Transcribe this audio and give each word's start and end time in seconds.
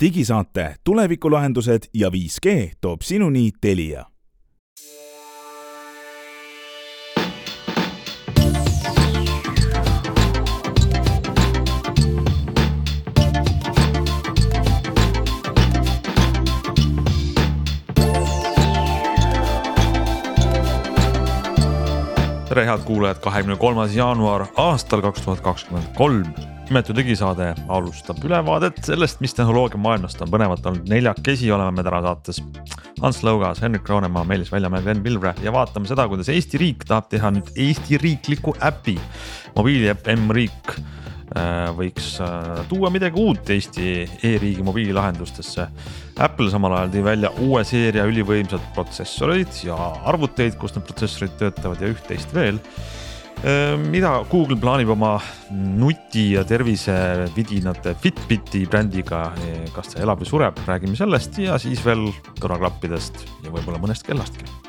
digisaate 0.00 0.74
Tulevikulahendused 0.84 1.82
ja 1.94 2.08
5G 2.08 2.70
toob 2.80 3.02
sinuni 3.02 3.50
Telia 3.60 4.04
tere, 22.50 22.64
head 22.66 22.80
kuulajad, 22.84 23.20
kahekümne 23.22 23.56
kolmas 23.56 23.94
jaanuar 23.94 24.46
aastal 24.56 25.00
kaks 25.00 25.22
tuhat 25.22 25.40
kakskümmend 25.40 25.92
kolm. 25.94 26.24
Imetu 26.70 26.94
digisaade 26.96 27.50
alustab 27.68 28.22
ülevaadet 28.24 28.78
sellest, 28.86 29.20
mis 29.24 29.34
tehnoloogiamaailmast 29.38 30.22
on 30.22 30.30
põnevat 30.32 30.66
olnud 30.70 30.90
neljakesi, 30.90 31.50
oleme 31.52 31.74
me 31.76 31.86
täna 31.86 32.00
saates. 32.06 32.40
Hans 33.00 33.22
Lõugas, 33.26 33.62
Henrik 33.64 33.88
Roonemaa, 33.88 34.24
Meelis 34.28 34.52
Väljamäe, 34.52 34.84
Glen 34.84 35.02
Pilvre 35.02 35.34
ja 35.42 35.52
vaatame 35.54 35.88
seda, 35.90 36.06
kuidas 36.10 36.30
Eesti 36.32 36.60
riik 36.60 36.86
tahab 36.88 37.10
teha 37.12 37.32
nüüd 37.34 37.52
Eesti 37.56 38.00
riikliku 38.00 38.54
äpi. 38.70 38.98
mobiiliäpp 39.56 40.06
M-riik 40.14 40.78
Äh, 41.30 41.68
võiks 41.78 42.16
äh, 42.24 42.62
tuua 42.66 42.88
midagi 42.90 43.20
uut 43.22 43.50
Eesti 43.54 43.84
e-riigi 44.26 44.64
mobiililahendustesse. 44.66 45.68
Apple 46.18 46.50
samal 46.50 46.74
ajal 46.74 46.90
tõi 46.90 47.04
välja 47.06 47.30
uue 47.44 47.62
seeria 47.62 48.02
ülivõimsad 48.10 48.64
protsessoreid 48.74 49.60
ja 49.62 49.76
arvuteid, 50.10 50.56
kus 50.58 50.74
need 50.74 50.88
protsessorid 50.88 51.36
töötavad 51.38 51.84
ja 51.84 51.92
üht-teist 51.92 52.34
veel. 52.34 52.58
Äh, 53.40 53.76
mida 53.80 54.18
Google 54.28 54.58
plaanib 54.60 54.90
oma 54.92 55.14
nuti 55.50 56.34
ja 56.34 56.44
tervisevidinate 56.44 57.94
Fitbiti 58.02 58.66
brändiga, 58.68 59.30
kas 59.72 59.94
ta 59.94 60.02
elab 60.04 60.20
või 60.20 60.28
sureb, 60.28 60.60
räägime 60.68 60.98
sellest 60.98 61.40
ja 61.40 61.56
siis 61.62 61.80
veel 61.86 62.10
kõrvaklappidest 62.42 63.24
ja 63.46 63.54
võib-olla 63.54 63.80
mõnest 63.80 64.04
kellastki 64.04 64.59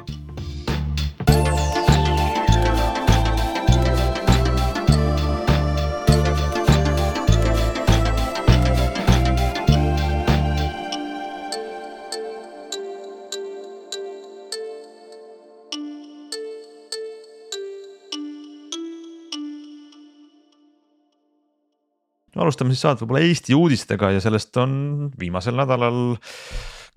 alustame 22.41 22.73
siis 22.73 22.83
saadet 22.85 23.03
võib-olla 23.03 23.23
Eesti 23.27 23.55
uudistega 23.57 24.11
ja 24.15 24.21
sellest 24.23 24.57
on 24.61 24.73
viimasel 25.19 25.57
nädalal 25.57 26.15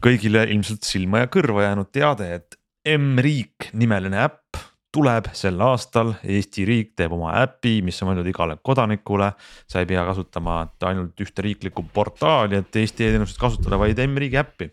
kõigile 0.05 0.45
ilmselt 0.51 0.85
silma 0.87 1.25
ja 1.25 1.33
kõrva 1.33 1.69
jäänud 1.69 1.91
teade, 1.95 2.31
et 2.41 2.59
M-riik 2.95 3.71
nimeline 3.73 4.19
äpp 4.27 4.59
tuleb 4.95 5.31
sel 5.35 5.59
aastal, 5.65 6.13
Eesti 6.23 6.67
riik 6.69 6.93
teeb 6.99 7.15
oma 7.17 7.33
äpi, 7.41 7.79
mis 7.83 7.99
on 8.03 8.11
mõeldud 8.11 8.29
igale 8.31 8.59
kodanikule. 8.63 9.33
sa 9.67 9.81
ei 9.81 9.89
pea 9.91 10.05
kasutama 10.07 10.61
ainult 10.87 11.21
ühte 11.21 11.43
riiklikku 11.43 11.87
portaali, 11.95 12.61
et 12.63 12.77
Eesti 12.77 13.09
e-teenuseid 13.09 13.41
kasutada, 13.41 13.79
vaid 13.79 13.99
M-riigi 13.99 14.39
äppi. 14.39 14.71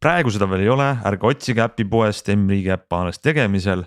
praegu 0.00 0.30
seda 0.30 0.46
veel 0.50 0.66
ei 0.66 0.68
ole, 0.68 0.90
ärge 1.04 1.26
otsige 1.26 1.64
äpipoest, 1.64 2.28
M-riigi 2.36 2.70
äpp 2.74 2.92
on 2.92 3.06
alles 3.06 3.18
tegemisel 3.18 3.86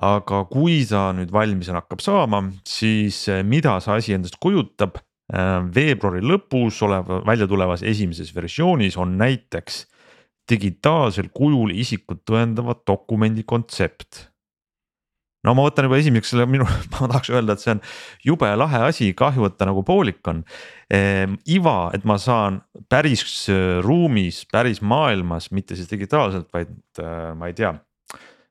aga 0.00 0.44
kui 0.48 0.80
ta 0.88 1.10
nüüd 1.16 1.32
valmis 1.32 1.70
hakkab 1.72 2.02
saama, 2.04 2.42
siis 2.66 3.22
eh, 3.28 3.44
mida 3.44 3.76
see 3.84 3.96
asi 3.98 4.16
endast 4.16 4.40
kujutab? 4.40 4.98
Eh, 5.30 5.58
veebruari 5.76 6.24
lõpus 6.26 6.80
oleva, 6.86 7.20
välja 7.26 7.46
tulevas 7.46 7.84
esimeses 7.86 8.32
versioonis 8.34 8.96
on 8.98 9.14
näiteks 9.20 9.84
digitaalsel 10.50 11.28
kujul 11.30 11.70
isikut 11.76 12.24
tõendava 12.26 12.74
dokumendi 12.88 13.44
kontsept 13.46 14.24
no 15.46 15.54
ma 15.56 15.64
võtan 15.64 15.86
juba 15.86 16.00
esimeseks 16.00 16.32
selle 16.34 16.46
minu, 16.50 16.66
ma 16.92 17.10
tahaks 17.12 17.30
öelda, 17.32 17.54
et 17.54 17.62
see 17.62 17.74
on 17.76 17.84
jube 18.26 18.50
lahe 18.58 18.82
asi, 18.88 19.12
kahju, 19.16 19.46
et 19.46 19.58
ta 19.60 19.68
nagu 19.68 19.84
poolik 19.86 20.32
on 20.32 20.42
ehm,. 20.92 21.38
iva, 21.52 21.92
et 21.96 22.08
ma 22.08 22.18
saan 22.20 22.60
päris 22.90 23.22
eh, 23.52 23.78
ruumis, 23.84 24.42
päris 24.50 24.82
maailmas, 24.82 25.52
mitte 25.54 25.78
siis 25.78 25.92
digitaalselt, 25.92 26.50
vaid 26.56 26.74
äh, 26.98 27.30
ma 27.38 27.52
ei 27.52 27.56
tea 27.56 27.76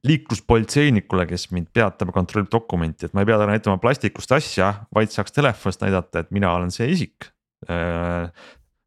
liikluspolitseinikule, 0.07 1.25
kes 1.27 1.49
mind 1.51 1.69
peatab 1.75 2.11
ja 2.11 2.15
kontrollib 2.15 2.51
dokumenti, 2.51 3.07
et 3.07 3.15
ma 3.15 3.23
ei 3.23 3.27
pea 3.27 3.39
talle 3.39 3.51
näitama 3.51 3.79
plastikust 3.83 4.31
asja, 4.35 4.71
vaid 4.95 5.11
saaks 5.11 5.35
telefonist 5.35 5.83
näidata, 5.83 6.23
et 6.23 6.31
mina 6.35 6.53
olen 6.55 6.71
see 6.71 6.87
isik 6.93 7.29
äh,. 7.69 8.31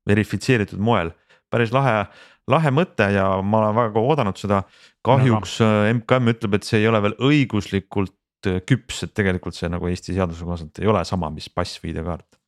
verifitseeritud 0.08 0.80
moel, 0.82 1.12
päris 1.52 1.70
lahe, 1.70 2.06
lahe 2.50 2.72
mõte 2.74 3.06
ja 3.14 3.26
ma 3.44 3.60
olen 3.60 3.76
väga 3.76 3.92
kaua 3.94 4.14
oodanud 4.14 4.40
seda. 4.40 4.62
kahjuks 5.06 5.60
äh, 5.62 5.92
MKM 5.98 6.32
ütleb, 6.32 6.56
et 6.56 6.66
see 6.66 6.80
ei 6.80 6.88
ole 6.88 7.02
veel 7.04 7.14
õiguslikult 7.20 8.48
äh, 8.48 8.62
küps, 8.66 9.04
et 9.04 9.14
tegelikult 9.14 9.58
see 9.58 9.68
nagu 9.70 9.86
Eesti 9.90 10.16
seaduse 10.16 10.48
kohaselt 10.48 10.80
ei 10.80 10.90
ole 10.90 11.04
sama, 11.04 11.30
mis 11.30 11.50
pass 11.52 11.78
või 11.82 11.92
ID-kaart. 11.92 12.40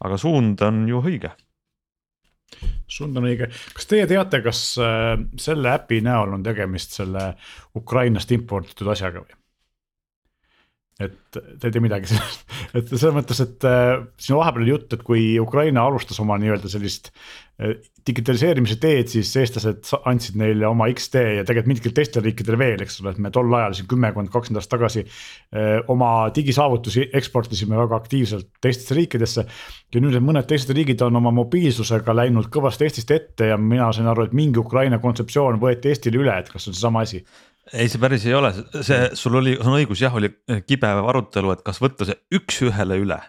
aga 0.00 0.18
suund 0.18 0.62
on 0.64 0.82
ju 0.88 1.04
õige 1.04 1.34
suund 2.90 3.16
on 3.16 3.28
õige, 3.30 3.50
kas 3.74 3.90
teie 3.90 4.06
teate, 4.10 4.42
kas 4.44 4.62
äh, 4.82 5.12
selle 5.40 5.74
äpi 5.74 6.00
näol 6.04 6.34
on 6.38 6.46
tegemist 6.46 6.96
selle 6.98 7.34
Ukrainast 7.78 8.32
imporditud 8.36 8.90
asjaga 8.92 9.24
või? 9.24 9.39
Et 11.00 11.16
te 11.32 11.68
ei 11.68 11.72
tea 11.72 11.82
midagi 11.82 12.10
sellest, 12.10 12.42
et 12.76 12.90
selles 12.90 13.14
mõttes, 13.16 13.40
et 13.44 13.68
äh, 13.68 13.94
siin 14.20 14.38
vahepeal 14.38 14.66
oli 14.66 14.74
jutt, 14.74 14.96
et 14.96 15.04
kui 15.06 15.22
Ukraina 15.40 15.86
alustas 15.88 16.20
oma 16.22 16.36
nii-öelda 16.40 16.70
sellist 16.72 17.10
äh, 17.60 17.78
digitaliseerimise 18.06 18.76
teed, 18.80 19.10
siis 19.12 19.30
eestlased 19.36 19.90
andsid 20.08 20.36
neile 20.40 20.66
oma 20.68 20.88
X-tee 20.92 21.36
ja 21.38 21.44
tegelikult 21.46 21.70
mingitele 21.70 21.96
teistele 21.96 22.26
riikidele 22.28 22.58
veel, 22.60 22.84
eks 22.84 23.00
ole, 23.02 23.14
et 23.14 23.20
me 23.22 23.32
tol 23.34 23.52
ajal 23.56 23.76
siin 23.76 23.88
kümmekond, 23.90 24.32
kakskümmend 24.32 24.60
aastat 24.60 24.76
tagasi 24.76 25.04
äh, 25.04 25.80
oma 25.92 26.12
digisaavutusi 26.36 27.08
eksportisime 27.20 27.78
väga 27.80 28.00
aktiivselt 28.00 28.50
teistesse 28.60 28.96
riikidesse. 28.98 29.46
ja 29.94 30.02
nüüd 30.04 30.18
mõned 30.24 30.48
teised 30.48 30.72
riigid 30.76 31.02
on 31.06 31.20
oma 31.20 31.32
mobiilsusega 31.42 32.16
läinud 32.16 32.50
kõvasti 32.52 32.88
Eestist 32.88 33.10
ette 33.14 33.52
ja 33.52 33.60
mina 33.60 33.92
sain 33.92 34.08
aru, 34.10 34.28
et 34.28 34.36
mingi 34.36 34.60
Ukraina 34.60 34.98
kontseptsioon 34.98 35.60
võeti 35.60 35.92
Eestile 35.92 36.20
üle, 36.22 36.38
et 36.38 36.48
kas 36.52 36.68
on 36.68 36.76
seesama 36.76 37.04
asi 37.06 37.24
ei, 37.72 37.88
see 37.90 38.00
päris 38.02 38.24
ei 38.28 38.36
ole, 38.36 38.52
see 38.82 39.10
sul 39.18 39.38
oli, 39.40 39.56
sul 39.58 39.70
on 39.70 39.78
õigus, 39.78 40.02
jah, 40.02 40.14
oli 40.16 40.30
kibe 40.66 40.90
arutelu, 40.90 41.54
et 41.54 41.62
kas 41.66 41.80
võtta 41.82 42.08
see 42.08 42.18
üks-ühele 42.40 42.98
üle. 43.02 43.20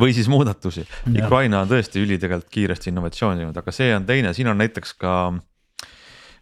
või 0.00 0.14
siis 0.16 0.30
muudatusi, 0.32 0.84
Ukraina 1.12 1.62
on 1.64 1.70
tõesti 1.70 2.02
üli 2.02 2.18
tegelikult 2.20 2.50
kiiresti 2.54 2.92
innovatsiooni 2.92 3.44
teinud, 3.44 3.60
aga 3.62 3.74
see 3.74 3.92
on 3.96 4.08
teine, 4.08 4.34
siin 4.36 4.50
on 4.50 4.58
näiteks 4.58 4.96
ka. 4.98 5.14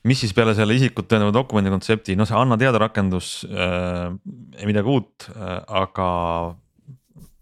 mis 0.06 0.20
siis 0.22 0.34
peale 0.34 0.54
selle 0.54 0.74
isikut 0.78 1.08
tõendava 1.10 1.34
dokumendi 1.34 1.72
kontsepti, 1.72 2.16
noh, 2.16 2.28
see 2.28 2.38
anna 2.38 2.58
teada 2.58 2.80
rakendus 2.82 3.40
äh,, 3.50 4.14
midagi 4.64 4.92
uut 4.92 5.28
äh,, 5.34 5.58
aga 5.82 6.10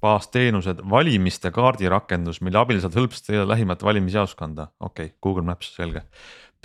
baasteenused, 0.05 0.83
valimiste 0.91 1.49
kaardi 1.55 1.89
rakendus, 1.89 2.43
mille 2.45 2.61
abil 2.61 2.81
saad 2.83 2.97
hõlpsasti 2.99 3.41
lähimat 3.49 3.85
valimisjaoskonda, 3.87 4.69
okei 4.81 5.07
okay,, 5.09 5.19
Google 5.23 5.47
Maps, 5.49 5.71
selge. 5.79 6.05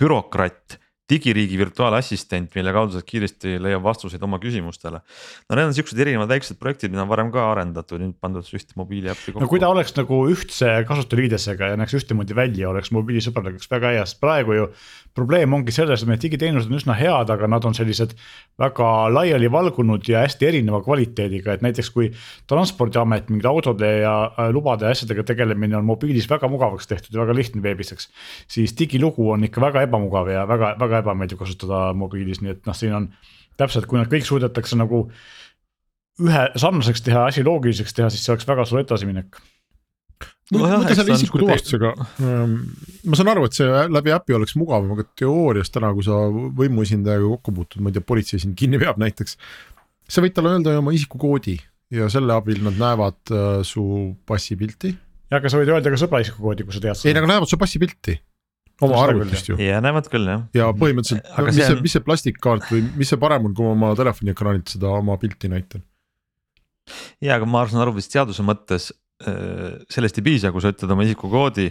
bürokratt 0.00 0.76
digiriigi 1.10 1.58
virtuaalassistent, 1.58 2.54
mille 2.54 2.72
kaudu 2.74 2.96
sa 2.96 3.02
kiiresti 3.06 3.56
leiab 3.62 3.82
vastuseid 3.84 4.22
oma 4.22 4.38
küsimustele. 4.42 5.00
no 5.48 5.58
need 5.58 5.70
on 5.70 5.76
siuksed 5.76 5.98
erinevad 5.98 6.30
väiksed 6.30 6.58
projektid, 6.60 6.94
mida 6.94 7.04
on 7.04 7.10
varem 7.10 7.32
ka 7.34 7.50
arendatud, 7.52 8.00
nüüd 8.02 8.16
pandud 8.22 8.46
ühte 8.46 8.76
mobiiliäppi 8.78 9.32
kokku. 9.32 9.44
no 9.44 9.50
kui 9.50 9.62
ta 9.62 9.70
oleks 9.72 9.94
nagu 9.98 10.22
ühtse 10.30 10.72
kasutajaliidesega 10.88 11.72
ja 11.72 11.80
näeks 11.80 11.96
ühtemoodi 12.00 12.36
välja, 12.36 12.70
oleks 12.70 12.92
mobiilisõbralik, 12.96 13.58
oleks 13.58 13.70
väga 13.70 13.94
hea, 13.96 14.06
sest 14.06 14.20
praegu 14.22 14.56
ju 14.56 14.68
probleem 15.14 15.52
ongi 15.54 15.74
selles, 15.74 16.02
et 16.02 16.10
meie 16.10 16.20
digiteenused 16.22 16.70
on 16.70 16.78
üsna 16.78 16.94
head, 16.98 17.30
aga 17.34 17.48
nad 17.50 17.64
on 17.66 17.74
sellised 17.76 18.14
väga 18.60 18.90
laiali 19.12 19.50
valgunud 19.50 20.06
ja 20.08 20.22
hästi 20.24 20.48
erineva 20.50 20.80
kvaliteediga, 20.84 21.56
et 21.56 21.64
näiteks 21.64 21.90
kui 21.94 22.10
transpordiamet 22.50 23.30
mingite 23.30 23.50
autode 23.50 23.90
ja 24.04 24.14
äh, 24.30 24.50
lubade 24.54 24.86
ja 24.86 24.94
asjadega 24.94 25.24
tegelemine 25.26 25.78
on 25.78 25.88
mobiilis 25.88 26.28
väga 26.30 26.48
mugavaks 26.50 26.88
tehtud 26.90 27.14
ja 27.14 27.24
väga 27.24 27.34
lihtne 27.36 27.62
veebiseks. 27.62 28.08
siis 28.48 28.74
digilugu 28.78 29.30
on 29.34 29.44
ikka 29.44 29.60
väga 29.60 29.82
ebamugav 29.88 30.30
ja 30.30 30.46
väga, 30.48 30.74
väga 30.80 30.99
ebameeldiv 31.00 31.40
kasutada 31.40 31.90
mobiilis, 31.96 32.42
nii 32.44 32.54
et 32.56 32.66
noh, 32.68 32.76
siin 32.76 32.96
on 32.96 33.10
täpselt, 33.60 33.88
kui 33.90 34.00
nad 34.00 34.10
kõik 34.10 34.26
suudetakse 34.28 34.78
nagu 34.78 35.06
ühe 36.20 36.42
sarnaseks 36.60 37.04
teha, 37.06 37.26
asi 37.30 37.44
loogiliseks 37.46 37.96
teha, 37.96 38.10
siis 38.12 38.24
see 38.24 38.34
oleks 38.34 38.48
väga 38.48 38.66
suur 38.68 38.82
edasiminek 38.82 39.40
no 40.54 40.62
mõtle 40.66 40.96
selle 40.98 41.16
isiku 41.16 41.40
tuvastusega, 41.42 41.92
ähm, 42.24 42.54
ma 43.08 43.18
saan 43.18 43.32
aru, 43.32 43.46
et 43.48 43.56
see 43.56 43.68
läbi 43.92 44.14
äpi 44.14 44.36
oleks 44.36 44.56
mugavam, 44.58 44.94
aga 44.96 45.06
teoorias 45.18 45.72
täna, 45.72 45.92
kui 45.96 46.06
sa 46.06 46.22
võimuesindajaga 46.58 47.28
kokku 47.36 47.54
puutud, 47.60 47.84
ma 47.84 47.92
ei 47.92 47.98
tea, 47.98 48.06
politsei 48.06 48.42
sind 48.42 48.56
kinni 48.58 48.80
peab 48.82 49.00
näiteks. 49.00 49.36
sa 50.10 50.24
võid 50.24 50.34
talle 50.34 50.56
öelda 50.56 50.78
oma 50.80 50.94
isikukoodi 50.96 51.56
ja 51.94 52.08
selle 52.10 52.34
abil 52.34 52.62
nad 52.66 52.78
näevad 52.80 53.34
äh, 53.34 53.60
su 53.66 53.84
passipilti. 54.26 54.94
ja, 55.30 55.38
aga 55.38 55.52
sa 55.52 55.60
võid 55.60 55.70
öelda 55.72 55.92
ka 55.92 56.02
sõbra 56.02 56.22
isikukoodi, 56.24 56.66
kui 56.66 56.76
sa 56.76 56.82
tead. 56.82 57.06
ei, 57.06 57.14
aga 57.14 57.30
näevad 57.30 57.50
su 57.50 57.60
passipilti 57.60 58.18
oma 58.86 59.04
arvutist 59.04 59.52
ju. 59.52 59.58
ja 59.60 59.80
näevad 59.84 60.10
küll 60.12 60.28
jah. 60.28 60.46
ja 60.56 60.70
põhimõtteliselt, 60.76 61.28
mis 61.46 61.60
see 61.60 61.76
on..., 61.76 61.84
mis 61.84 61.96
see 61.96 62.06
plastikkaart 62.06 62.68
või 62.72 62.84
mis 63.00 63.12
see 63.12 63.20
parem 63.20 63.48
on, 63.50 63.56
kui 63.56 63.68
ma 63.68 63.76
oma 63.76 63.92
telefoni 63.98 64.34
ekraanilt 64.34 64.74
seda 64.76 64.92
oma 64.98 65.18
pilti 65.22 65.52
näitan? 65.52 65.84
ja, 67.22 67.36
aga 67.36 67.48
ma 67.48 67.66
saan 67.70 67.84
aru 67.84 67.96
vist 67.98 68.14
seaduse 68.14 68.44
mõttes 68.46 68.90
sellest 69.20 70.16
ei 70.16 70.24
piisa, 70.24 70.48
kui 70.48 70.62
sa 70.64 70.70
ütled 70.72 70.94
oma 70.94 71.04
isikukoodi 71.04 71.66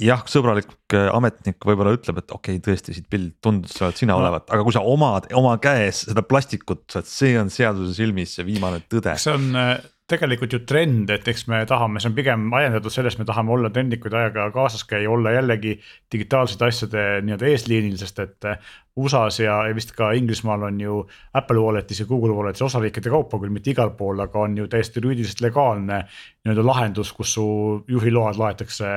jah, 0.00 0.22
sõbralik 0.30 0.70
äh, 0.96 1.08
ametnik 1.12 1.60
võib-olla 1.66 1.92
ütleb, 1.96 2.22
et 2.22 2.32
okei 2.34 2.56
okay,, 2.56 2.64
tõesti 2.64 2.94
siit 2.96 3.08
pilt 3.10 3.36
tundus, 3.44 3.76
sa 3.76 3.88
oled 3.88 4.00
sina 4.00 4.14
no. 4.14 4.22
olevat, 4.22 4.48
aga 4.54 4.64
kui 4.64 4.74
sa 4.74 4.82
omad 4.86 5.28
oma 5.36 5.54
käes 5.62 6.06
seda 6.08 6.24
plastikut, 6.26 6.86
see 7.04 7.34
on 7.40 7.52
seaduse 7.52 7.96
silmis 7.98 8.36
see 8.38 8.46
viimane 8.48 8.80
tõde. 8.88 9.14
see 9.20 9.34
on 9.36 9.50
äh, 9.58 9.74
tegelikult 10.08 10.54
ju 10.56 10.60
trend, 10.64 11.10
et 11.12 11.26
eks 11.28 11.46
me 11.50 11.60
tahame, 11.68 12.00
see 12.00 12.08
on 12.08 12.16
pigem 12.16 12.46
ajendatud 12.56 12.92
sellest, 12.92 13.20
me 13.20 13.26
tahame 13.28 13.52
olla 13.52 13.70
trendikuid 13.72 14.14
ajaga 14.16 14.46
kaasas 14.54 14.86
käia, 14.88 15.10
olla 15.12 15.34
jällegi 15.34 15.74
digitaalsete 16.12 16.68
asjade 16.68 17.04
nii-öelda 17.26 17.50
eesliinil, 17.52 17.98
sest 18.00 18.22
et 18.24 18.48
USA-s 18.98 19.40
ja, 19.42 19.56
ja 19.68 19.74
vist 19.76 19.92
ka 19.96 20.10
Inglismaal 20.18 20.66
on 20.68 20.80
ju 20.82 20.98
Apple 21.38 21.62
Walletis 21.62 22.02
ja 22.02 22.06
Google 22.08 22.34
Walletis 22.36 22.64
osariikide 22.66 23.12
kaupa 23.12 23.40
küll 23.40 23.52
mitte 23.54 23.72
igal 23.72 23.92
pool, 23.98 24.20
aga 24.24 24.42
on 24.44 24.56
ju 24.58 24.66
täiesti 24.70 25.00
juriidiliselt 25.00 25.42
legaalne 25.44 26.02
nii-öelda 26.46 26.64
lahendus, 26.66 27.12
kus 27.16 27.34
su 27.36 27.44
juhiload 27.88 28.38
laetakse 28.40 28.92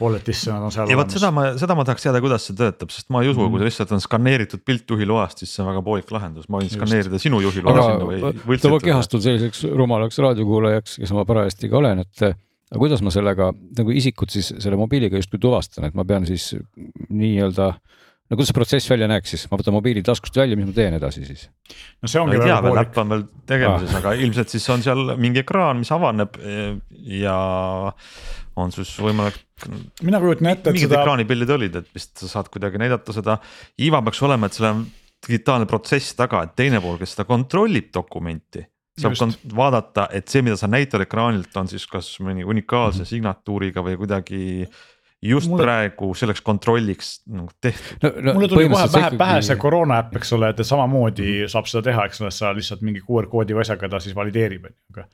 wallet'isse, 0.00 0.50
nad 0.52 0.66
on 0.66 0.74
seal. 0.74 0.90
ja 0.90 0.98
vot 0.98 1.14
seda 1.14 1.30
ma, 1.34 1.46
seda 1.60 1.76
ma 1.78 1.86
tahaks 1.88 2.08
teada, 2.08 2.22
kuidas 2.24 2.48
see 2.48 2.58
töötab, 2.58 2.92
sest 2.94 3.08
ma 3.14 3.22
ei 3.22 3.30
usu 3.32 3.44
mm, 3.44 3.54
kui 3.54 3.64
lihtsalt 3.64 3.94
on 3.96 4.02
skaneeritud 4.02 4.64
pilt 4.66 4.90
juhiloast, 4.94 5.44
siis 5.44 5.54
see 5.54 5.64
on 5.64 5.70
väga 5.72 5.84
poolik 5.86 6.10
lahendus, 6.14 6.48
ma 6.48 6.60
võin 6.60 6.70
Just. 6.70 6.80
skaneerida 6.80 7.22
sinu 7.22 7.40
juhiloa 7.44 7.76
sinna 7.78 8.34
või 8.48 8.58
ma 8.58 8.82
kehastun 8.84 9.24
selliseks 9.24 9.64
rumalaks 9.78 10.20
raadiokuulajaks, 10.24 10.98
kes 11.02 11.14
ma 11.16 11.26
parajasti 11.28 11.70
ka 11.70 11.80
olen, 11.80 12.04
et 12.06 12.26
aga 12.68 12.80
kuidas 12.82 13.02
ma 13.04 13.12
sellega 13.12 13.50
nagu 13.78 13.94
isikut 13.96 14.32
siis 14.32 14.50
selle 14.58 14.78
mobiiliga 14.80 15.20
justkui 15.20 15.40
tuvastan, 15.40 15.88
et 15.88 15.96
ma 15.96 16.04
pean 16.08 16.26
siis 16.28 16.50
nii-öelda 17.08 17.72
no 18.28 18.36
kuidas 18.36 18.50
see 18.50 18.56
protsess 18.56 18.90
välja 18.92 19.08
näeks 19.10 19.34
siis, 19.34 19.46
ma 19.50 19.58
võtan 19.60 19.76
mobiili 19.76 20.02
taskust 20.06 20.36
välja, 20.36 20.58
mis 20.58 20.68
ma 20.68 20.76
teen 20.76 20.98
edasi 20.98 21.24
siis? 21.26 21.46
no 22.02 22.10
see 22.10 22.20
ongi 22.22 22.36
no, 22.36 22.44
väga 22.44 22.60
poolik. 22.66 22.82
äpp 22.84 23.02
on 23.02 23.14
veel 23.14 23.24
tegemises 23.48 23.94
ah., 23.94 24.00
aga 24.02 24.14
ilmselt 24.20 24.54
siis 24.54 24.68
on 24.74 24.84
seal 24.84 25.14
mingi 25.20 25.42
ekraan, 25.44 25.80
mis 25.82 25.92
avaneb 25.94 26.38
ja 27.18 27.38
on 28.58 28.74
siis 28.74 28.94
võimalik. 29.02 29.38
mina 30.06 30.20
kujutan 30.22 30.52
ette, 30.52 30.68
et 30.70 30.76
mingid 30.76 30.90
seda. 30.90 31.02
ekraanipildid 31.02 31.52
olid, 31.58 31.82
et 31.82 31.92
vist 31.94 32.16
sa 32.22 32.32
saad 32.36 32.50
kuidagi 32.52 32.80
näidata 32.80 33.14
seda, 33.16 33.38
iva 33.84 34.02
peaks 34.06 34.24
olema, 34.26 34.48
et 34.48 34.58
seal 34.58 34.70
on 34.72 34.82
digitaalne 35.26 35.66
protsess 35.70 36.16
taga, 36.18 36.44
et 36.46 36.58
teine 36.58 36.82
pool, 36.84 36.98
kes 37.00 37.16
seda 37.16 37.26
kontrollib 37.28 37.92
dokumenti 37.94 38.64
saab 38.98 39.14
Just. 39.14 39.44
vaadata, 39.54 40.08
et 40.14 40.28
see, 40.30 40.42
mida 40.42 40.56
sa 40.58 40.66
näitad 40.70 41.04
ekraanilt, 41.04 41.54
on 41.60 41.68
siis 41.70 41.84
kas 41.90 42.16
mõni 42.24 42.42
unikaalse 42.42 42.98
mm 42.98 43.04
-hmm. 43.04 43.10
signatuuriga 43.12 43.84
või 43.86 43.96
kuidagi 44.00 44.40
just 45.22 45.50
mulle... 45.50 45.64
praegu 45.66 46.12
selleks 46.14 46.42
kontrolliks 46.46 47.12
nagu 47.26 47.48
tehtud 47.60 48.04
no,. 48.04 48.12
No, 48.22 48.34
mulle 48.36 48.48
tuli 48.48 48.68
kohe 48.70 48.86
pähe, 48.92 49.10
pähe 49.18 49.42
see 49.46 49.58
koroona 49.60 49.98
äpp, 50.04 50.16
eks 50.20 50.32
ole, 50.36 50.52
et 50.54 50.62
samamoodi 50.66 51.48
saab 51.50 51.70
seda 51.70 51.88
teha, 51.90 52.06
eks 52.08 52.22
ole, 52.22 52.32
sa 52.34 52.52
lihtsalt 52.56 52.84
mingi 52.86 53.02
QR 53.06 53.26
koodi 53.30 53.56
või 53.56 53.64
asjaga 53.66 53.90
ta 53.94 54.02
siis 54.02 54.16
valideerib, 54.18 54.68
on 54.68 54.74
ju, 54.74 54.80
aga 54.94 55.08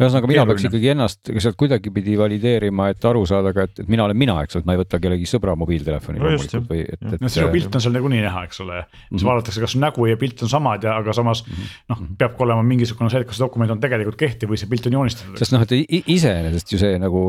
ühesõnaga, 0.00 0.30
mina 0.30 0.44
peaks 0.48 0.66
ikkagi 0.68 0.92
ennast 0.94 1.30
sealt 1.30 1.58
kuidagipidi 1.60 2.16
valideerima, 2.20 2.90
et 2.94 3.04
aru 3.10 3.24
saada 3.28 3.52
ka, 3.56 3.66
et, 3.68 3.82
et 3.84 3.90
mina 3.92 4.06
olen 4.06 4.18
mina, 4.18 4.36
eks 4.44 4.56
ole, 4.56 4.64
et 4.64 4.70
ma 4.70 4.76
ei 4.76 4.80
võta 4.80 5.00
kellegi 5.02 5.28
sõbra 5.28 5.54
mobiiltelefoni 5.60 6.20
no 6.20 6.28
loomulikult 6.28 6.70
või 6.70 6.84
et, 6.86 7.00
et. 7.00 7.20
no 7.20 7.32
sinu 7.32 7.50
pilt 7.52 7.76
on 7.76 7.84
seal 7.84 7.96
nagunii 7.96 8.22
näha, 8.24 8.44
eks 8.48 8.62
ole, 8.64 8.82
siis 8.86 8.98
mm 8.98 9.16
-hmm. 9.16 9.28
vaadatakse, 9.30 9.64
kas 9.66 9.76
nägu 9.80 10.06
ja 10.08 10.18
pilt 10.20 10.44
on 10.46 10.52
samad 10.52 10.86
ja, 10.86 10.96
aga 11.02 11.12
samas 11.16 11.44
mm 11.46 11.52
-hmm. 11.52 11.76
noh, 11.92 12.02
peab 12.18 12.36
ka 12.36 12.44
olema 12.48 12.62
mingisugune 12.62 13.10
et 13.20 13.26
kas 13.26 13.36
see 13.36 13.44
dokument 13.44 13.70
on 13.70 13.80
tegelikult 13.80 14.18
kehtiv 14.20 14.50
või 14.50 14.58
see 14.60 14.70
pilt 14.70 14.86
on 14.86 14.96
joonistatud. 14.98 15.38
sest 15.38 15.52
noh, 15.52 15.62
et 15.62 15.72
iseenesest 16.06 16.72
ju 16.72 16.80
see 16.80 16.98
nagu, 16.98 17.22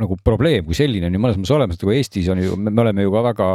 nagu 0.00 0.18
probleem 0.24 0.64
kui 0.64 0.74
selline 0.74 1.06
on 1.06 1.14
ju 1.14 1.22
mõnes 1.22 1.40
mõttes 1.40 1.54
olemas, 1.56 1.76
et 1.76 1.86
kui 1.86 1.96
Eestis 1.96 2.28
on 2.32 2.42
ju, 2.42 2.56
me 2.56 2.74
oleme 2.80 3.06
ju 3.06 3.12
ka 3.12 3.22
väga, 3.30 3.48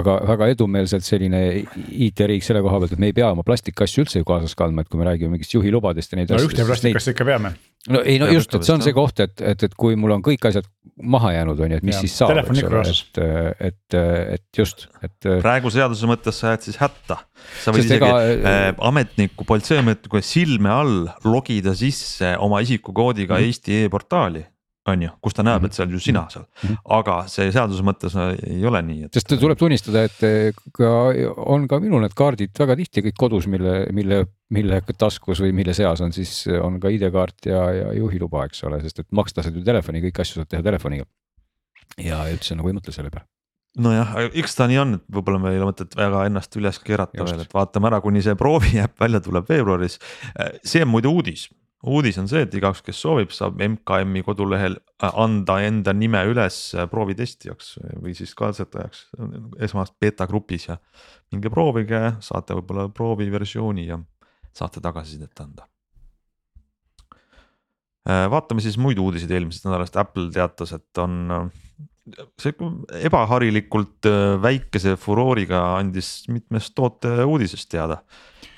väga, 0.00 0.16
väga 0.32 0.50
edumeelselt 0.54 1.04
selline 1.04 1.44
IT-riik 1.88 2.44
selle 2.46 2.62
koha 2.64 2.82
pealt, 2.82 2.96
et 2.96 3.02
me 3.02 3.12
ei 3.12 3.16
pea 3.16 3.30
oma 3.32 3.46
plastikasju 3.46 4.04
üldse 4.04 4.22
ju 4.22 4.28
kaasas 4.28 4.56
kandma, 4.58 4.84
et 4.84 4.88
kui 4.88 5.00
me 5.00 5.08
räägime 5.08 5.36
mingist 5.36 5.54
juhilubadest 5.54 6.12
ja 6.12 6.20
neid 6.20 6.30
no, 6.32 6.40
asju. 6.40 6.52
ühte 6.52 6.68
plastikassi 6.68 7.14
ikka 7.14 7.28
peame 7.28 7.54
no 7.92 8.00
ei 8.04 8.16
no 8.20 8.28
just, 8.32 8.54
et 8.56 8.64
see 8.66 8.74
on 8.74 8.84
see 8.84 8.94
koht, 8.96 9.20
et, 9.20 9.42
et, 9.44 9.66
et 9.66 9.74
kui 9.78 9.98
mul 10.00 10.14
on 10.16 10.24
kõik 10.24 10.46
asjad 10.48 10.68
maha 10.94 11.32
jäänud, 11.34 11.60
on 11.64 11.74
ju, 11.74 11.80
et 11.82 11.86
mis 11.86 11.96
ja, 11.96 12.02
siis 12.04 12.14
saab, 12.20 12.38
eks 12.38 12.62
ole, 12.68 12.82
et, 12.88 13.20
et, 13.68 13.96
et 14.38 14.60
just, 14.60 14.86
et. 15.02 15.28
praegu 15.42 15.72
seaduse 15.74 16.08
mõttes 16.08 16.38
sa 16.40 16.54
jääd 16.54 16.68
siis 16.68 16.78
hätta. 16.80 17.18
sa 17.64 17.74
võid 17.74 17.84
isegi 17.84 17.98
ega... 17.98 18.22
äh, 18.22 18.64
ametniku, 18.88 19.46
politseiametniku 19.48 20.22
silme 20.24 20.72
all 20.72 21.10
logida 21.26 21.74
sisse 21.76 22.36
oma 22.38 22.62
isikukoodiga 22.64 23.34
mm 23.34 23.40
-hmm. 23.40 23.52
Eesti 23.52 23.84
e-portaali 23.84 24.46
on 24.90 25.02
ju, 25.06 25.10
kus 25.24 25.36
ta 25.36 25.44
näeb, 25.44 25.62
mhm. 25.62 25.70
et 25.70 25.76
see 25.76 25.84
on 25.86 25.94
ju 25.94 26.00
sina 26.02 26.22
mhm. 26.24 26.32
seal 26.34 26.44
mm, 26.44 26.68
-hmm. 26.68 26.78
aga 26.98 27.16
see 27.32 27.50
seaduse 27.54 27.84
mõttes 27.86 28.16
ei 28.34 28.64
ole 28.68 28.82
nii, 28.84 29.04
et. 29.06 29.18
sest 29.18 29.34
tuleb 29.40 29.58
tunnistada, 29.58 30.04
et 30.08 30.56
ka 30.76 30.92
on 31.54 31.68
ka 31.68 31.80
minul 31.82 32.04
need 32.04 32.16
kaardid 32.16 32.52
väga 32.58 32.76
tihti 32.82 33.04
kõik 33.08 33.18
kodus, 33.24 33.48
mille, 33.50 33.76
mille, 33.92 34.24
mille 34.50 34.80
taskus 34.98 35.40
või 35.40 35.52
mille 35.56 35.74
seas 35.74 36.02
on 36.04 36.12
siis 36.12 36.46
on 36.60 36.80
ka 36.80 36.92
ID-kaart 36.92 37.50
ja, 37.50 37.62
ja 37.80 37.92
juhiluba, 37.96 38.44
eks 38.48 38.64
ole, 38.68 38.80
sest 38.84 39.04
et 39.04 39.10
maksta 39.10 39.42
saad 39.42 39.56
ju 39.56 39.64
telefoni, 39.64 40.04
kõiki 40.04 40.24
asju 40.24 40.42
saad 40.42 40.52
teha 40.52 40.62
telefoniga. 40.62 41.08
ja 41.98 42.24
üldse 42.30 42.56
nagu 42.58 42.68
ei 42.68 42.76
mõtle 42.76 42.92
selle 42.92 43.10
peale 43.10 43.28
nojah, 43.78 44.14
eks 44.38 44.54
ta 44.54 44.68
nii 44.70 44.78
on, 44.78 44.94
et 44.98 45.04
võib-olla 45.10 45.40
meil 45.42 45.56
ei 45.56 45.60
ole 45.60 45.72
mõtet 45.72 45.96
väga 45.98 46.24
ennast 46.28 46.54
üles 46.58 46.78
keerata 46.82 47.18
Just. 47.18 47.32
veel, 47.32 47.42
et 47.42 47.54
vaatame 47.56 47.90
ära, 47.90 48.00
kuni 48.04 48.22
see 48.22 48.36
proovi 48.38 48.78
äpp 48.84 49.00
välja 49.02 49.20
tuleb 49.24 49.48
veebruaris. 49.50 49.98
see 50.62 50.84
on 50.84 50.92
muide 50.92 51.10
uudis, 51.10 51.48
uudis 51.84 52.16
on 52.20 52.28
see, 52.30 52.44
et 52.46 52.54
igaüks, 52.56 52.80
kes 52.84 53.00
soovib, 53.04 53.32
saab 53.34 53.60
MKM-i 53.62 54.24
kodulehel 54.24 54.78
äh, 54.78 55.10
anda 55.20 55.58
enda 55.64 55.92
nime 55.96 56.22
üles 56.30 56.58
äh, 56.76 56.88
proovitestijaks 56.90 57.74
või 58.02 58.14
siis 58.16 58.32
katsetajaks 58.38 59.06
esmast 59.64 59.96
beeta 60.00 60.26
grupis 60.30 60.68
ja 60.70 60.78
minge 61.32 61.52
proovige, 61.52 62.16
saate 62.24 62.56
võib-olla 62.58 62.88
prooviversiooni 62.94 63.88
ja 63.90 64.00
saate 64.54 64.82
tagasisidet 64.84 65.44
anda. 65.44 65.68
Äh, 68.08 68.26
vaatame 68.32 68.64
siis 68.64 68.80
muid 68.80 69.00
uudiseid 69.00 69.32
eelmisest 69.34 69.68
nädalast, 69.68 70.00
Apple 70.00 70.30
teatas, 70.32 70.74
et 70.76 71.04
on 71.04 71.50
see 72.40 72.52
ebaharilikult 73.08 74.04
väikese 74.44 74.92
furooriga 75.00 75.62
andis 75.78 76.26
mitmest 76.28 76.74
toote 76.76 77.24
uudisest 77.24 77.70
teada. 77.72 78.02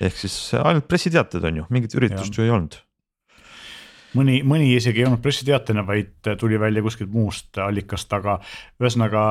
ehk 0.03 0.19
siis 0.19 0.35
ainult 0.59 0.85
pressiteated 0.87 1.47
on 1.47 1.63
ju, 1.63 1.63
mingit 1.73 1.95
üritust 1.95 2.35
ja. 2.35 2.41
ju 2.41 2.43
ei 2.43 2.51
olnud 2.53 2.75
mõni, 4.15 4.39
mõni 4.47 4.71
isegi 4.75 5.03
ei 5.03 5.09
olnud 5.09 5.23
pressiteatena, 5.23 5.83
vaid 5.87 6.31
tuli 6.39 6.59
välja 6.59 6.83
kuskilt 6.85 7.11
muust 7.13 7.59
allikast, 7.61 8.13
aga 8.13 8.39
ühesõnaga 8.81 9.23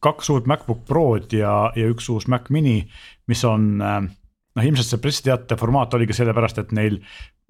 kaks 0.00 0.30
uut 0.32 0.46
MacBook 0.48 0.86
Prod 0.88 1.34
ja, 1.36 1.54
ja 1.76 1.90
üks 1.92 2.08
uus 2.12 2.28
Mac 2.30 2.48
mini, 2.52 2.84
mis 3.28 3.42
on 3.44 3.76
noh, 3.80 4.64
ilmselt 4.64 4.88
see 4.88 5.02
pressiteate 5.02 5.58
formaat 5.60 5.94
oligi 5.98 6.16
sellepärast, 6.16 6.62
et 6.62 6.74
neil 6.76 7.00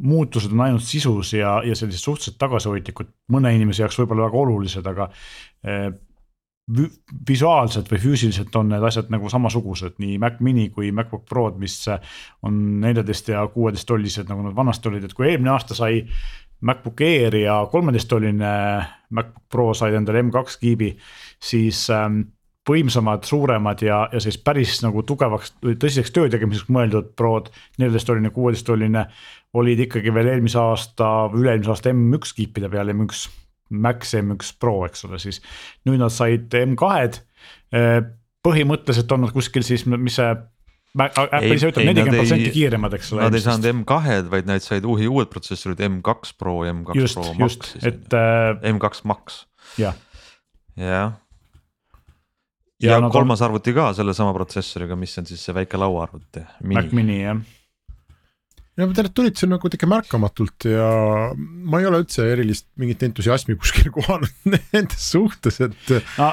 muutused 0.01 0.53
on 0.55 0.65
ainult 0.65 0.85
sisus 0.87 1.35
ja, 1.37 1.59
ja 1.67 1.77
sellised 1.77 2.03
suhteliselt 2.03 2.39
tagasihoidlikud, 2.41 3.11
mõne 3.35 3.53
inimese 3.57 3.85
jaoks 3.85 3.99
võib-olla 4.01 4.29
väga 4.29 4.41
olulised, 4.41 4.87
aga 4.89 5.11
eh, 5.67 5.91
visuaalselt 7.29 7.89
või 7.91 8.01
füüsiliselt 8.03 8.55
on 8.57 8.69
need 8.73 8.85
asjad 8.87 9.11
nagu 9.13 9.31
samasugused, 9.33 9.97
nii 10.03 10.19
Mac 10.23 10.41
mini 10.45 10.69
kui 10.75 10.93
MacBook 10.95 11.25
Prod, 11.29 11.59
mis 11.61 11.77
on 12.47 12.61
neljateist 12.83 13.33
ja 13.33 13.47
kuueteist 13.51 13.89
tollised, 13.89 14.29
nagu 14.31 14.45
nad 14.47 14.57
vanasti 14.57 14.91
olid, 14.91 15.07
et 15.07 15.15
kui 15.17 15.31
eelmine 15.31 15.55
aasta 15.55 15.77
sai 15.79 16.05
MacBook 16.61 17.01
Air 17.01 17.37
ja 17.41 17.57
kolmeteisttolline 17.73 18.53
MacBook 19.11 19.49
Pro 19.51 19.73
said 19.75 19.97
endale 19.97 20.23
M2 20.23 20.61
kiibi, 20.61 20.93
siis 21.41 21.87
ähm, 21.95 22.23
võimsamad, 22.69 23.25
suuremad 23.27 23.83
ja, 23.83 24.05
ja 24.13 24.21
siis 24.23 24.39
päris 24.39 24.79
nagu 24.85 25.03
tugevaks, 25.09 25.55
tõsiseks 25.65 26.13
töö 26.15 26.31
tegemiseks 26.31 26.71
mõeldud 26.73 27.15
Prod, 27.17 27.51
neljateisttolline, 27.81 28.31
kuueteisttolline 28.35 29.07
olid 29.59 29.87
ikkagi 29.87 30.15
veel 30.15 30.35
eelmise 30.35 30.61
aasta 30.61 31.11
üle-eelmise 31.35 31.73
aasta 31.73 31.95
M1 31.95 32.37
kiipide 32.37 32.71
peal, 32.71 32.93
M1 32.95 33.40
Max 33.71 34.15
M1 34.19 34.55
Pro, 34.61 34.81
eks 34.89 35.05
ole, 35.09 35.21
siis 35.23 35.41
nüüd 35.89 36.01
nad 36.03 36.13
said 36.15 36.53
M2-d. 36.55 37.21
Eh, 37.77 38.01
põhimõtteliselt 38.45 39.13
on 39.15 39.27
nad 39.27 39.35
kuskil 39.35 39.65
siis, 39.67 39.87
mis 39.87 40.19
see 40.19 40.31
Apple 40.99 41.55
ise 41.55 41.71
ütleb 41.71 41.87
nelikümmend 41.87 42.19
protsenti 42.19 42.51
kiiremad, 42.55 42.95
eks 42.99 43.13
ole. 43.15 43.23
Nad 43.29 43.39
ei 43.39 43.45
saanud 43.45 43.69
M2-d, 43.71 44.31
vaid 44.33 44.49
nad 44.51 44.65
said 44.65 44.87
uhi 44.91 45.07
uued 45.11 45.31
protsessorid 45.31 45.83
M2 45.87 46.35
Pro 46.41 46.57
ja 46.67 46.75
M2 46.75 46.99
just, 46.99 47.19
Pro 47.19 47.35
Max. 47.39 47.45
just, 47.47 47.71
et 47.87 48.17
äh,. 48.19 48.73
M2 48.73 49.05
Max. 49.07 49.45
jah. 49.79 49.95
jah. 50.75 51.15
ja, 52.83 52.97
ja 52.97 52.99
kolmas 53.13 53.45
on... 53.45 53.51
arvuti 53.51 53.77
ka 53.77 53.93
sellesama 53.95 54.35
protsessoriga, 54.35 54.99
mis 54.99 55.15
on 55.23 55.31
siis 55.31 55.47
see 55.47 55.55
väike 55.55 55.79
lauaarvuti. 55.79 56.43
Mac 56.75 56.91
mini 56.97 57.23
jah 57.23 57.39
ja 58.81 58.89
te 58.97 59.05
tulite 59.15 59.43
seal 59.43 59.53
nagu 59.53 59.71
ikka 59.71 59.89
märkamatult 59.91 60.67
ja 60.71 60.87
ma 61.37 61.81
ei 61.81 61.89
ole 61.89 62.01
üldse 62.03 62.25
erilist 62.33 62.67
mingit 62.81 63.03
entusiasmi 63.07 63.57
kuskil 63.61 63.91
kohanud 63.97 64.31
nende 64.51 64.97
suhtes, 64.97 65.61
et 65.67 65.93
no,. 66.19 66.31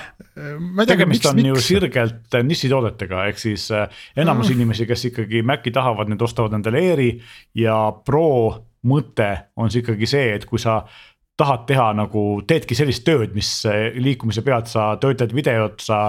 tegemist 0.88 1.26
miks, 1.26 1.32
on 1.32 1.42
miks? 1.42 1.50
ju 1.50 1.66
sirgelt 1.68 2.40
nišitoodetega, 2.48 3.26
ehk 3.32 3.42
siis 3.42 3.68
äh, 3.76 3.88
enamus 4.20 4.52
no. 4.52 4.58
inimesi, 4.58 4.88
kes 4.90 5.10
ikkagi 5.12 5.44
Maci 5.48 5.74
tahavad, 5.76 6.10
need 6.12 6.24
ostavad 6.24 6.56
endale 6.58 6.82
Airi 6.88 7.12
ja 7.58 7.78
Pro 8.06 8.30
mõte 8.88 9.30
on 9.60 9.72
siis 9.74 9.84
ikkagi 9.84 10.10
see, 10.10 10.32
et 10.38 10.48
kui 10.48 10.62
sa 10.62 10.82
tahad 11.38 11.68
teha 11.70 11.92
nagu, 11.98 12.24
teedki 12.50 12.76
sellist 12.78 13.06
tööd, 13.08 13.36
mis 13.38 13.52
äh, 13.70 13.94
liikumise 14.02 14.44
pealt 14.46 14.72
sa 14.72 14.96
töötad 15.02 15.36
videot, 15.38 15.80
sa 15.84 16.02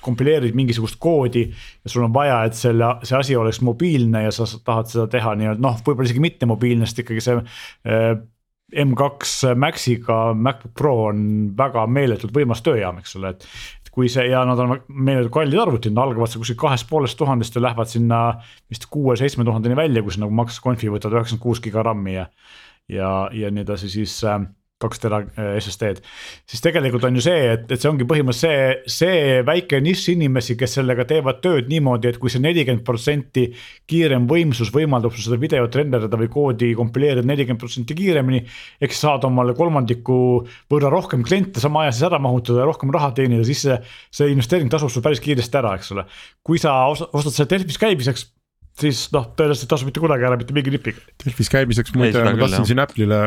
kompileerid 0.00 0.54
mingisugust 0.56 0.96
koodi 1.02 1.42
ja 1.50 1.90
sul 1.90 2.06
on 2.06 2.12
vaja, 2.14 2.38
et 2.48 2.56
selle, 2.56 2.94
see 3.04 3.16
asi 3.18 3.34
oleks 3.36 3.58
mobiilne 3.66 4.22
ja 4.24 4.30
sa 4.32 4.46
tahad 4.64 4.88
seda 4.88 5.04
teha 5.10 5.34
nii-öelda 5.36 5.60
noh, 5.60 5.80
võib-olla 5.84 6.08
isegi 6.08 6.22
mitte 6.22 6.48
mobiilne, 6.48 6.86
sest 6.88 7.02
ikkagi 7.02 7.24
see 7.24 7.34
äh, 7.42 8.14
M2 8.70 9.54
Maxiga 9.58 10.34
MacBook 10.34 10.74
Pro 10.74 10.94
on 11.08 11.22
väga 11.58 11.84
meeletult 11.90 12.34
võimas 12.34 12.62
tööjaam, 12.62 13.00
eks 13.02 13.16
ole, 13.18 13.34
et. 13.34 13.46
kui 13.90 14.06
see 14.06 14.28
ja 14.30 14.44
nad 14.46 14.60
on 14.62 14.76
meeletult 14.86 15.32
kallid 15.34 15.58
arvutid, 15.58 15.92
nad 15.92 16.04
algavad 16.04 16.30
seal 16.30 16.44
kuskil 16.44 16.58
kahest 16.60 16.86
poolest 16.86 17.18
tuhandest 17.18 17.56
ja 17.58 17.64
lähevad 17.64 17.90
sinna 17.90 18.20
vist 18.70 18.86
kuue-seitsme 18.86 19.44
tuhandeni 19.44 19.74
välja, 19.76 20.02
kui 20.06 20.14
sa 20.14 20.22
nagu 20.22 20.34
Max 20.38 20.60
Confi 20.62 20.92
võtad 20.92 21.16
üheksakümmend 21.16 21.42
kuus 21.42 21.62
giga 21.64 21.82
RAM-i 21.82 22.14
ja. 22.14 22.28
Ja, 22.88 23.28
ja 23.32 23.50
nii 23.50 23.66
edasi, 23.66 23.90
siis 23.92 24.16
äh, 24.24 24.40
kaks 24.80 25.02
tera 25.02 25.20
äh, 25.20 25.58
SSD-d. 25.60 26.00
siis 26.48 26.62
tegelikult 26.64 27.04
on 27.04 27.18
ju 27.18 27.24
see, 27.24 27.40
et, 27.52 27.66
et 27.68 27.82
see 27.82 27.90
ongi 27.90 28.06
põhimõtteliselt 28.08 28.88
see, 28.88 29.10
see 29.10 29.42
väike 29.46 29.80
nišš 29.84 30.14
inimesi, 30.14 30.56
kes 30.60 30.78
sellega 30.78 31.04
teevad 31.08 31.42
tööd 31.44 31.68
niimoodi, 31.70 32.10
et 32.10 32.20
kui 32.22 32.32
see 32.32 32.40
nelikümmend 32.42 32.84
protsenti 32.86 33.46
kiirem 33.90 34.28
võimsus 34.30 34.72
võimaldab 34.72 35.12
sul 35.14 35.26
seda 35.28 35.40
videot 35.42 35.76
renderdada 35.76 36.20
või 36.20 36.30
koodi 36.32 36.72
kompileerida 36.78 37.26
nelikümmend 37.28 37.60
protsenti 37.60 37.96
kiiremini. 37.98 38.42
ehk 38.80 38.96
sa 38.96 39.10
saad 39.10 39.28
omale 39.28 39.54
kolmandiku 39.58 40.18
võrra 40.72 40.92
rohkem 40.92 41.24
kliente 41.26 41.60
sama 41.60 41.84
aja 41.84 41.94
sees 41.96 42.08
ära 42.08 42.20
mahutada 42.22 42.64
ja 42.64 42.68
rohkem 42.70 42.92
raha 42.94 43.12
teenida, 43.16 43.44
siis 43.44 43.66
see, 43.66 43.80
see 44.14 44.32
investeering 44.32 44.72
tasub 44.72 44.92
sul 44.92 45.04
päris 45.04 45.20
kiiresti 45.20 45.60
ära, 45.60 45.76
eks 45.76 45.92
ole. 45.96 46.08
kui 46.46 46.60
sa 46.62 46.80
ostad 46.88 47.34
selle 47.34 47.50
Delfis 47.52 47.80
käimiseks 47.80 48.30
siis 48.80 49.02
noh, 49.14 49.28
tõenäoliselt 49.36 49.66
ei 49.66 49.72
tasu 49.74 49.88
mitte 49.88 50.02
kunagi 50.02 50.26
ära 50.28 50.38
mitte 50.40 50.54
mingi 50.56 50.72
nipiga. 50.74 51.02
Delfis 51.24 51.50
käimiseks 51.52 51.94
muide 51.96 52.24
ma 52.24 52.34
tahtsin 52.38 52.70
siin 52.70 52.82
Apple'ile, 52.82 53.20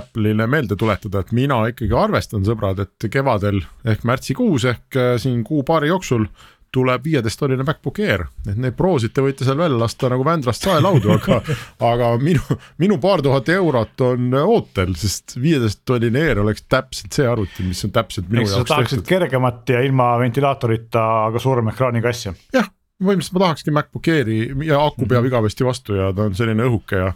Apple'ile 0.00 0.48
meelde 0.50 0.78
tuletada, 0.80 1.24
et 1.24 1.34
mina 1.36 1.60
ikkagi 1.70 1.94
arvestan, 1.98 2.46
sõbrad, 2.46 2.84
et 2.84 3.08
kevadel 3.12 3.62
ehk 3.84 4.06
märtsikuus 4.08 4.68
ehk 4.72 5.00
äh, 5.00 5.14
siin 5.22 5.42
kuu-paari 5.46 5.92
jooksul 5.92 6.28
tuleb 6.74 7.04
viieteisttonnine 7.06 7.62
MacBook 7.62 8.00
Air, 8.02 8.24
et 8.48 8.56
neid 8.58 8.74
Prosid 8.74 9.12
te 9.14 9.22
võite 9.22 9.46
seal 9.46 9.58
välja 9.60 9.78
lasta 9.78 10.08
nagu 10.10 10.24
Vändrast 10.26 10.64
saelaudu, 10.66 11.12
aga 11.14 11.38
aga 11.92 12.08
minu, 12.18 12.42
minu 12.82 12.98
paar 13.02 13.22
tuhat 13.22 13.50
eurot 13.54 14.02
on 14.08 14.34
ootel, 14.40 14.96
sest 14.98 15.36
viieteisttonnine 15.38 16.24
Air 16.30 16.42
oleks 16.42 16.66
täpselt 16.66 17.14
see 17.14 17.28
arvuti, 17.30 17.66
mis 17.68 17.84
on 17.86 17.94
täpselt 17.94 18.26
minu 18.30 18.42
jaoks 18.42 18.56
tehtud. 18.56 18.72
tahaksid 18.72 19.04
kergemat 19.06 19.74
ja 19.76 19.84
ilma 19.86 20.14
ventilaatorita, 20.24 21.04
aga 21.28 21.42
suurema 21.42 21.74
ekraaniga 21.76 22.10
asja. 22.10 22.34
jah 22.56 22.72
põhimõtteliselt 23.02 23.36
ma 23.36 23.42
tahakski 23.44 23.74
MacBook 23.74 24.08
Airi 24.12 24.38
ja 24.68 24.78
aku 24.84 25.06
peab 25.06 25.22
mhm. 25.22 25.30
igavesti 25.32 25.66
vastu 25.66 25.98
ja 25.98 26.12
ta 26.14 26.28
on 26.28 26.36
selline 26.38 26.66
õhuke 26.68 27.00
ja. 27.00 27.12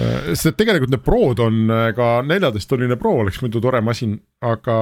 Äh, 0.00 0.30
sest 0.32 0.56
tegelikult 0.56 0.92
need 0.94 1.04
Prod 1.04 1.42
on 1.44 1.66
äh, 1.68 1.90
ka 1.96 2.22
neljateisttonnine 2.24 2.96
Pro 3.00 3.18
oleks 3.24 3.42
muidu 3.44 3.60
tore 3.60 3.82
masin, 3.84 4.16
aga 4.40 4.76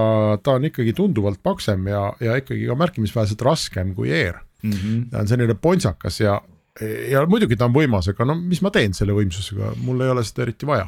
ta 0.45 0.55
on 0.59 0.69
ikkagi 0.69 0.95
tunduvalt 0.95 1.43
paksem 1.43 1.89
ja, 1.91 2.05
ja 2.23 2.39
ikkagi 2.39 2.69
ka 2.69 2.79
märkimisväärselt 2.79 3.43
raskem 3.43 3.91
kui 3.97 4.13
Air 4.15 4.39
mm. 4.63 4.71
-hmm. 4.71 5.03
ta 5.11 5.25
on 5.25 5.33
selline 5.33 5.59
pontsakas 5.59 6.21
ja, 6.21 6.39
ja 7.11 7.27
muidugi 7.27 7.59
ta 7.59 7.67
on 7.67 7.75
võimas, 7.75 8.13
aga 8.13 8.29
no 8.31 8.39
mis 8.39 8.63
ma 8.63 8.71
teen 8.71 8.95
selle 8.95 9.17
võimsusega, 9.19 9.75
mul 9.83 10.07
ei 10.07 10.15
ole 10.15 10.25
seda 10.25 10.47
eriti 10.47 10.69
vaja 10.69 10.87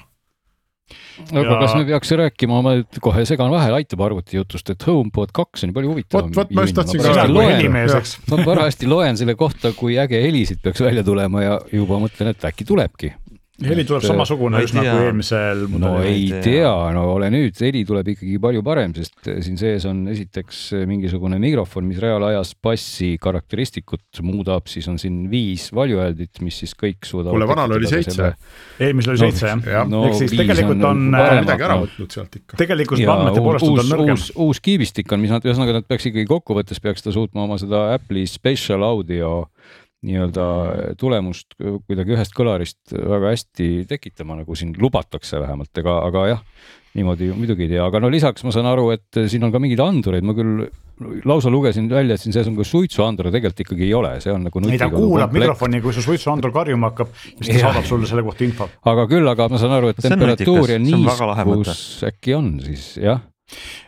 aga 1.30 1.44
ja... 1.44 1.58
kas 1.62 1.74
me 1.78 1.84
peaks 1.88 2.12
rääkima, 2.20 2.60
ma 2.64 2.74
nüüd 2.78 3.00
kohe 3.04 3.24
segan 3.28 3.52
vahele, 3.52 3.80
aitab 3.82 4.02
arvuti 4.06 4.38
jutust, 4.38 4.72
et 4.74 4.86
HomePod 4.86 5.32
kaks 5.36 5.66
on 5.66 5.74
palju 5.76 5.92
huvitavam. 5.94 6.30
vot, 6.30 6.40
vot 6.42 6.54
ma 6.56 6.66
just 6.66 6.78
tahtsin 6.78 7.02
ka 7.02 7.14
öelda. 7.14 8.02
ma 8.32 8.40
parajasti 8.46 8.90
loen 8.90 9.20
selle 9.20 9.36
kohta, 9.38 9.74
kui 9.78 9.98
äge 10.02 10.20
helisid 10.24 10.62
peaks 10.64 10.82
välja 10.84 11.04
tulema 11.06 11.44
ja 11.44 11.58
juba 11.72 12.00
mõtlen, 12.02 12.32
et 12.34 12.48
äkki 12.50 12.68
tulebki 12.68 13.14
heli 13.60 13.84
tuleb 13.86 14.04
samasugune 14.04 14.62
üsna 14.64 14.82
nagu 14.84 15.04
eelmisel. 15.06 15.66
no 15.80 15.92
ei 16.06 16.24
tea, 16.44 16.70
no 16.96 17.04
ole 17.12 17.28
nüüd, 17.32 17.56
heli 17.60 17.82
tuleb 17.88 18.08
ikkagi 18.14 18.38
palju 18.42 18.62
parem, 18.64 18.94
sest 18.96 19.28
siin 19.44 19.58
sees 19.60 19.84
on 19.88 20.06
esiteks 20.12 20.62
mingisugune 20.88 21.36
mikrofon, 21.42 21.84
mis 21.90 22.00
reaalajas 22.02 22.54
bassi 22.64 23.12
karakteristikut 23.22 24.22
muudab, 24.24 24.70
siis 24.72 24.88
on 24.90 24.98
siin 25.02 25.26
viis 25.32 25.68
value 25.74 26.00
add'it, 26.02 26.40
mis 26.44 26.62
siis 26.64 26.72
kõik 26.78 27.04
suudavad. 27.08 27.36
kuule, 27.36 27.50
vanal 27.50 27.76
oli 27.76 27.90
seitse. 27.90 28.32
eelmisel 28.80 29.16
oli 29.16 29.24
seitse 29.26 29.52
jah 29.52 29.62
ja. 29.68 29.84
no,. 29.88 30.06
ehk 30.08 30.18
siis 30.22 30.34
tegelikult 30.36 30.88
on. 30.88 31.04
midagi 31.12 31.68
ära 31.68 31.78
võtnud 31.84 32.16
sealt 32.16 32.40
ikka. 32.40 32.58
tegelikult 32.60 33.04
andmete 33.04 33.44
poolest 33.44 33.68
on 33.68 33.78
ta 33.82 33.86
nõrgem. 33.92 34.16
uus, 34.16 34.28
uus 34.48 34.62
kiibistik 34.64 35.12
on, 35.12 35.22
mis 35.22 35.34
nad, 35.34 35.44
ühesõnaga 35.44 35.78
nad 35.78 35.88
peaks 35.88 36.08
ikkagi 36.10 36.28
kokkuvõttes 36.30 36.80
peaks 36.82 37.04
ta 37.04 37.14
suutma 37.14 37.44
oma 37.44 37.60
seda 37.60 37.90
Apple'i 37.98 38.24
special 38.30 38.84
audio 38.86 39.42
nii-öelda 40.02 40.44
tulemust 40.98 41.54
kuidagi 41.58 42.16
ühest 42.16 42.34
kõlarist 42.34 42.94
väga 42.94 43.32
hästi 43.32 43.72
tekitama, 43.90 44.40
nagu 44.42 44.56
siin 44.58 44.74
lubatakse 44.80 45.40
vähemalt, 45.42 45.70
ega, 45.78 45.98
aga 46.08 46.24
jah, 46.32 46.44
niimoodi 46.98 47.30
muidugi 47.36 47.66
ei 47.66 47.74
tea, 47.76 47.84
aga 47.86 48.02
no 48.02 48.10
lisaks 48.12 48.44
ma 48.44 48.54
saan 48.54 48.68
aru, 48.68 48.90
et 48.96 49.22
siin 49.30 49.46
on 49.46 49.54
ka 49.54 49.60
mingeid 49.62 49.80
andureid, 49.84 50.26
ma 50.26 50.34
küll 50.36 50.66
lausa 51.26 51.50
lugesin 51.50 51.88
välja, 51.90 52.18
et 52.18 52.22
siin 52.22 52.34
sees 52.34 52.50
on 52.50 52.58
ka 52.58 52.66
suitsuandur, 52.66 53.30
tegelikult 53.32 53.64
ikkagi 53.64 53.86
ei 53.88 53.94
ole, 53.96 54.12
see 54.22 54.34
on 54.34 54.46
nagu. 54.48 54.62
ei, 54.68 54.78
ta 54.78 54.90
kuulab 54.92 55.30
komplekt. 55.30 55.38
mikrofoni, 55.46 55.82
kui 55.84 55.96
su 55.96 56.04
suitsuandur 56.04 56.52
karjuma 56.54 56.92
hakkab, 56.92 57.10
siis 57.22 57.48
ta 57.48 57.56
ja. 57.56 57.64
saadab 57.68 57.88
sulle 57.88 58.10
selle 58.10 58.26
kohta 58.26 58.46
info. 58.46 58.68
aga 58.92 59.08
küll, 59.10 59.32
aga 59.32 59.48
ma 59.52 59.62
saan 59.62 59.76
aru, 59.78 59.94
et 59.94 60.02
temperatuur 60.04 60.76
ja 60.76 60.80
niiskus 60.82 62.02
äkki 62.10 62.36
on 62.38 62.56
siis 62.62 62.96
jah 63.02 63.22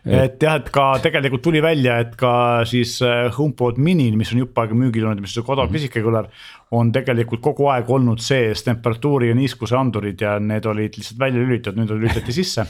et 0.05 0.43
jah, 0.43 0.59
et 0.61 0.69
ka 0.73 0.87
tegelikult 1.05 1.43
tuli 1.47 1.63
välja, 1.65 1.99
et 2.05 2.17
ka 2.21 2.35
siis 2.69 2.99
äh, 3.03 3.31
HomePod 3.33 3.81
minil, 3.81 4.19
mis 4.21 4.33
on 4.35 4.43
jupp 4.43 4.59
aega 4.61 4.77
müügil 4.77 5.07
olnud, 5.07 5.25
mis 5.25 5.37
on 5.39 5.47
kodav 5.47 5.69
-hmm. 5.69 5.79
pisike 5.79 6.03
kõlar. 6.05 6.29
on 6.71 6.93
tegelikult 6.93 7.41
kogu 7.41 7.69
aeg 7.71 7.91
olnud 7.91 8.19
sees 8.19 8.65
temperatuuri 8.65 9.29
ja 9.29 9.35
niiskuse 9.35 9.77
andurid 9.77 10.21
ja 10.21 10.39
need 10.39 10.67
olid 10.67 10.97
lihtsalt 10.97 11.19
välja 11.19 11.41
lülitatud, 11.41 11.79
nüüd 11.79 11.91
lülitati 11.91 12.33
sisse 12.41 12.67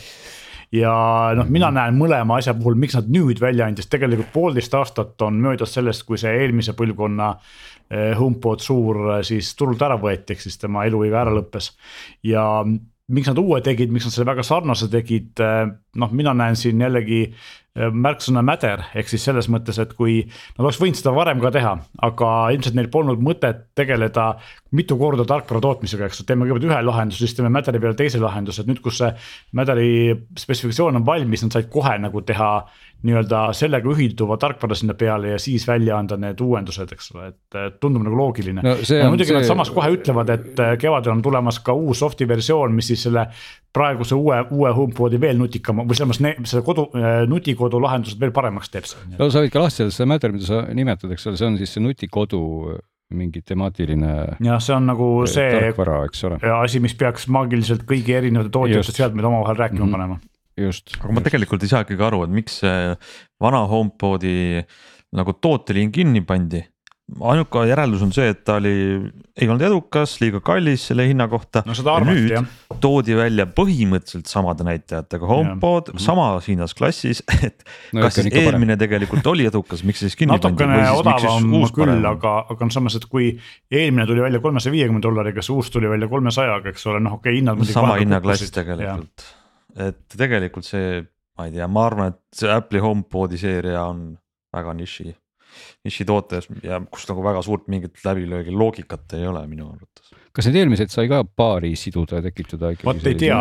ja 0.74 0.94
noh, 1.36 1.48
mina 1.50 1.70
näen 1.74 1.96
mõlema 1.98 2.38
asja 2.40 2.54
puhul, 2.54 2.76
miks 2.80 2.96
nad 2.98 3.10
nüüd 3.12 3.40
välja 3.42 3.68
andis, 3.68 3.88
tegelikult 3.90 4.32
poolteist 4.34 4.74
aastat 4.74 5.22
on 5.22 5.38
möödas 5.42 5.74
sellest, 5.76 6.04
kui 6.08 6.18
see 6.20 6.32
eelmise 6.42 6.74
põlvkonna 6.78 7.30
äh, 7.34 8.12
HomePod 8.18 8.64
suur 8.64 9.00
äh, 9.18 9.22
siis 9.26 9.54
turult 9.58 9.82
ära 9.82 9.98
võeti, 10.00 10.34
ehk 10.34 10.44
siis 10.44 10.58
tema 10.60 10.86
eluiga 10.88 11.22
ära 11.22 11.34
lõppes. 11.34 11.72
ja 12.22 12.64
miks 12.64 13.28
nad 13.28 13.38
uue 13.38 13.60
tegid, 13.64 13.92
miks 13.92 14.08
nad 14.08 14.14
selle 14.14 14.30
väga 14.30 14.44
sarnase 14.46 14.88
tegid, 14.92 15.40
noh, 16.00 16.12
mina 16.14 16.34
näen 16.36 16.56
siin 16.58 16.80
jällegi 16.80 17.20
eh, 17.26 17.90
märksõna 17.90 18.42
matter, 18.46 18.84
ehk 18.94 19.10
siis 19.10 19.24
selles 19.26 19.48
mõttes, 19.52 19.78
et 19.82 19.94
kui 19.98 20.20
nad 20.24 20.64
oleks 20.64 20.80
võinud 20.82 20.98
seda 21.00 21.14
varem 21.16 21.42
ka 21.42 21.52
teha, 21.54 21.74
aga 22.08 22.30
ilmselt 22.54 22.78
neil 22.78 22.90
polnud 22.92 23.22
mõtet 23.24 23.66
tegeleda 23.78 24.32
mitu 24.74 24.98
korda 25.00 25.26
tarkvara 25.28 25.62
tootmisega, 25.64 26.08
eks, 26.08 26.24
teeme 26.26 26.48
kõigepealt 26.48 26.70
ühe 26.70 26.80
lahenduse, 26.86 27.24
siis 27.24 27.36
teeme 27.38 27.52
Matteri 27.54 27.82
peale 27.82 27.98
teise 27.98 28.22
lahenduse, 28.22 28.62
et 28.62 28.70
nüüd, 28.70 28.82
kus 28.84 29.02
see 29.02 29.12
Matteri 29.58 29.92
spetsifikatsioon 30.38 31.02
on 31.02 31.06
valmis, 31.06 31.46
nad 31.46 31.54
said 31.54 31.70
kohe 31.72 31.96
nagu 32.02 32.24
teha 32.26 32.50
nii-öelda 33.04 33.40
sellega 33.56 33.90
ühilduva 33.92 34.36
tarkvara 34.40 34.76
sinna 34.78 34.94
peale 34.98 35.34
ja 35.34 35.40
siis 35.42 35.66
välja 35.68 35.98
anda 36.00 36.16
need 36.20 36.40
uuendused, 36.40 36.92
eks 36.96 37.10
ole, 37.14 37.32
et 37.34 37.80
tundub 37.82 38.04
nagu 38.06 38.16
loogiline 38.16 38.64
no,. 38.64 38.76
muidugi 39.10 39.28
see... 39.28 39.36
nad 39.36 39.48
samas 39.48 39.72
kohe 39.74 39.90
ütlevad, 39.98 40.32
et 40.32 40.62
äh, 40.62 40.74
kevadel 40.80 41.12
on 41.16 41.24
tulemas 41.24 41.60
ka 41.64 41.76
uus 41.76 42.00
soft'i 42.00 42.28
versioon, 42.28 42.72
mis 42.76 42.88
siis 42.92 43.04
selle 43.08 43.26
praeguse 43.74 44.14
uue, 44.14 44.38
uue 44.54 44.72
HomePodi 44.76 45.20
veel 45.20 45.38
nutikama 45.40 45.84
või 45.88 45.98
selles 45.98 46.20
mõttes 46.22 46.54
selle 46.54 46.64
kodu, 46.66 46.88
äh, 46.94 47.22
nutikodu 47.30 47.80
lahendused 47.82 48.20
veel 48.20 48.34
paremaks 48.34 48.70
teeb. 48.72 48.90
no 49.18 49.30
sa 49.30 49.44
võid 49.44 49.54
ka 49.54 49.64
lahti 49.64 49.84
öelda 49.84 49.96
seda 49.96 50.10
matter, 50.10 50.34
mida 50.34 50.48
sa 50.48 50.64
nimetad, 50.70 51.14
eks 51.14 51.30
ole, 51.30 51.40
see 51.40 51.48
on 51.48 51.58
siis 51.60 51.74
see 51.74 51.84
nutikodu 51.84 52.42
mingi 53.14 53.42
temaatiline. 53.46 54.12
jah, 54.42 54.62
see 54.62 54.76
on 54.76 54.86
nagu 54.90 55.08
see 55.30 55.50
tarkvara, 55.58 56.04
eks 56.08 56.24
ole. 56.28 56.38
asi, 56.60 56.82
mis 56.84 56.94
peaks 56.98 57.26
maagiliselt 57.32 57.84
kõigi 57.88 58.16
erinevate 58.16 58.54
tootjate 58.54 58.94
seadmeid 58.94 59.28
omavahel 59.28 59.60
rääkima 59.66 59.84
mm 59.84 59.90
-hmm. 59.90 59.98
panema 59.98 60.20
just. 60.56 60.94
aga 61.00 61.12
ma 61.12 61.22
tegelikult 61.24 61.64
ei 61.64 61.72
saa 61.72 61.84
ikkagi 61.84 62.06
aru, 62.06 62.24
et 62.26 62.34
miks 62.34 62.60
see 62.62 62.94
vana 63.42 63.64
HomePodi 63.70 64.62
nagu 65.14 65.34
tooteliin 65.38 65.92
kinni 65.94 66.24
pandi. 66.26 66.62
Ainuke 67.04 67.66
järeldus 67.68 68.02
on 68.06 68.12
see, 68.16 68.30
et 68.32 68.40
ta 68.48 68.56
oli, 68.56 68.72
ei 69.36 69.48
olnud 69.48 69.64
edukas, 69.66 70.16
liiga 70.22 70.40
kallis 70.44 70.86
selle 70.88 71.04
hinna 71.08 71.26
kohta. 71.28 71.62
no 71.66 71.76
arvati 71.92 72.32
jah. 72.32 72.46
toodi 72.80 73.16
välja 73.18 73.46
põhimõtteliselt 73.46 74.30
samade 74.30 74.64
näitajatega 74.66 75.28
HomePod 75.28 75.92
samas 76.00 76.48
hinnasklassis, 76.48 77.22
et 77.46 77.64
no, 77.92 78.06
kas 78.06 78.18
siis 78.18 78.30
eelmine 78.32 78.72
parem. 78.72 78.82
tegelikult 78.86 79.30
oli 79.34 79.48
edukas, 79.50 79.84
miks 79.84 80.04
siis 80.06 80.16
kinni 80.16 80.38
pandi. 80.38 80.64
natukene 80.64 80.90
odavam 80.96 81.70
küll, 81.76 82.10
aga, 82.14 82.34
aga 82.54 82.70
no 82.70 82.78
samas, 82.78 82.96
et 82.98 83.06
kui 83.10 83.34
eelmine 83.70 84.08
tuli 84.08 84.24
välja 84.24 84.40
kolmesaja 84.44 84.74
viiekümne 84.74 85.04
dollariga, 85.04 85.44
see 85.44 85.54
uus 85.54 85.70
tuli 85.74 85.92
välja 85.92 86.08
kolmesajaga, 86.08 86.72
eks 86.72 86.88
ole, 86.88 87.04
noh 87.04 87.20
okei 87.20 87.34
okay,, 87.34 87.42
hinnad. 87.42 87.64
sama 87.68 87.98
hinnaklass 88.00 88.48
tegelikult 88.54 89.28
et 89.74 90.16
tegelikult 90.16 90.66
see, 90.66 91.02
ma 91.38 91.48
ei 91.48 91.54
tea, 91.54 91.66
ma 91.70 91.84
arvan, 91.88 92.14
et 92.14 92.38
see 92.38 92.50
Apple'i 92.52 92.82
HomePodi 92.82 93.38
seeria 93.40 93.84
on 93.90 94.06
väga 94.54 94.74
niši, 94.78 95.10
nišitoote 95.84 96.40
ja 96.64 96.80
kus 96.90 97.08
nagu 97.10 97.24
väga 97.24 97.42
suurt 97.44 97.68
mingit 97.72 98.00
läbilöögi 98.04 98.54
loogikat 98.54 99.16
ei 99.18 99.26
ole 99.28 99.44
minu 99.46 99.68
arvates. 99.70 100.12
kas 100.34 100.48
need 100.48 100.58
eelmised 100.62 100.92
sai 100.92 101.06
ka 101.10 101.22
paari 101.24 101.74
siduda 101.78 102.20
ja 102.20 102.26
tekitada 102.26 102.72
ikkagi? 102.74 102.88
vot 102.88 103.08
ei 103.10 103.18
tea, 103.20 103.40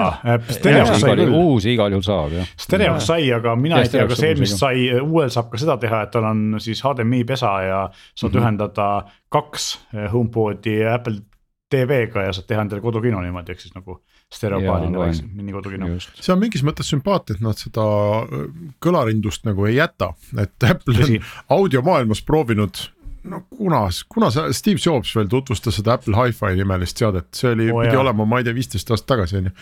Stereox 0.50 1.03
sai 1.03 1.17
küll. 1.20 1.36
uusi 1.39 1.74
igal 1.74 1.96
juhul 1.96 2.05
saab 2.05 2.38
jah. 2.38 2.55
Stereox 2.67 3.10
sai, 3.12 3.27
aga 3.36 3.55
mina 3.60 3.82
ja 3.82 3.88
ei 3.88 3.93
tea, 3.96 4.08
kas 4.12 4.24
eelmist 4.29 4.62
sai, 4.62 4.88
uuel 5.01 5.34
saab 5.34 5.51
ka 5.51 5.62
seda 5.62 5.77
teha, 5.82 6.05
et 6.08 6.15
tal 6.15 6.29
on 6.29 6.58
siis 6.63 6.84
HDMI 6.86 7.24
pesa 7.29 7.53
ja 7.65 7.84
saad 7.91 8.32
mm 8.32 8.38
-hmm. 8.38 8.41
ühendada 8.43 8.89
kaks 9.34 9.70
HomePodi 10.13 10.82
Apple 10.88 11.22
TV-ga 11.70 12.27
ja 12.27 12.34
saad 12.34 12.48
teha 12.50 12.65
endale 12.65 12.82
kodukino 12.82 13.22
niimoodi, 13.22 13.55
ehk 13.55 13.65
siis 13.65 13.75
nagu 13.75 14.01
stereopaaline 14.33 14.97
oleks 14.97 15.21
minikodukino. 15.23 15.89
see 15.99 16.33
on 16.33 16.41
mingis 16.41 16.65
mõttes 16.65 16.89
sümpaatne, 16.91 17.37
et 17.37 17.45
nad 17.45 17.59
seda 17.59 17.85
äh, 18.23 18.49
kõlarindust 18.83 19.47
nagu 19.47 19.67
ei 19.69 19.77
jäta, 19.77 20.13
et 20.41 20.67
Apple 20.71 20.97
on 21.05 21.15
audiomaailmas 21.59 22.23
proovinud 22.25 22.87
no 23.23 23.41
kunas, 23.49 24.03
kuna 24.09 24.29
sa, 24.31 24.47
Steve 24.53 24.81
Jobs 24.85 25.13
veel 25.15 25.29
tutvustas 25.31 25.77
seda 25.79 25.97
Apple 25.97 26.15
Hi-Fi 26.17 26.57
nimelist 26.59 26.99
seadet, 26.99 27.29
see 27.37 27.53
oli 27.53 27.69
oh, 27.71 27.83
pidi 27.83 27.99
olema, 27.99 28.25
ma 28.27 28.41
ei 28.41 28.47
tea, 28.47 28.55
viisteist 28.55 28.91
aastat 28.91 29.13
tagasi 29.15 29.39
on 29.39 29.49
ju. 29.49 29.53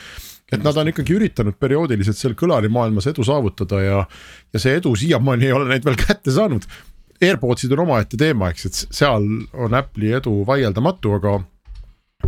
et 0.51 0.63
nad 0.65 0.77
on 0.81 0.89
ikkagi 0.91 1.15
üritanud 1.15 1.57
perioodiliselt 1.61 2.17
seal 2.17 2.33
kõlarimaailmas 2.39 3.07
edu 3.11 3.25
saavutada 3.27 3.83
ja, 3.83 3.99
ja 4.53 4.63
see 4.63 4.79
edu 4.79 4.95
siiamaani 4.97 5.47
ei 5.47 5.53
ole 5.55 5.69
neid 5.69 5.85
veel 5.85 5.99
kätte 5.99 6.33
saanud. 6.33 6.65
AirPodsid 7.21 7.71
on 7.75 7.83
omaette 7.83 8.17
teema, 8.17 8.49
eks, 8.49 8.65
et 8.65 8.97
seal 8.97 9.27
on 9.53 9.77
Apple'i 9.77 10.15
edu 10.17 10.39
vaieldamatu, 10.47 11.13
aga 11.19 11.37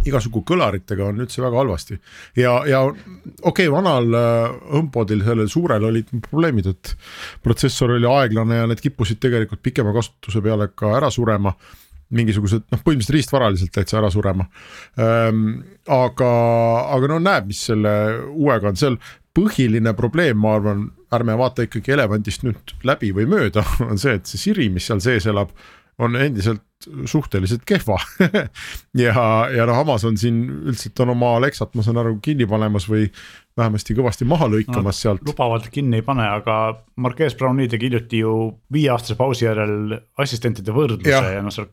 igasugu 0.07 0.43
kõlaritega 0.47 1.05
on 1.09 1.21
üldse 1.23 1.43
väga 1.43 1.59
halvasti. 1.61 1.97
Ja, 2.39 2.55
ja 2.69 2.81
okei 2.85 3.67
okay,, 3.67 3.69
vanal 3.71 4.09
äh, 4.17 4.57
HomePodil, 4.73 5.23
sellel 5.25 5.49
suurel 5.51 5.87
olid 5.89 6.11
probleemid, 6.29 6.69
et 6.73 6.93
protsessor 7.45 7.95
oli 7.97 8.09
aeglane 8.09 8.61
ja 8.61 8.67
need 8.69 8.83
kippusid 8.83 9.21
tegelikult 9.23 9.63
pikema 9.63 9.93
kasutuse 9.95 10.43
peale 10.43 10.71
ka 10.75 10.95
ära 10.97 11.11
surema. 11.13 11.55
Mingisugused 12.13 12.67
noh, 12.69 12.81
põhimõtteliselt 12.83 13.15
riistvaraliselt 13.15 13.73
täitsa 13.73 13.97
ära 14.01 14.11
surema. 14.13 14.45
Ähm,. 15.01 15.63
aga, 15.89 16.29
aga 16.93 17.09
no 17.09 17.19
näeb, 17.19 17.49
mis 17.49 17.63
selle 17.71 17.93
uuega 18.31 18.69
on, 18.69 18.79
seal. 18.79 18.99
Põhiline 19.33 19.95
probleem, 19.97 20.37
ma 20.37 20.51
arvan, 20.59 20.83
ärme 21.15 21.33
vaata 21.39 21.65
ikkagi 21.65 21.95
elevandist 21.95 22.43
nüüd 22.45 22.75
läbi 22.85 23.09
või 23.17 23.25
mööda, 23.31 23.63
on 23.89 23.97
see, 23.97 24.19
et 24.19 24.29
see 24.29 24.37
Siri, 24.37 24.67
mis 24.69 24.85
seal 24.85 25.01
sees 25.01 25.25
elab, 25.31 25.49
on 26.01 26.15
endiselt 26.15 26.63
suhteliselt 27.05 27.63
kehva 27.65 27.97
ja, 29.05 29.13
ja 29.55 29.65
noh, 29.69 29.77
Amazon 29.77 30.17
siin 30.19 30.41
üldiselt 30.49 30.99
on 31.03 31.13
oma 31.13 31.35
Alexat, 31.37 31.75
ma 31.77 31.85
saan 31.85 31.99
aru, 32.01 32.17
kinni 32.23 32.47
panemas 32.49 32.87
või 32.89 33.05
vähemasti 33.57 33.95
kõvasti 33.95 34.27
maha 34.27 34.49
lõikamas 34.51 34.97
no, 34.97 34.99
sealt. 34.99 35.23
lubavalt 35.27 35.69
kinni 35.71 36.01
ei 36.01 36.05
pane, 36.05 36.25
aga 36.39 36.57
Marquez 37.03 37.37
Browni 37.39 37.69
tegi 37.71 37.87
hiljuti 37.87 38.23
ju 38.23 38.33
viieaastase 38.73 39.17
pausi 39.19 39.45
järel 39.45 39.95
assistentide 40.19 40.75
võrdluse 40.75 41.13
ja, 41.13 41.21
ja 41.37 41.45
noh, 41.45 41.53
seal 41.53 41.69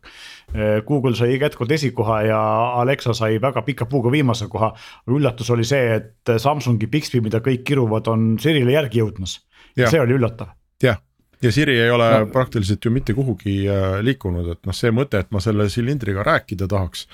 eh, 0.54 0.78
Google 0.86 1.16
sai 1.18 1.34
jätkuvalt 1.34 1.74
esikoha 1.78 2.22
ja 2.28 2.40
Alexa 2.84 3.16
sai 3.16 3.40
väga 3.42 3.64
pika 3.66 3.88
puuga 3.90 4.12
viimase 4.12 4.50
koha. 4.52 4.72
üllatus 5.10 5.50
oli 5.50 5.66
see, 5.66 5.96
et 5.96 6.36
Samsungi 6.38 6.90
Bixby, 6.90 7.24
mida 7.24 7.42
kõik 7.44 7.64
kiruvad, 7.66 8.12
on 8.12 8.34
Sirile 8.40 8.76
järgi 8.76 9.02
jõudmas. 9.02 9.40
see 9.74 10.00
oli 10.00 10.20
üllatav. 10.20 10.54
jah 10.82 11.00
ja 11.42 11.52
Siri 11.52 11.78
ei 11.80 11.90
ole 11.90 12.10
no. 12.18 12.28
praktiliselt 12.32 12.84
ju 12.84 12.92
mitte 12.94 13.14
kuhugi 13.16 13.62
äh, 13.68 13.98
liikunud, 14.04 14.52
et 14.54 14.62
noh, 14.66 14.76
see 14.76 14.92
mõte, 14.94 15.22
et 15.24 15.30
ma 15.34 15.42
selle 15.42 15.68
silindriga 15.72 16.24
rääkida 16.26 16.68
tahaks, 16.70 17.06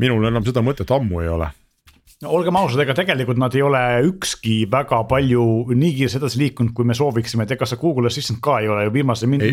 minul 0.00 0.26
enam 0.28 0.44
seda 0.46 0.64
mõtet 0.64 0.90
ammu 0.94 1.22
ei 1.24 1.32
ole 1.32 1.50
no 2.24 2.32
olgem 2.38 2.56
ausad, 2.56 2.80
ega 2.84 2.96
tegelikult 2.96 3.40
nad 3.40 3.54
ei 3.56 3.64
ole 3.64 3.82
ükski 4.08 4.62
väga 4.72 5.02
palju 5.10 5.44
nii 5.74 5.92
kiiresti 5.98 6.20
edasi 6.22 6.40
liikunud, 6.44 6.72
kui 6.76 6.88
me 6.88 6.96
sooviksime, 6.96 7.44
et 7.44 7.52
ega 7.56 7.68
see 7.68 7.80
Google 7.80 8.08
Assistant 8.08 8.40
ka 8.44 8.60
ei 8.62 8.70
ole 8.72 8.86
ju 8.86 8.94
viimase 8.94 9.28
mitme 9.28 9.52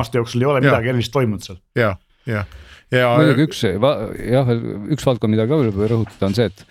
aasta 0.00 0.20
jooksul 0.20 0.44
ei 0.44 0.50
ole 0.52 0.64
midagi 0.64 0.92
erilist 0.92 1.14
toimunud 1.14 1.46
seal. 1.46 1.60
ja, 1.78 1.94
ja, 2.28 2.44
ja. 2.92 3.12
muidugi 3.16 3.48
üks 3.48 3.64
jah, 3.64 4.54
üks 4.92 5.08
valdkond, 5.08 5.32
mida 5.32 5.48
ka 5.48 5.60
võib 5.64 5.84
rõhutada, 5.86 6.28
on 6.28 6.36
see, 6.36 6.50
et, 6.52 6.66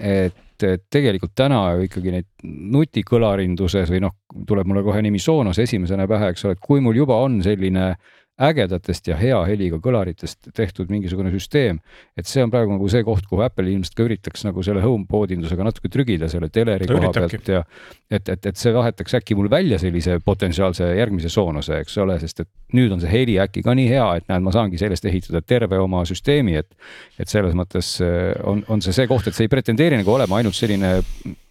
et 0.00 0.44
et 0.66 0.84
tegelikult 0.90 1.34
täna 1.38 1.60
ikkagi 1.84 2.12
neid 2.14 2.28
nutikõlarinduses 2.44 3.90
või 3.92 4.02
noh, 4.04 4.16
tuleb 4.48 4.68
mulle 4.68 4.84
kohe 4.86 5.02
nimi 5.04 5.20
Sonos 5.22 5.58
esimesena 5.62 6.08
pähe, 6.10 6.32
eks 6.32 6.46
ole, 6.46 6.56
et 6.56 6.64
kui 6.64 6.82
mul 6.84 6.96
juba 6.98 7.18
on 7.24 7.40
selline 7.44 7.92
ägedatest 8.38 9.08
ja 9.10 9.16
hea 9.18 9.38
heliga 9.48 9.80
kõlaritest 9.82 10.50
tehtud 10.54 10.90
mingisugune 10.92 11.32
süsteem. 11.34 11.80
et 12.16 12.26
see 12.26 12.42
on 12.44 12.52
praegu 12.52 12.72
nagu 12.74 12.88
see 12.90 13.02
koht, 13.06 13.26
kuhu 13.26 13.42
Apple 13.42 13.70
ilmselt 13.72 13.96
ka 13.98 14.06
üritaks 14.06 14.44
nagu 14.46 14.62
selle 14.62 14.82
HomePod 14.84 15.34
indusega 15.34 15.66
natuke 15.66 15.90
trügida 15.90 16.28
selle 16.30 16.48
teleri 16.48 16.86
Ta 16.86 16.94
koha 16.94 17.08
üritabki. 17.08 17.40
pealt 17.42 17.48
ja. 17.48 17.64
et, 18.10 18.28
et, 18.28 18.46
et 18.52 18.60
see 18.60 18.74
vahetaks 18.74 19.18
äkki 19.18 19.36
mul 19.38 19.50
välja 19.50 19.80
sellise 19.82 20.20
potentsiaalse 20.24 20.92
järgmise 20.98 21.32
Sonose, 21.32 21.82
eks 21.82 21.98
ole, 21.98 22.18
sest 22.22 22.44
et 22.44 22.50
nüüd 22.78 22.94
on 22.94 23.02
see 23.02 23.10
heli 23.10 23.38
äkki 23.42 23.64
ka 23.66 23.74
nii 23.74 23.88
hea, 23.90 24.06
et 24.20 24.30
näed, 24.30 24.46
ma 24.46 24.54
saangi 24.54 24.78
sellest 24.80 25.08
ehitada 25.10 25.42
terve 25.42 25.78
oma 25.82 26.04
süsteemi, 26.08 26.56
et. 26.62 26.70
et 27.18 27.28
selles 27.28 27.54
mõttes 27.58 27.96
eh, 28.04 28.32
on, 28.46 28.62
on 28.68 28.82
see 28.84 28.94
see 28.94 29.10
koht, 29.10 29.26
et 29.26 29.36
see 29.36 29.48
ei 29.48 29.52
pretendeeri 29.52 29.98
nagu 29.98 30.14
olema 30.14 30.38
ainult 30.38 30.56
selline 30.56 30.98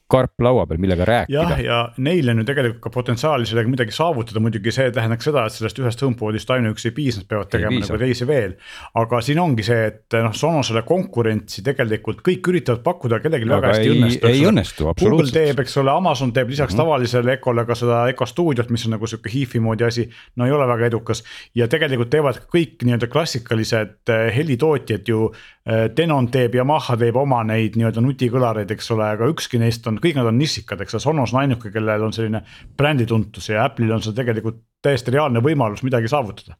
karp 0.07 0.39
laua 0.39 0.65
peal, 0.67 0.79
millega 0.79 1.03
jah, 1.03 1.25
rääkida. 1.27 1.57
ja 1.65 1.77
neil 1.97 2.29
on 2.31 2.41
ju 2.41 2.45
tegelikult 2.47 2.81
ka 2.83 2.91
potentsiaali 2.93 3.45
sellega 3.49 3.69
midagi 3.69 3.91
saavutada, 3.95 4.39
muidugi 4.43 4.71
see 4.71 4.91
tähendaks 4.95 5.27
seda, 5.27 5.43
et 5.47 5.55
sellest 5.55 5.81
ühest 5.81 6.03
HomePodist 6.03 6.51
ainuüksi 6.55 6.89
ei 6.91 6.95
piisa, 6.95 7.23
nad 7.23 7.29
peavad 7.31 7.51
tegema 7.51 7.81
nagu 7.81 7.99
teisi 7.99 8.27
veel. 8.27 8.55
aga 9.01 9.21
siin 9.21 9.41
ongi 9.43 9.65
see, 9.67 9.89
et 9.91 10.17
noh, 10.23 10.35
Sonosele 10.37 10.83
konkurentsi 10.87 11.63
tegelikult 11.65 12.21
kõik 12.25 12.51
üritavad 12.53 12.83
pakkuda, 12.85 13.19
kellelgi 13.23 13.49
väga 13.49 13.73
hästi 13.73 13.89
ei, 13.89 13.95
õnnestu. 13.97 14.31
ei 14.31 14.45
õnnestu 14.47 14.85
Google 14.85 14.95
absoluutselt. 14.95 15.37
teeb, 15.39 15.61
eks 15.65 15.77
ole, 15.83 15.91
Amazon 15.91 16.33
teeb 16.33 16.53
lisaks 16.53 16.73
mm 16.73 16.79
-hmm. 16.79 16.83
tavalisele 16.85 17.33
Ecole 17.33 17.65
ka 17.65 17.75
seda 17.75 18.01
Eco 18.13 18.25
stuudiot, 18.25 18.69
mis 18.69 18.85
on 18.85 18.95
nagu 18.95 19.07
sihuke 19.07 19.33
hiifi 19.33 19.59
moodi 19.59 19.83
asi. 19.83 20.09
no 20.35 20.45
ei 20.45 20.51
ole 20.51 20.67
väga 20.67 20.85
edukas 20.85 21.23
ja 21.55 21.67
tegelikult 21.67 22.09
teevad 22.09 22.41
kõik 22.55 22.83
nii-öelda 22.83 23.07
klassikalised 23.11 24.09
eh, 24.09 24.35
helitootjad 24.35 25.07
ju. 25.07 25.33
eh, 25.65 25.89
Denon 25.97 26.27
teeb, 26.31 26.55
Yamaha 26.55 26.97
teeb 26.97 27.15
oma 27.15 27.43
neid 27.43 27.75
nii-öelda 27.75 28.01
nutikõlareid, 28.01 28.71
eks 28.71 28.91
ole, 28.91 29.03
aga 29.03 29.27
ükski 29.27 29.59
neist 29.59 29.87
on, 29.87 29.96
kõik 30.03 30.19
nad 30.19 30.29
on 30.29 30.39
nissikad, 30.39 30.81
eks 30.83 30.97
ole, 30.97 31.03
Sonos 31.03 31.33
on 31.33 31.43
ainuke, 31.43 31.71
kellel 31.73 32.05
on 32.07 32.15
selline 32.15 32.43
brändituntus 32.77 33.51
ja 33.51 33.65
Apple'il 33.67 33.93
on 33.93 34.03
seal 34.03 34.15
tegelikult 34.17 34.63
täiesti 34.83 35.13
reaalne 35.13 35.43
võimalus 35.43 35.83
midagi 35.85 36.09
saavutada. 36.11 36.57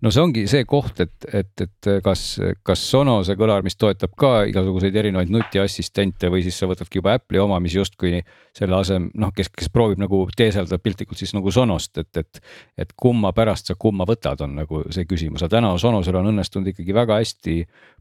no 0.00 0.10
see 0.14 0.22
ongi 0.22 0.44
see 0.48 0.64
koht, 0.64 1.00
et, 1.02 1.26
et, 1.34 1.50
et 1.60 1.88
kas, 2.04 2.22
kas 2.64 2.82
Sonose 2.90 3.34
kõlar, 3.36 3.64
mis 3.66 3.76
toetab 3.76 4.14
ka 4.16 4.30
igasuguseid 4.48 4.94
erinevaid 4.96 5.32
nutiassistente 5.34 6.30
või 6.32 6.44
siis 6.46 6.56
sa 6.60 6.68
võtadki 6.70 7.00
juba 7.00 7.16
Apple'i 7.18 7.42
oma, 7.42 7.58
mis 7.60 7.74
justkui 7.74 8.22
selle 8.54 8.78
asem, 8.78 9.10
noh, 9.18 9.32
kes, 9.34 9.50
kes 9.52 9.72
proovib 9.74 10.00
nagu 10.00 10.22
teeselda 10.36 10.78
piltlikult 10.78 11.20
siis 11.20 11.34
nagu 11.36 11.52
Sonost, 11.52 11.98
et, 11.98 12.10
et. 12.22 12.40
et 12.78 12.94
kumma 12.96 13.32
pärast 13.34 13.70
sa 13.70 13.74
kumma 13.78 14.06
võtad, 14.08 14.40
on 14.46 14.54
nagu 14.62 14.84
see 14.94 15.08
küsimus, 15.10 15.42
aga 15.42 15.58
täna 15.58 15.74
Sonosel 15.78 16.20
on 16.20 16.30
õnnestunud 16.32 16.70
ikkagi 16.72 16.94
väga 16.94 17.18
hästi 17.20 17.58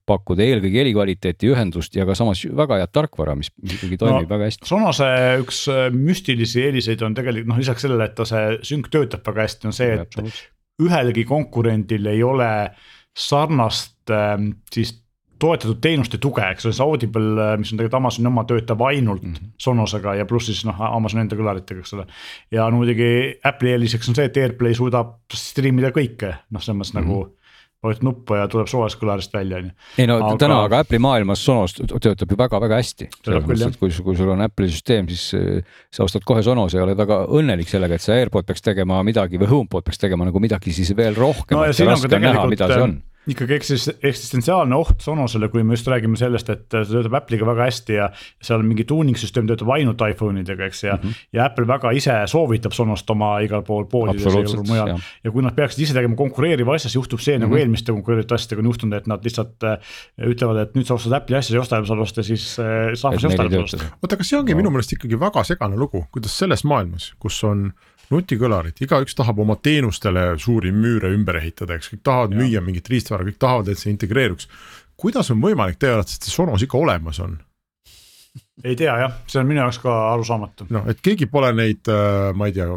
pakkuda 0.10 0.44
eelkõige 0.44 0.82
helikvaliteeti, 0.82 1.52
ühendust 1.54 1.96
ja 1.96 2.06
ka 2.08 2.16
samas 2.18 2.42
väga 2.44 2.82
head 2.82 2.92
tarkvara, 2.96 3.36
mis 3.40 3.52
ikkagi 3.64 4.00
toimib 4.02 4.26
no, 4.26 4.32
väga 4.34 4.50
hästi. 4.50 4.68
Sonose 4.68 5.12
üks 5.44 5.62
äh, 5.72 5.86
müstilisi 5.96 6.66
eeliseid 6.68 7.06
on 7.08 7.16
tegelikult 7.18 7.52
noh, 7.54 7.62
lisaks 7.62 7.86
sellele, 7.86 8.10
et 8.10 8.18
ta 8.18 8.28
see 8.28 8.58
sünk 8.74 8.92
töötab 8.94 9.24
väga 9.30 9.48
hästi, 9.48 9.70
on 9.70 9.78
see, 9.78 9.96
et 10.04 10.84
ühelgi 10.84 11.24
konkurendil 11.30 12.12
ei 12.12 12.24
ole 12.26 12.52
sarnast 13.14 14.12
äh, 14.12 14.36
siis 14.74 14.98
toetatud 15.44 15.80
teenuste 15.84 16.20
tuge, 16.24 16.44
eks 16.54 16.68
ole, 16.68 16.76
see 16.76 16.86
Audible, 16.86 17.48
mis 17.60 17.72
on 17.74 17.80
tegelikult 17.80 18.00
Amazoni 18.00 18.30
oma, 18.30 18.46
töötab 18.48 18.84
ainult 18.88 19.24
mm 19.24 19.34
-hmm. 19.34 19.54
Sonosega 19.60 20.16
ja 20.20 20.26
pluss 20.26 20.48
siis 20.52 20.64
noh, 20.68 20.80
Amazoni 20.88 21.26
enda 21.26 21.40
kõlaritega, 21.40 21.84
eks 21.84 21.94
ole. 21.98 22.06
ja 22.52 22.70
no 22.70 22.80
muidugi 22.80 23.40
Apple'i 23.44 23.76
eeliseks 23.76 24.10
on 24.10 24.16
see, 24.20 24.26
et 24.30 24.38
AirPlay 24.38 24.76
suudab 24.78 25.16
stream 25.34 25.80
ida 25.80 25.92
kõike, 25.96 26.36
noh, 26.52 26.62
selles 26.62 26.80
mõttes 26.80 26.94
mm 26.94 27.00
-hmm. 27.00 27.08
nagu 27.08 27.43
vajutad 27.84 28.08
nuppu 28.08 28.38
ja 28.40 28.48
tuleb 28.52 28.70
suvalisest 28.72 29.02
kõlarist 29.02 29.36
välja, 29.36 29.60
on 29.62 29.70
ju. 29.70 29.76
ei 30.02 30.10
no 30.10 30.18
aga... 30.20 30.34
täna, 30.42 30.60
aga 30.68 30.82
Apple'i 30.84 31.02
maailmas 31.04 31.44
Sonos 31.46 31.76
töötab 31.78 32.32
ju 32.32 32.40
väga-väga 32.40 32.82
hästi. 32.82 33.10
et 33.10 33.80
kui, 33.80 33.92
kui 34.08 34.18
sul 34.20 34.34
on 34.34 34.44
Apple'i 34.46 34.72
süsteem, 34.72 35.10
siis 35.12 35.30
äh, 35.38 35.80
sa 35.94 36.08
ostad 36.08 36.26
kohe 36.28 36.44
Sonose 36.46 36.80
ja 36.80 36.88
oled 36.88 37.00
väga 37.00 37.24
õnnelik 37.40 37.72
sellega, 37.72 38.00
et 38.00 38.06
see 38.06 38.20
AirPod 38.20 38.48
peaks 38.50 38.64
tegema 38.66 39.02
midagi 39.06 39.42
või 39.42 39.52
HomePod 39.52 39.88
peaks 39.88 40.02
tegema 40.02 40.28
nagu 40.30 40.44
midagi 40.44 40.76
siis 40.76 40.94
veel 40.98 41.18
rohkem 41.20 41.60
no,. 41.60 41.66
raske 41.68 42.16
on 42.16 42.30
näha, 42.30 42.48
mida 42.52 42.72
see 42.72 42.86
on 42.90 43.02
ikkagi 43.30 43.56
eksis-, 43.56 43.90
eksistentsiaalne 44.04 44.76
oht 44.76 45.04
Sonosele, 45.04 45.48
kui 45.52 45.64
me 45.64 45.78
just 45.78 45.88
räägime 45.88 46.18
sellest, 46.20 46.50
et 46.52 46.66
see 46.74 46.90
töötab 46.92 47.16
Apple'iga 47.22 47.48
väga 47.48 47.68
hästi 47.70 47.96
ja 47.96 48.10
seal 48.44 48.66
mingi 48.68 48.86
tuuningsüsteem 48.90 49.48
töötab 49.50 49.72
ainult 49.76 50.02
iPhone 50.10 50.44
idega, 50.44 50.68
eks 50.68 50.84
ja 50.84 50.98
mm. 50.98 51.04
-hmm. 51.04 51.28
ja 51.38 51.46
Apple 51.48 51.68
väga 51.68 51.94
ise 51.96 52.18
soovitab 52.28 52.76
Sonost 52.76 53.10
oma 53.10 53.38
igal 53.46 53.64
pool 53.64 53.86
poodides 53.92 54.26
ja 54.26 54.34
igal 54.34 54.56
pool 54.56 54.68
mujal. 54.68 54.94
ja 55.24 55.32
kui 55.32 55.46
nad 55.46 55.56
peaksid 55.56 55.86
ise 55.86 55.96
tegema 55.96 56.16
konkureeriva 56.20 56.76
asja, 56.76 56.90
siis 56.90 57.00
juhtub 57.00 57.20
see 57.20 57.38
mm 57.38 57.44
-hmm. 57.44 57.48
nagu 57.48 57.62
eelmiste 57.62 57.92
konkureerivate 57.92 58.36
asjadega 58.36 58.60
on 58.60 58.72
juhtunud, 58.72 58.98
et 58.98 59.08
nad 59.08 59.24
lihtsalt 59.24 59.64
äh, 59.64 59.78
ütlevad, 60.20 60.62
et 60.62 60.76
nüüd 60.76 60.86
sa 60.86 60.94
ostad 60.94 61.14
Apple'i 61.14 61.38
asja, 61.38 61.52
sa 61.52 61.56
ei 61.56 61.60
osta 61.60 61.78
Amazonist 61.78 62.18
ja 62.18 62.24
siis 62.24 62.60
äh, 62.60 62.94
saab 62.94 63.20
sa 63.20 63.28
osta 63.28 63.44
Amazonist. 63.44 63.88
oota, 64.02 64.16
aga 64.16 64.24
see 64.24 64.40
ongi 64.40 64.52
no. 64.52 64.58
minu 64.58 64.70
meelest 64.70 64.94
ikkagi 64.94 65.20
väga 65.20 65.44
segane 65.44 65.78
lugu, 65.78 66.06
kuidas 66.12 66.38
selles 66.38 66.64
maailmas, 66.64 67.14
kus 67.20 67.44
on 67.44 67.72
nutikõlarid, 68.14 68.78
igaüks 68.86 69.18
tahab 69.18 69.42
oma 69.44 69.58
teenustele 69.62 70.28
suuri 70.42 70.74
müüre 70.76 71.12
ümber 71.16 71.42
ehitada, 71.42 71.78
eks 71.78 71.92
kõik 71.94 72.04
tahavad 72.06 72.36
ja. 72.36 72.42
müüa 72.42 72.62
mingit 72.66 72.90
riistvara, 72.92 73.26
kõik 73.28 73.42
tahavad, 73.42 73.74
et 73.74 73.82
see 73.82 73.92
integreeruks. 73.94 74.48
kuidas 74.98 75.32
on 75.34 75.42
võimalik 75.44 75.82
teie 75.82 75.96
arvates, 75.96 76.20
et 76.20 76.30
see 76.30 76.36
Sonos 76.36 76.64
ikka 76.64 76.80
olemas 76.80 77.20
on? 77.24 77.38
ei 78.64 78.78
tea 78.80 78.96
jah, 79.04 79.20
see 79.28 79.42
on 79.42 79.50
minu 79.50 79.62
jaoks 79.62 79.82
ka 79.84 79.98
arusaamatu. 80.14 80.70
noh, 80.74 80.88
et 80.90 81.02
keegi 81.04 81.28
pole 81.30 81.52
neid, 81.58 81.90
ma 82.36 82.50
ei 82.50 82.56
tea, 82.56 82.70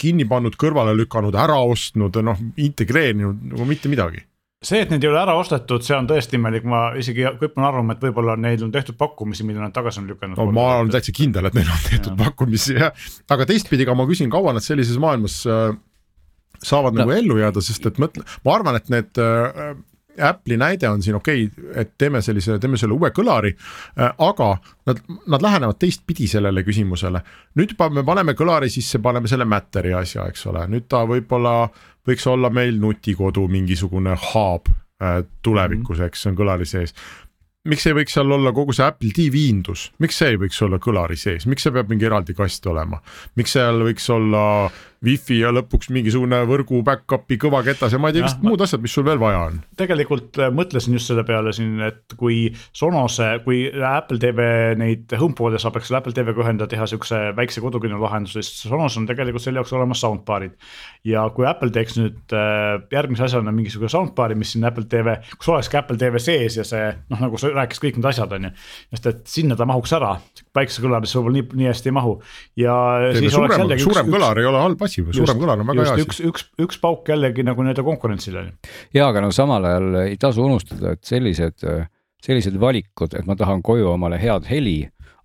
kinni 0.00 0.24
pannud, 0.28 0.56
kõrvale 0.56 0.94
lükanud, 0.96 1.36
ära 1.36 1.58
ostnud, 1.60 2.16
noh 2.24 2.38
integreerinud 2.56 3.50
nagu 3.52 3.68
mitte 3.68 3.92
midagi 3.92 4.24
see, 4.60 4.82
et 4.84 4.90
neid 4.92 5.04
ei 5.04 5.08
ole 5.08 5.20
ära 5.22 5.34
ostetud, 5.40 5.84
see 5.84 5.96
on 5.96 6.08
tõesti 6.08 6.36
imelik, 6.36 6.66
ma 6.68 6.90
isegi 7.00 7.24
kipun 7.40 7.64
arvama, 7.64 7.96
et 7.96 8.02
võib-olla 8.04 8.36
neil 8.40 8.60
on 8.66 8.72
tehtud 8.74 8.98
pakkumisi, 9.00 9.46
mida 9.48 9.62
nad 9.62 9.72
tagasi 9.76 10.02
on 10.02 10.10
lükanud. 10.10 10.36
no 10.36 10.52
ma 10.52 10.66
olen 10.80 10.92
täitsa 10.92 11.14
kindel, 11.16 11.48
et 11.48 11.56
neil 11.56 11.70
on 11.72 11.86
tehtud 11.86 12.12
ja. 12.12 12.18
pakkumisi 12.24 12.76
jah, 12.76 13.06
aga 13.32 13.46
teistpidi 13.48 13.88
ka 13.88 13.96
ma 13.96 14.04
küsin, 14.10 14.32
kaua 14.32 14.52
nad 14.56 14.64
sellises 14.64 15.00
maailmas 15.00 15.38
äh, 15.48 15.72
saavad 16.60 16.92
no. 16.92 17.02
nagu 17.02 17.16
ellu 17.16 17.38
jääda, 17.40 17.64
sest 17.64 17.88
et 17.88 18.00
mõtle, 18.02 18.26
ma 18.44 18.58
arvan, 18.58 18.76
et 18.76 18.92
need 18.92 19.22
äh, 19.24 19.72
Apple'i 20.18 20.56
näide 20.60 20.88
on 20.88 21.02
siin 21.02 21.16
okei 21.16 21.44
okay,, 21.46 21.70
et 21.82 21.92
teeme 21.98 22.22
sellise, 22.22 22.58
teeme 22.60 22.78
selle 22.80 22.96
uue 22.96 23.12
kõlari 23.14 23.52
äh,, 23.54 24.10
aga 24.18 24.50
nad, 24.88 25.00
nad 25.30 25.42
lähenevad 25.44 25.78
teistpidi 25.80 26.28
sellele 26.30 26.64
küsimusele. 26.66 27.22
nüüd 27.60 27.76
me 27.94 28.04
paneme 28.06 28.34
kõlari 28.38 28.70
sisse, 28.72 28.98
paneme 28.98 29.28
selle 29.30 29.44
Matteri 29.44 29.94
asja, 29.94 30.26
eks 30.28 30.46
ole, 30.50 30.66
nüüd 30.72 30.88
ta 30.90 31.04
võib-olla 31.08 31.70
võiks 32.08 32.26
olla 32.30 32.50
meil 32.50 32.78
nutikodu 32.80 33.46
mingisugune 33.48 34.16
hub 34.30 34.70
äh, 34.70 35.20
tulevikus, 35.42 36.00
eks 36.00 36.24
see 36.24 36.32
on 36.32 36.38
kõlari 36.38 36.68
sees. 36.68 36.94
Miks 37.68 37.84
ei 37.86 37.92
võiks 37.92 38.14
seal 38.16 38.30
olla 38.32 38.54
kogu 38.56 38.72
see 38.72 38.86
Apple 38.86 39.10
TV 39.12 39.42
indus, 39.50 39.90
miks 40.00 40.16
see 40.16 40.32
ei 40.32 40.38
võiks 40.40 40.60
olla 40.64 40.78
kõlari 40.80 41.18
sees, 41.20 41.44
miks 41.46 41.66
see 41.66 41.74
peab 41.74 41.90
mingi 41.92 42.08
eraldi 42.08 42.32
kast 42.36 42.64
olema, 42.70 43.02
miks 43.36 43.52
seal 43.52 43.82
võiks 43.84 44.08
olla 44.14 44.44
wifi 45.04 45.38
ja 45.40 45.48
lõpuks 45.54 45.88
mingisugune 45.94 46.42
võrgu 46.48 46.82
back-up'i 46.84 47.38
kõvaketas 47.40 47.94
ja 47.94 48.00
ma 48.00 48.10
ei 48.10 48.18
tea, 48.18 48.26
vist 48.26 48.42
muud 48.44 48.60
asjad, 48.60 48.82
mis 48.84 48.92
sul 48.92 49.06
veel 49.06 49.20
vaja 49.20 49.38
on. 49.46 49.56
tegelikult 49.80 50.36
äh, 50.36 50.50
mõtlesin 50.52 50.96
just 50.96 51.08
selle 51.08 51.24
peale 51.28 51.54
siin, 51.56 51.78
et 51.86 52.16
kui 52.20 52.42
Sonose, 52.76 53.30
kui 53.46 53.62
Apple 53.72 54.20
TV 54.20 54.48
neid 54.80 55.14
HomePod'e 55.16 55.60
saab, 55.62 55.78
eks 55.80 55.92
ole, 55.92 56.02
Apple 56.02 56.16
TV-ga 56.16 56.44
ühendada, 56.44 56.68
teha 56.74 56.88
siukse 56.90 57.20
väikse 57.38 57.64
kodukino 57.64 58.00
lahenduse, 58.02 58.44
siis 58.44 58.66
Sonos 58.68 58.98
on 59.00 59.08
tegelikult 59.08 59.44
selle 59.44 59.62
jaoks 59.62 59.72
olemas 59.78 60.04
soundbar'id. 60.04 60.58
ja 61.08 61.24
kui 61.32 61.48
Apple 61.48 61.72
teeks 61.72 61.96
nüüd 61.96 62.36
äh, 62.36 62.76
järgmise 62.92 63.24
asjana 63.30 63.56
mingisuguse 63.56 63.94
soundbar'i, 63.96 64.36
mis 64.36 64.52
siin 64.52 64.68
Apple 64.68 64.84
TV, 64.90 65.16
kus 65.38 65.48
oleks 65.54 65.72
ka 65.72 65.80
Apple 65.80 65.96
TV 66.00 66.20
sees 66.20 66.60
ja 66.60 66.66
see 66.68 66.92
noh, 67.08 67.24
nagu 67.24 67.40
sa 67.40 67.48
rääkisid, 67.56 67.86
kõik 67.86 68.02
need 68.02 68.10
asjad 68.12 68.36
on 68.36 68.50
ju. 68.50 68.52
sest 68.92 69.10
et 69.14 69.24
sinna 69.38 69.56
ta 69.56 69.64
mahuks 69.68 69.96
ära, 69.96 70.12
päiksekõlarisse 70.56 71.18
võib-olla 71.18 71.38
nii, 71.38 71.46
nii 71.60 71.68
hästi 71.70 71.90
ei 71.90 71.94
mahu 71.96 72.14
ja. 72.58 72.74
suurem, 73.30 73.74
suurem 73.78 74.12
kõlar 74.12 74.40
ei 74.42 74.48
ole 74.50 74.62
halb 74.64 74.84
asi 74.86 75.04
suurem 75.04 75.40
kõlar 75.42 75.62
on 75.62 75.70
väga 75.70 75.86
hea 75.86 75.96
asi. 75.96 76.06
üks, 76.06 76.20
üks, 76.26 76.46
üks 76.66 76.80
pauk 76.82 77.08
jällegi 77.10 77.44
nagu 77.46 77.64
nii-öelda 77.64 77.86
konkurentsile. 77.86 78.46
ja, 78.96 79.08
aga 79.08 79.24
no 79.24 79.32
samal 79.34 79.68
ajal 79.70 80.00
ei 80.06 80.18
tasu 80.20 80.46
unustada, 80.46 80.96
et 80.96 81.04
sellised, 81.06 81.66
sellised 82.24 82.58
valikud, 82.60 83.14
et 83.14 83.28
ma 83.28 83.38
tahan 83.38 83.62
koju 83.66 83.92
omale 83.94 84.18
head 84.22 84.48
heli 84.50 84.78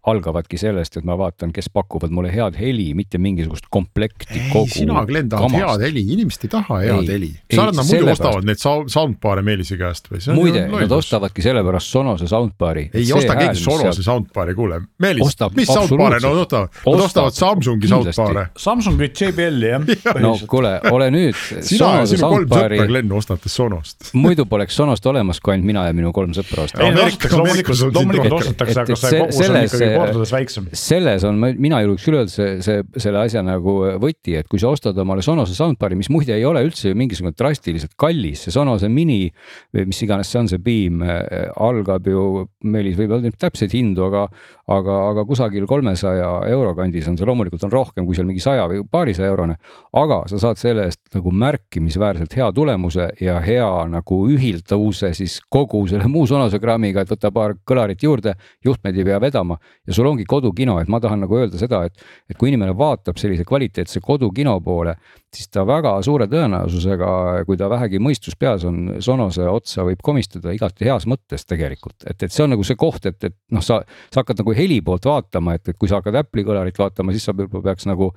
algavadki 0.05 0.57
sellest, 0.61 0.99
et 0.99 1.07
ma 1.07 1.15
vaatan, 1.17 1.51
kes 1.55 1.69
pakuvad 1.73 2.13
mulle 2.13 2.31
head 2.33 2.57
heli, 2.59 2.91
mitte 2.97 3.19
mingisugust 3.21 3.69
komplekti 3.73 4.37
ei, 4.37 4.49
kogu. 4.53 4.69
sina, 4.73 5.01
Glen, 5.07 5.29
tahad 5.31 5.49
kamast. 5.49 5.63
head 5.63 5.85
heli, 5.87 6.03
inimesed 6.15 6.45
ei 6.45 6.51
taha 6.53 6.79
head 6.83 7.01
ei, 7.01 7.09
heli. 7.09 7.29
sa 7.53 7.65
arvad, 7.65 7.79
nad 7.79 7.89
muidu 7.89 8.11
ostavad 8.13 8.49
neid 8.49 8.61
soundbar'e 8.61 9.45
Meelise 9.45 9.77
käest 9.79 10.09
või? 10.11 10.21
muide, 10.37 10.65
nad 10.71 10.95
ostavadki 10.99 11.45
sellepärast 11.45 11.95
Sonose 11.95 12.29
soundbar'i. 12.29 12.89
ei 12.93 13.09
osta 13.17 13.37
keegi 13.39 13.63
Sonose 13.63 13.95
seal... 13.97 14.09
soundbar'i, 14.09 14.55
kuule, 14.57 14.81
Meelis, 15.01 15.37
mis 15.57 15.73
soundbar'e 15.73 16.21
nad 16.21 16.43
ostavad? 16.45 16.81
Nad 16.85 17.05
ostavad 17.07 17.35
Samsungi 17.35 17.89
soundbar'e. 17.89 18.45
Samsungi 18.61 19.09
JBL-i 19.09 19.73
jah 19.73 19.89
ja. 20.05 20.15
no 20.21 20.35
kuule, 20.49 20.75
ole 20.91 21.09
nüüd. 21.13 21.37
sina 21.65 21.91
ja 21.99 22.05
sinu 22.09 22.29
kolm 22.29 22.47
sõpra, 22.49 22.87
Glen, 22.89 23.11
ostate 23.17 23.49
Sonost. 23.51 24.11
muidu 24.25 24.45
poleks 24.49 24.77
Sonost 24.77 25.05
olemas, 25.09 25.41
kui 25.41 25.55
ainult 25.55 25.69
mina 25.73 25.87
ja 25.89 25.97
minu 25.97 26.13
kolm 26.15 26.33
sõpra 26.37 26.67
ostavad. 26.69 27.01
loomulikult 27.33 28.39
ostetakse, 28.39 28.85
aga 28.85 28.99
see 28.99 29.23
kogus 29.25 29.41
on 29.49 29.61
ikkagi 29.63 29.94
kordades 30.01 30.33
väiksem. 30.35 30.69
selles 30.75 31.25
on, 31.27 31.39
mina 31.39 31.81
julgeks 31.83 32.07
küll 32.07 32.19
öelda 32.19 32.33
see, 32.33 32.57
see, 32.65 32.83
selle 33.01 33.21
asja 33.25 33.43
nagu 33.45 33.75
võti, 34.01 34.37
et 34.39 34.49
kui 34.51 34.61
sa 34.61 34.71
ostad 34.73 34.97
omale 35.01 35.23
Sonose 35.25 35.55
soundbar'i, 35.57 35.97
mis 35.99 36.11
muide 36.13 36.35
ei 36.35 36.45
ole 36.47 36.63
üldse 36.65 36.91
ju 36.91 36.97
mingisugune 36.97 37.35
drastiliselt 37.37 37.95
kallis, 37.99 38.45
see 38.45 38.55
Sonose 38.55 38.89
mini 38.91 39.29
või 39.75 39.87
mis 39.91 40.01
iganes 40.05 40.31
see 40.31 40.41
on, 40.41 40.51
see 40.51 40.61
Beam 40.63 41.03
äh, 41.05 41.47
algab 41.61 42.07
ju, 42.09 42.45
Meelis 42.65 42.97
võib 42.99 43.15
öelda 43.17 43.31
täpseid 43.45 43.73
hindu, 43.75 44.05
aga, 44.07 44.25
aga, 44.71 44.97
aga 45.11 45.25
kusagil 45.27 45.67
kolmesaja 45.69 46.29
euro 46.51 46.73
kandis 46.77 47.09
on 47.09 47.17
see, 47.19 47.27
loomulikult 47.27 47.65
on 47.67 47.73
rohkem 47.73 48.07
kui 48.07 48.17
seal 48.17 48.27
mingi 48.29 48.43
saja 48.43 48.67
või 48.71 48.83
paarisaja 48.91 49.29
eurone. 49.31 49.57
aga 49.95 50.21
sa 50.31 50.39
saad 50.41 50.59
selle 50.61 50.87
eest 50.89 51.01
nagu 51.15 51.31
märkimisväärselt 51.31 52.35
hea 52.37 52.49
tulemuse 52.55 53.09
ja 53.21 53.39
hea 53.43 53.69
nagu 53.91 54.21
ühildavuse 54.31 55.13
siis 55.17 55.39
kogu 55.49 55.85
selle 55.87 56.09
muu 56.11 56.25
Sonose 56.27 56.59
kraamiga, 56.59 57.03
et 57.03 57.11
võta 57.11 57.31
paar 57.35 57.55
kõlarit 57.67 58.01
juurde, 58.03 58.35
juhtmeid 58.65 58.97
ei 58.97 59.07
pea 59.07 59.19
vedama 59.21 59.57
ja 59.87 59.93
sul 59.93 60.07
ongi 60.09 60.25
kodukino, 60.27 60.77
et 60.81 60.89
ma 60.91 60.99
tahan 61.01 61.23
nagu 61.25 61.37
öelda 61.37 61.59
seda, 61.59 61.83
et, 61.87 62.01
et 62.29 62.37
kui 62.39 62.49
inimene 62.51 62.75
vaatab 62.77 63.19
sellise 63.21 63.45
kvaliteetse 63.47 64.01
kodukino 64.03 64.57
poole, 64.65 64.95
siis 65.35 65.49
ta 65.51 65.65
väga 65.67 65.93
suure 66.05 66.27
tõenäosusega, 66.31 67.09
kui 67.47 67.59
ta 67.59 67.69
vähegi 67.71 67.99
mõistus 68.03 68.37
peas 68.39 68.65
on, 68.67 68.95
Sonose 69.03 69.47
otsa 69.51 69.85
võib 69.87 70.01
komistada 70.05 70.53
igati 70.55 70.87
heas 70.87 71.07
mõttes 71.09 71.45
tegelikult, 71.49 71.97
et, 72.07 72.17
et 72.23 72.33
see 72.33 72.45
on 72.45 72.53
nagu 72.55 72.65
see 72.67 72.79
koht, 72.79 73.05
et, 73.09 73.19
et 73.27 73.37
noh, 73.53 73.63
sa, 73.65 73.81
sa 74.13 74.23
hakkad 74.23 74.41
nagu 74.41 74.55
heli 74.57 74.81
poolt 74.85 75.07
vaatama, 75.09 75.57
et, 75.59 75.73
et 75.73 75.79
kui 75.79 75.91
sa 75.91 75.99
hakkad 76.01 76.19
Apple'i 76.23 76.47
kõlarit 76.47 76.79
vaatama, 76.79 77.15
siis 77.15 77.27
sa 77.27 77.35
võib-olla 77.35 77.69
peaks 77.69 77.89
nagu 77.89 78.11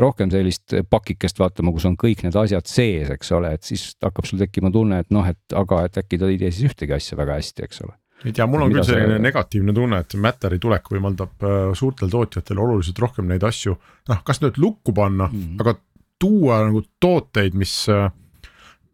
rohkem 0.00 0.32
sellist 0.34 0.76
pakikest 0.90 1.40
vaatama, 1.40 1.74
kus 1.74 1.88
on 1.90 1.98
kõik 2.00 2.24
need 2.26 2.38
asjad 2.38 2.68
sees, 2.70 3.12
eks 3.14 3.34
ole, 3.36 3.54
et 3.56 3.66
siis 3.66 3.92
hakkab 4.02 4.28
sul 4.28 4.42
tekkima 4.42 4.72
tunne, 4.74 5.04
et 5.04 5.12
noh, 5.14 5.26
et 5.28 5.56
aga 5.56 5.84
et 5.88 6.02
äkki 6.04 6.20
ta 6.20 6.30
ei 6.32 6.40
tee 6.40 6.52
siis 6.54 6.72
ühtegi 6.72 6.96
asja 6.96 7.18
väga 7.20 7.38
hästi, 7.40 7.68
eks 7.68 7.86
ole 7.86 7.94
ei 8.24 8.32
tea, 8.32 8.46
mul 8.48 8.64
on 8.64 8.72
küll 8.72 8.86
selline 8.86 9.18
see... 9.18 9.24
negatiivne 9.26 9.74
tunne, 9.76 10.00
et 10.04 10.16
Matteri 10.20 10.60
tulek 10.62 10.88
võimaldab 10.92 11.44
äh, 11.44 11.56
suurtel 11.76 12.12
tootjatel 12.12 12.60
oluliselt 12.62 13.00
rohkem 13.02 13.28
neid 13.30 13.44
asju, 13.44 13.76
noh, 14.10 14.22
kas 14.26 14.40
nüüd 14.44 14.60
lukku 14.62 14.94
panna 14.96 15.28
mm, 15.28 15.40
-hmm. 15.40 15.64
aga 15.64 15.76
tuua 16.22 16.62
nagu 16.68 16.84
tooteid, 17.02 17.56
mis, 17.58 17.76
äh, 17.92 18.08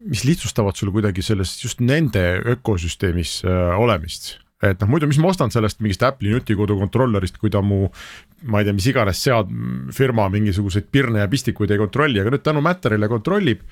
mis 0.03 0.25
lihtsustavad 0.27 0.75
sul 0.75 0.91
kuidagi 0.91 1.23
selles 1.23 1.53
just 1.63 1.79
nende 1.79 2.41
ökosüsteemis 2.55 3.41
äh, 3.45 3.75
olemist 3.79 4.37
et 4.61 4.81
noh, 4.81 4.89
muidu, 4.91 5.07
mis 5.09 5.17
ma 5.21 5.31
ostan 5.31 5.51
sellest 5.53 5.79
mingist 5.81 6.03
Apple'i 6.05 6.33
nutikodu 6.35 6.75
kontrollerist, 6.77 7.39
kui 7.41 7.49
ta 7.53 7.63
mu, 7.65 7.87
ma 8.45 8.61
ei 8.61 8.67
tea, 8.67 8.75
mis 8.77 8.87
iganes 8.91 9.21
sead 9.23 9.49
firma 9.95 10.27
mingisuguseid 10.29 10.91
pirne 10.93 11.23
ja 11.23 11.29
pistikuid 11.31 11.73
ei 11.73 11.81
kontrolli, 11.81 12.21
aga 12.21 12.33
nüüd 12.33 12.43
tänu 12.45 12.61
Matterile 12.61 13.09
kontrollib 13.09 13.63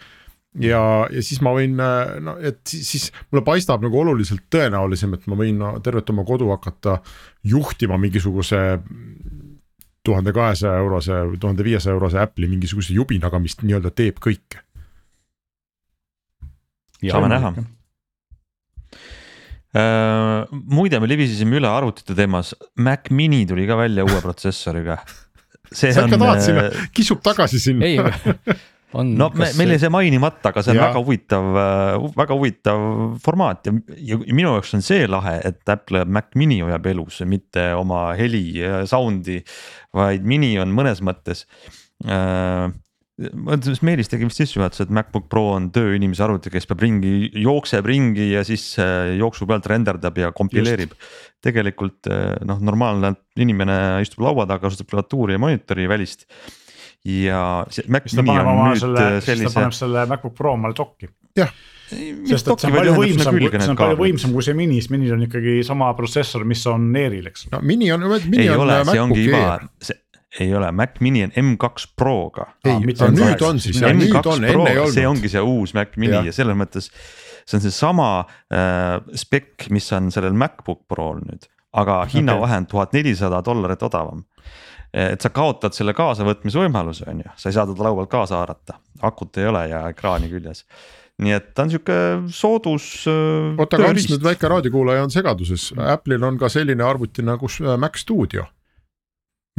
ja, 0.58 0.82
ja 1.14 1.24
siis 1.26 1.42
ma 1.46 1.54
võin, 1.54 1.76
no 1.78 2.36
et 2.42 2.62
siis, 2.68 2.88
siis 2.90 3.08
mulle 3.30 3.44
paistab 3.46 3.84
nagu 3.86 4.00
oluliselt 4.02 4.48
tõenäolisem, 4.54 5.14
et 5.18 5.28
ma 5.30 5.38
võin 5.40 5.60
no, 5.62 5.74
tervet 5.86 6.10
oma 6.10 6.26
kodu 6.28 6.50
hakata 6.54 7.00
juhtima 7.46 8.00
mingisuguse 8.02 8.64
tuhande 10.06 10.34
kahesaja 10.34 10.80
eurose 10.82 11.20
või 11.30 11.42
tuhande 11.42 11.66
viiesaja 11.68 11.94
eurose 11.94 12.22
Apple'i 12.22 12.50
mingisuguse 12.50 12.96
jubinaga, 12.96 13.42
mis 13.42 13.60
nii-öelda 13.62 13.92
teeb 13.94 14.22
kõike. 14.24 14.64
saame 17.04 17.36
näha 17.36 17.54
Uh, 19.70 20.48
muide, 20.50 20.98
me 20.98 21.06
libisesime 21.06 21.60
üle 21.60 21.70
arvutite 21.70 22.16
teemas, 22.18 22.56
Mac 22.82 23.12
mini 23.14 23.44
tuli 23.46 23.68
ka 23.70 23.76
välja 23.78 24.02
uue 24.02 24.18
protsessoriga. 24.24 24.96
sa 25.78 25.92
ikka 25.94 26.18
tahad 26.18 26.42
sinna, 26.42 26.64
kisub 26.98 27.22
tagasi 27.22 27.62
sinna. 27.62 27.86
ei 27.86 28.00
on. 28.94 29.14
no 29.18 29.30
me, 29.38 29.50
meil 29.60 29.74
jäi 29.76 29.82
see 29.84 29.92
mainimata, 29.94 30.52
aga 30.52 30.64
see 30.64 30.74
on 30.74 30.80
ja. 30.80 30.90
väga 30.90 31.04
huvitav, 31.04 31.48
äh, 31.62 32.10
väga 32.18 32.38
huvitav 32.38 32.84
formaat 33.24 33.70
ja, 33.70 33.76
ja 34.12 34.20
minu 34.26 34.54
jaoks 34.56 34.76
on 34.78 34.86
see 34.86 35.08
lahe, 35.10 35.38
et 35.50 35.74
Apple 35.74 36.06
Mac 36.10 36.34
mini 36.40 36.62
hoiab 36.64 36.90
elus, 36.92 37.22
mitte 37.30 37.70
oma 37.78 38.10
heli 38.20 38.44
ja 38.60 38.84
sound'i, 38.90 39.40
vaid 39.96 40.28
mini 40.28 40.56
on 40.62 40.74
mõnes 40.76 41.04
mõttes 41.06 41.46
äh, 42.06 42.70
Meelis 43.20 44.08
tegi 44.08 44.24
vist 44.24 44.40
sissejuhatuse, 44.40 44.86
et 44.86 44.92
MacBook 44.96 45.26
Pro 45.28 45.42
on 45.58 45.66
tööinimese 45.76 46.24
arvuti, 46.24 46.48
kes 46.54 46.70
peab 46.70 46.86
ringi, 46.86 47.28
jookseb 47.44 47.90
ringi 47.90 48.30
ja 48.30 48.46
siis 48.48 48.64
äh, 48.80 49.18
jooksu 49.20 49.44
pealt 49.50 49.68
renderdab 49.68 50.22
ja 50.22 50.30
kompileerib. 50.32 50.96
tegelikult 51.44 52.08
noh, 52.48 52.58
normaalne 52.64 53.14
inimene 53.40 53.76
istub 54.04 54.26
laua 54.26 54.44
taga, 54.48 54.66
kasutab 54.66 54.90
klaviatuuri 54.92 55.36
ja 55.38 55.40
monitori 55.40 55.86
välist 55.88 56.26
ja 57.08 57.66
see 57.72 57.88
Mac 57.88 58.08
mini 58.18 58.36
on 58.36 58.64
nüüd 58.70 58.82
selle, 58.82 59.10
sellise. 59.24 59.54
ta 59.54 59.60
paneb 59.62 59.76
selle 59.78 60.06
MacBook 60.10 60.36
Pro 60.36 60.56
omale 60.58 60.76
dokki. 60.78 61.12
jah 61.40 61.54
sest 61.90 62.50
et 62.52 62.62
see 62.62 62.70
on 62.70 62.76
palju 62.76 62.94
võimsam, 62.98 63.40
see 63.40 63.72
on 63.72 63.80
palju 63.80 63.98
võimsam 64.00 64.36
kui 64.36 64.46
see 64.46 64.58
mini, 64.58 64.78
sest 64.82 64.94
minil 64.94 65.16
on 65.16 65.24
ikkagi 65.26 65.56
sama 65.66 65.90
protsessor, 65.98 66.46
mis 66.48 66.62
on 66.70 66.86
Airil, 67.00 67.32
eks. 67.32 67.48
no 67.54 67.64
mini 67.66 67.90
on, 67.96 68.06
mini 68.28 68.46
ei 68.46 68.54
on 68.54 68.66
ole, 68.66 68.78
see 68.90 69.02
ongi 69.02 69.26
iva, 69.26 69.58
see 69.82 69.98
ei 70.44 70.52
ole, 70.54 70.70
Mac 70.78 71.00
mini 71.02 71.24
on 71.26 71.34
M2 71.42 71.88
Proga. 71.98 72.52
ei, 72.68 72.78
nüüd 72.84 73.02
on 73.02 73.18
siis, 73.62 73.80
nüüd 73.82 74.20
on, 74.22 74.46
enne 74.46 74.70
ei 74.70 74.78
olnud. 74.78 74.94
see 74.94 75.08
ongi 75.10 75.32
see 75.32 75.42
uus 75.42 75.74
Mac 75.78 75.98
mini 75.98 76.20
ja, 76.20 76.28
ja 76.30 76.36
selles 76.36 76.58
mõttes 76.60 76.92
see 77.50 77.58
on 77.58 77.66
seesama 77.66 78.10
äh, 78.54 79.00
spec, 79.18 79.70
mis 79.74 79.90
on 79.98 80.12
sellel 80.14 80.38
MacBook 80.38 80.86
Prol 80.92 81.24
nüüd, 81.24 81.50
aga 81.80 82.04
hinnavahe 82.14 82.62
on 82.62 82.70
tuhat 82.70 82.94
nelisada 82.98 83.42
dollarit 83.46 83.82
odavam 83.90 84.22
et 84.94 85.22
sa 85.22 85.30
kaotad 85.34 85.76
selle 85.76 85.94
kaasavõtmise 85.98 86.60
võimaluse, 86.62 87.06
on 87.10 87.24
ju, 87.24 87.34
sa 87.38 87.50
ei 87.50 87.58
saa 87.58 87.68
teda 87.70 87.86
laua 87.86 88.02
pealt 88.02 88.14
kaasa 88.14 88.40
haarata, 88.40 88.80
akut 89.06 89.38
ei 89.38 89.50
ole 89.50 89.68
ja 89.70 89.84
ekraani 89.92 90.32
küljes 90.32 90.66
nii 91.20 91.36
et 91.36 91.50
ta 91.56 91.66
on 91.66 91.74
sihuke 91.74 91.98
soodus. 92.34 92.86
Äh, 93.10 93.60
oota, 93.60 93.80
aga 93.80 93.92
Ants 93.94 94.08
nüüd 94.12 94.24
väike 94.24 94.52
raadiokuulaja 94.52 95.04
on 95.08 95.14
segaduses, 95.14 95.70
Apple'il 95.76 96.24
on 96.26 96.40
ka 96.40 96.50
selline 96.52 96.86
arvuti 96.86 97.26
nagu 97.26 97.50
äh, 97.60 97.76
Mac 97.82 98.00
Studio. 98.00 98.48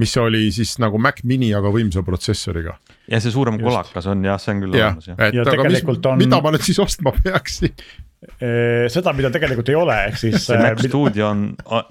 mis 0.01 0.15
oli 0.17 0.47
siis 0.49 0.79
nagu 0.81 0.97
Mac 0.99 1.19
mini, 1.29 1.51
aga 1.53 1.69
võimsa 1.69 2.01
protsessoriga. 2.03 2.79
ja 3.11 3.21
see 3.21 3.33
suurem 3.35 3.59
Just. 3.59 3.67
kolakas 3.69 4.07
on 4.09 4.25
jah, 4.25 4.39
see 4.41 4.55
on 4.55 4.63
küll 4.65 4.79
ja, 4.79 4.87
olemas 4.95 5.11
jah. 5.11 5.19
et 5.27 5.35
ja 5.37 5.45
aga 5.45 5.67
mis, 5.69 5.85
on... 5.85 6.17
mida 6.19 6.41
ma 6.41 6.55
nüüd 6.55 6.65
siis 6.65 6.81
ostma 6.81 7.13
peaksin 7.13 7.75
seda, 8.21 9.15
mida 9.17 9.31
tegelikult 9.33 9.71
ei 9.73 9.77
ole, 9.81 9.95
ehk 10.11 10.19
siis. 10.21 10.43
see 10.45 10.59
Mac 10.61 10.77
mida... 10.77 10.91
Studio 10.91 11.29
on, 11.31 11.45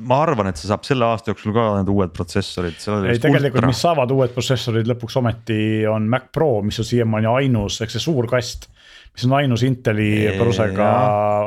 ma 0.05 0.19
arvan, 0.21 0.51
et 0.51 0.59
see 0.61 0.69
saab 0.69 0.83
selle 0.85 1.07
aasta 1.07 1.33
jooksul 1.33 1.55
ka 1.55 1.63
need 1.79 1.89
uued 1.89 2.13
protsessorid. 2.13 2.77
ei, 3.09 3.21
tegelikult, 3.21 3.65
mis 3.69 3.81
saavad 3.81 4.13
uued 4.13 4.35
protsessorid 4.35 4.89
lõpuks 4.91 5.17
ometi 5.21 5.61
on 5.89 6.05
Mac 6.11 6.29
Pro, 6.35 6.59
mis 6.65 6.77
on 6.81 6.89
siiamaani 6.89 7.31
ainus, 7.31 7.79
ehk 7.81 7.95
see 7.95 8.03
suur 8.03 8.29
kast. 8.29 8.69
mis 9.15 9.25
on 9.25 9.33
ainus 9.39 9.65
Inteli 9.65 10.11
Procega 10.37 10.91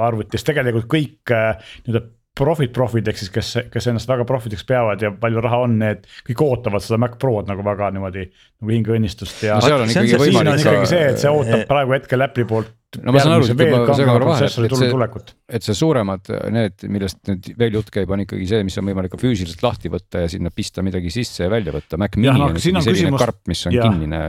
arvutis, 0.08 0.42
tegelikult 0.48 0.90
kõik 0.90 1.30
nii-öelda 1.30 2.04
profid, 2.42 2.74
profid 2.74 3.06
ehk 3.12 3.22
siis, 3.22 3.30
kes, 3.30 3.54
kes 3.70 3.90
ennast 3.92 4.10
väga 4.10 4.26
profitiks 4.26 4.64
peavad 4.66 5.02
ja 5.04 5.12
palju 5.14 5.42
raha 5.44 5.62
on, 5.68 5.78
need 5.78 6.06
kõik 6.26 6.42
ootavad 6.48 6.82
seda 6.82 6.98
Mac 6.98 7.18
Prod 7.22 7.46
nagu 7.46 7.62
väga 7.62 7.92
niimoodi 7.94 8.26
nagu 8.32 8.74
hingeõnnistust 8.74 9.46
ja 9.46 9.60
no,. 9.60 9.66
seal 9.68 9.84
on 9.84 9.94
ikkagi 9.94 10.86
see, 10.90 11.02
et 11.12 11.22
see 11.22 11.30
ootab 11.30 11.68
praegu 11.70 11.94
hetkel 12.00 12.26
Apple'i 12.26 12.48
poolt 12.48 12.72
no 13.00 13.12
ma 13.14 13.22
saan 13.22 13.34
aru, 13.38 13.46
et 13.48 13.60
et 13.62 14.74
see, 14.76 15.34
et 15.56 15.66
see 15.66 15.76
suuremad, 15.76 16.28
need, 16.52 16.84
millest 16.92 17.20
nüüd 17.28 17.48
veel 17.58 17.78
jutt 17.78 17.92
käib, 17.94 18.10
on 18.12 18.24
ikkagi 18.24 18.48
see, 18.50 18.64
mis 18.66 18.76
on 18.80 18.88
võimalik 18.90 19.14
ka 19.14 19.20
füüsiliselt 19.20 19.64
lahti 19.64 19.92
võtta 19.92 20.24
ja 20.24 20.32
sinna 20.32 20.52
pista 20.54 20.84
midagi 20.84 21.12
sisse 21.14 21.46
ja 21.46 21.52
välja 21.52 21.74
võtta, 21.74 22.00
Mac 22.00 22.18
Mini 22.18 22.28
no, 22.28 22.48
on 22.50 22.56
ikkagi 22.56 22.74
on 22.74 22.84
selline 22.84 23.04
küsimus... 23.06 23.22
karp, 23.24 23.40
mis 23.52 23.64
on 23.68 23.76
ja. 23.76 23.86
kinnine. 23.88 24.20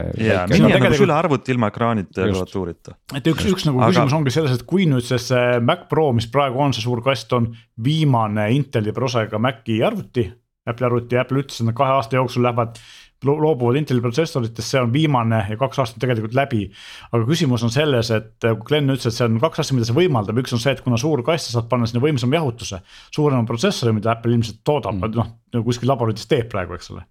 Mini 0.52 0.70
on 0.70 0.86
nagu 0.86 1.00
sülearvuti 1.02 1.54
ilma 1.54 1.70
ekraanita 1.72 2.24
ja 2.24 2.30
klaviatuurita. 2.30 2.96
et 3.20 3.32
üks, 3.34 3.50
üks 3.52 3.68
nagu 3.68 3.82
Aga... 3.82 3.92
küsimus 3.92 4.16
ongi 4.20 4.34
selles, 4.38 4.56
et 4.56 4.64
kui 4.68 4.88
nüüd 4.90 5.04
see, 5.04 5.20
see 5.22 5.60
Mac 5.64 5.84
Pro, 5.92 6.08
mis 6.16 6.30
praegu 6.32 6.64
on 6.64 6.72
see 6.76 6.84
suur 6.84 7.04
kast, 7.04 7.32
on 7.36 7.50
viimane 7.84 8.48
Inteli 8.56 8.94
Procega 8.96 9.40
Maci 9.42 9.82
arvuti, 9.84 10.24
Apple'i 10.66 10.88
arvuti, 10.88 11.18
Apple 11.20 11.42
ütles, 11.44 11.60
et 11.60 11.68
nad 11.68 11.76
kahe 11.76 11.98
aasta 11.98 12.16
jooksul 12.16 12.46
lähevad 12.46 12.78
loobuvad 13.24 13.76
Inteli 13.78 14.02
protsessoritest, 14.04 14.68
see 14.68 14.80
on 14.80 14.92
viimane 14.92 15.38
ja 15.48 15.56
kaks 15.60 15.80
aastat 15.80 16.00
tegelikult 16.02 16.34
läbi. 16.36 16.66
aga 17.12 17.24
küsimus 17.28 17.64
on 17.64 17.72
selles, 17.72 18.10
et 18.14 18.44
äh, 18.44 18.56
Glen 18.66 18.90
ütles, 18.92 19.06
et 19.08 19.16
see 19.16 19.28
on 19.28 19.38
kaks 19.42 19.64
asja, 19.64 19.76
mida 19.76 19.88
see 19.88 19.96
võimaldab, 19.96 20.38
üks 20.42 20.52
on 20.56 20.62
see, 20.62 20.74
et 20.76 20.82
kuna 20.84 20.98
suur 21.00 21.22
kass, 21.26 21.48
sa 21.48 21.58
saad 21.58 21.70
panna 21.70 21.88
sinna 21.88 22.02
võimsama 22.04 22.38
jahutuse. 22.40 22.82
suurema 23.14 23.44
protsessori, 23.48 23.94
mida 23.96 24.12
Apple 24.12 24.36
ilmselt 24.36 24.60
toodab 24.64 24.98
mm., 24.98 25.16
noh 25.16 25.32
nagu 25.54 25.68
kuskil 25.68 25.86
laborites 25.86 26.26
teeb 26.26 26.48
praegu, 26.50 26.74
eks 26.74 26.90
ole. 26.90 27.04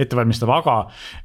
ettevalmistab, 0.00 0.52
aga 0.54 0.76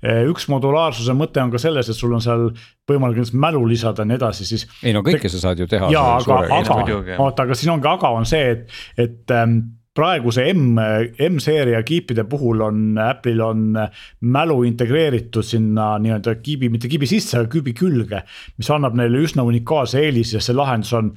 äh, 0.04 0.24
üks 0.30 0.50
modulaarsuse 0.52 1.14
mõte 1.16 1.40
on 1.44 1.54
ka 1.54 1.62
selles, 1.62 1.90
et 1.90 1.98
sul 1.98 2.16
on 2.16 2.24
seal 2.24 2.50
võimalik 2.90 3.22
näiteks 3.22 3.38
mälu 3.40 3.62
lisada 3.70 4.04
ja 4.04 4.10
nii 4.10 4.20
edasi, 4.20 4.48
siis. 4.50 4.66
ei 4.84 4.96
no 4.96 5.04
kõike 5.06 5.32
sa 5.32 5.40
saad 5.46 5.62
ju 5.62 5.70
teha. 5.70 5.92
jaa, 5.94 6.18
aga, 6.18 6.42
aga, 6.58 7.16
oota, 7.22 7.48
aga 7.48 7.56
siin 7.56 7.76
ongi 7.78 7.88
aga 7.88 8.12
on 8.18 8.28
see, 8.28 8.50
et, 8.58 8.76
et 9.00 9.36
ähm, 9.38 9.62
praeguse 9.94 10.48
M, 10.50 10.74
M-seeria 11.30 11.84
kiipide 11.86 12.26
puhul 12.30 12.64
on 12.66 12.98
Apple'il 12.98 13.42
on 13.46 13.76
mälu 14.34 14.64
integreeritud 14.66 15.46
sinna 15.46 15.92
nii-öelda 16.02 16.36
kiibi, 16.42 16.72
mitte 16.74 16.90
kiibi 16.90 17.10
sisse, 17.10 17.38
aga 17.38 17.52
kiibi 17.54 17.76
külge. 17.78 18.24
mis 18.58 18.72
annab 18.74 18.98
neile 18.98 19.22
üsna 19.22 19.46
unikaalse 19.46 20.02
eelise, 20.02 20.42
see 20.42 20.56
lahendus 20.58 20.94
on 20.98 21.12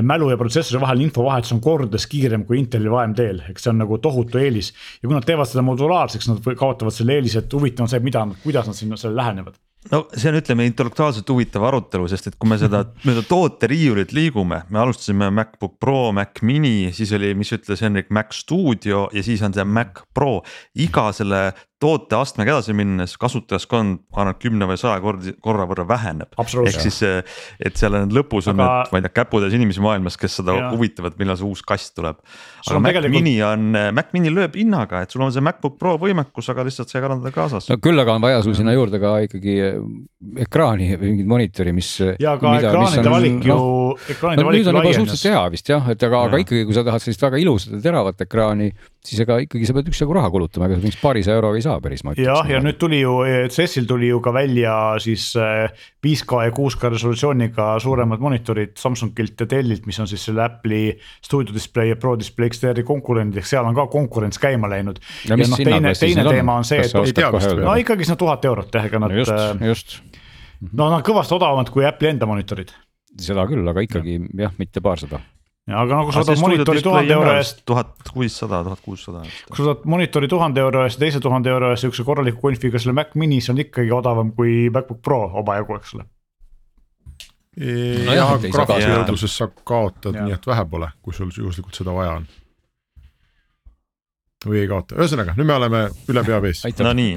mälu 0.00 0.30
ja 0.32 0.38
protsessori 0.40 0.80
vaheline 0.80 1.10
infovahetus 1.10 1.52
on 1.52 1.60
kordades 1.60 2.06
kiirem 2.08 2.46
kui 2.48 2.56
Intelil 2.62 2.96
AMD-l, 2.96 3.42
eks 3.52 3.66
see 3.66 3.74
on 3.74 3.82
nagu 3.84 4.00
tohutu 4.00 4.40
eelis. 4.40 4.72
ja 5.02 5.08
kui 5.08 5.16
nad 5.16 5.28
teevad 5.28 5.50
seda 5.50 5.66
modulaarseks, 5.66 6.30
nad 6.32 6.48
kaotavad 6.56 6.96
selle 6.96 7.18
eelise, 7.18 7.44
et 7.44 7.52
huvitav 7.52 7.84
on 7.84 7.92
see, 7.92 8.00
mida, 8.00 8.24
kuidas 8.46 8.70
nad 8.70 8.78
sinna 8.78 8.96
sellele 8.96 9.20
lähenevad 9.20 9.60
no 9.90 10.04
see 10.14 10.30
on, 10.30 10.38
ütleme 10.38 10.66
intellektuaalselt 10.68 11.28
huvitav 11.32 11.64
arutelu, 11.66 12.06
sest 12.10 12.30
et 12.30 12.36
kui 12.38 12.50
me 12.50 12.58
seda 12.60 12.84
mööda 13.06 13.24
tooteriiulit 13.26 14.14
liigume, 14.14 14.62
me 14.70 14.82
alustasime 14.82 15.30
MacBook 15.34 15.78
Pro, 15.82 16.12
Mac 16.14 16.42
Mini, 16.46 16.92
siis 16.94 17.12
oli, 17.16 17.32
mis 17.38 17.50
ütles 17.56 17.82
Henrik, 17.82 18.12
Mac 18.14 18.36
Studio 18.36 19.08
ja 19.14 19.24
siis 19.26 19.42
on 19.42 19.56
see 19.56 19.66
Mac 19.66 20.04
Pro. 20.14 20.40
iga 20.78 21.10
selle 21.16 21.50
tooteastmega 21.82 22.54
edasi 22.54 22.74
minnes 22.76 23.16
kasutajaskond, 23.20 24.02
ma 24.14 24.22
arvan, 24.24 24.38
kümne 24.40 24.68
või 24.70 24.78
saja 24.80 25.00
kordi, 25.02 25.34
korra 25.42 25.66
võrra 25.70 25.86
väheneb. 25.88 26.36
ehk 26.38 26.78
siis, 26.80 27.00
et 27.02 27.78
seal 27.78 27.98
on 27.98 28.12
lõpus 28.14 28.48
on 28.52 28.60
Aga... 28.60 28.68
need, 28.82 28.92
ma 28.92 29.00
ei 29.00 29.06
tea, 29.06 29.14
käputäis 29.22 29.56
inimesi 29.58 29.82
maailmas, 29.84 30.18
kes 30.20 30.38
seda 30.40 30.56
ja. 30.58 30.70
huvitavad, 30.72 31.16
millal 31.20 31.38
see 31.40 31.48
uus 31.48 31.64
kast 31.66 31.94
tuleb. 31.98 32.20
aga 32.66 32.78
Mac 32.78 32.92
tegelikult... 32.92 33.16
Mini 33.16 33.34
on, 33.46 33.78
Mac 33.96 34.12
Mini 34.16 34.32
lööb 34.32 34.56
hinnaga, 34.58 35.02
et 35.04 35.14
sul 35.14 35.24
on 35.26 35.34
see 35.34 35.44
MacBook 35.44 35.78
Pro 35.80 35.96
võimekus, 36.00 36.50
aga 36.52 36.66
lihtsalt 36.68 36.92
see 36.92 37.00
ei 37.00 37.06
kannata 37.06 37.34
kaasas. 37.34 37.68
no 37.72 37.78
küll 37.82 37.98
aga 38.02 38.16
on 38.18 38.24
vaja 38.24 38.42
sul 38.46 38.56
sinna 38.58 38.76
juurde 38.76 39.02
ka 39.02 39.16
ikkagi 39.26 39.58
ekraani 40.46 40.92
või 40.94 41.12
mingit 41.12 41.30
monitori, 41.34 41.74
mis. 41.76 41.90
ja 42.22 42.36
ka 42.38 42.54
mida, 42.54 42.70
ekraanide 42.70 43.04
on, 43.06 43.14
valik 43.16 43.48
ju 43.48 43.56
no,, 43.56 43.68
ekraanide 44.14 44.44
no, 44.44 44.48
valik 44.48 44.64
ju 44.64 44.76
laienes. 44.76 45.00
suhteliselt 45.00 45.32
hea 45.32 45.44
vist 45.56 45.72
jah, 45.72 45.92
et 45.92 46.06
aga, 46.08 46.24
aga 46.28 46.42
ikkagi, 46.44 46.64
kui 46.68 46.76
sa 46.76 46.86
tahad 46.86 47.04
sellist 47.04 47.26
väga 47.26 47.42
ilusat 47.42 47.76
ja 47.76 47.82
teravat 47.88 48.22
ekraani, 48.26 48.70
siis 49.02 49.22
ega 49.24 49.40
ikkagi 49.42 49.68
sa 49.68 49.76
pead 49.76 49.90
üksjagu 49.90 50.16
raha 50.16 50.30
kulutama, 50.32 50.68
ega 50.68 50.78
sa 50.78 50.86
mingit 50.86 51.02
paarisaja 51.02 51.40
euroga 51.40 51.58
ei 51.58 51.66
saa 51.66 51.71
päris. 51.82 52.02
jah, 52.18 52.48
ja 52.50 52.60
nüüd 52.62 52.78
tuli 52.80 53.00
ju, 53.00 53.14
CES-il 53.52 53.86
tuli 53.88 54.10
ju 54.10 54.20
ka 54.24 54.32
välja 54.34 54.74
siis 55.02 55.32
5K 55.36 56.38
äh, 56.40 56.46
ja 56.48 56.54
6K 56.56 56.92
resolutsiooniga 56.92 57.68
suuremad 57.82 58.22
monitorid 58.22 58.76
Samsungilt 58.78 59.40
ja 59.40 59.48
Dellilt, 59.50 59.86
mis 59.86 60.00
on 60.02 60.10
siis 60.10 60.24
selle 60.28 60.44
Apple'i 60.44 60.92
Studio 61.24 61.54
Display 61.54 61.92
ja 61.92 61.98
Pro 62.00 62.14
Display 62.18 62.52
XDR-i 62.52 62.84
konkurendid, 62.86 63.42
ehk 63.42 63.48
seal 63.48 63.68
on 63.68 63.76
ka 63.78 63.86
konkurents 63.92 64.40
käima 64.42 64.70
läinud. 64.72 65.00
ja, 65.28 65.36
ja 65.36 65.48
noh, 65.48 65.64
teine, 65.64 65.94
teine 65.98 66.28
teema 66.28 66.60
on 66.60 66.68
see, 66.68 66.82
et 66.84 67.14
tea 67.16 67.30
no 67.62 67.76
ikkagi 67.80 68.08
sinna 68.08 68.20
tuhat 68.20 68.44
eurot 68.50 68.74
jah, 68.74 68.88
ega 68.90 69.02
nad. 69.02 69.16
just, 69.22 69.32
äh, 69.32 69.68
just. 69.68 70.00
no 70.70 70.88
nad 70.88 71.00
on 71.00 71.06
kõvasti 71.06 71.38
odavamad 71.38 71.72
kui 71.72 71.86
Apple'i 71.88 72.12
enda 72.14 72.28
monitorid. 72.28 72.74
seda 73.20 73.46
küll, 73.50 73.64
aga 73.68 73.84
ikkagi 73.84 74.18
jah 74.20 74.48
ja,, 74.48 74.56
mitte 74.58 74.84
paarsada 74.84 75.22
aga 75.70 75.98
no 75.98 76.06
kui 76.08 76.14
sa 76.14 76.24
võtad 76.24 76.40
monitori 76.42 76.82
tuhande 76.82 77.14
euro 77.14 77.34
eest. 77.38 77.62
tuhat 77.68 78.10
kuussada, 78.10 78.62
tuhat 78.66 78.82
kuussada. 78.82 79.22
kui 79.46 79.60
sa 79.60 79.68
võtad 79.68 79.86
monitori 79.94 80.30
tuhande 80.30 80.62
euro 80.62 80.82
eest 80.86 80.98
ja 80.98 81.04
teise 81.04 81.22
tuhande 81.22 81.52
euro 81.52 81.70
eest 81.70 81.86
siukse 81.86 82.06
korraliku 82.06 82.42
konfiga 82.42 82.82
selle 82.82 82.96
Mac 82.98 83.14
mini, 83.14 83.38
see 83.40 83.54
on 83.54 83.62
ikkagi 83.62 83.94
odavam 83.94 84.34
kui 84.34 84.66
MacBook 84.74 84.98
Pro 85.06 85.22
omajagu, 85.42 85.78
eks 85.78 85.94
ole. 85.98 86.08
jah, 88.10 88.34
graafilise 88.42 88.90
jõudluses 88.90 89.38
sa 89.38 89.50
kaotad, 89.54 90.18
nii 90.18 90.34
et 90.34 90.50
vähe 90.50 90.66
pole, 90.74 90.90
kui 91.02 91.14
sul 91.14 91.30
juhuslikult 91.30 91.78
seda 91.78 91.94
vaja 91.94 92.18
on. 92.18 92.28
või 94.42 94.64
ei 94.64 94.66
kaota, 94.66 94.98
ühesõnaga 94.98 95.38
nüüd 95.38 95.46
me 95.46 95.58
oleme 95.60 95.86
üle 96.10 96.26
pea 96.26 96.42
vees. 96.42 96.66
no 96.82 96.98
nii, 96.98 97.16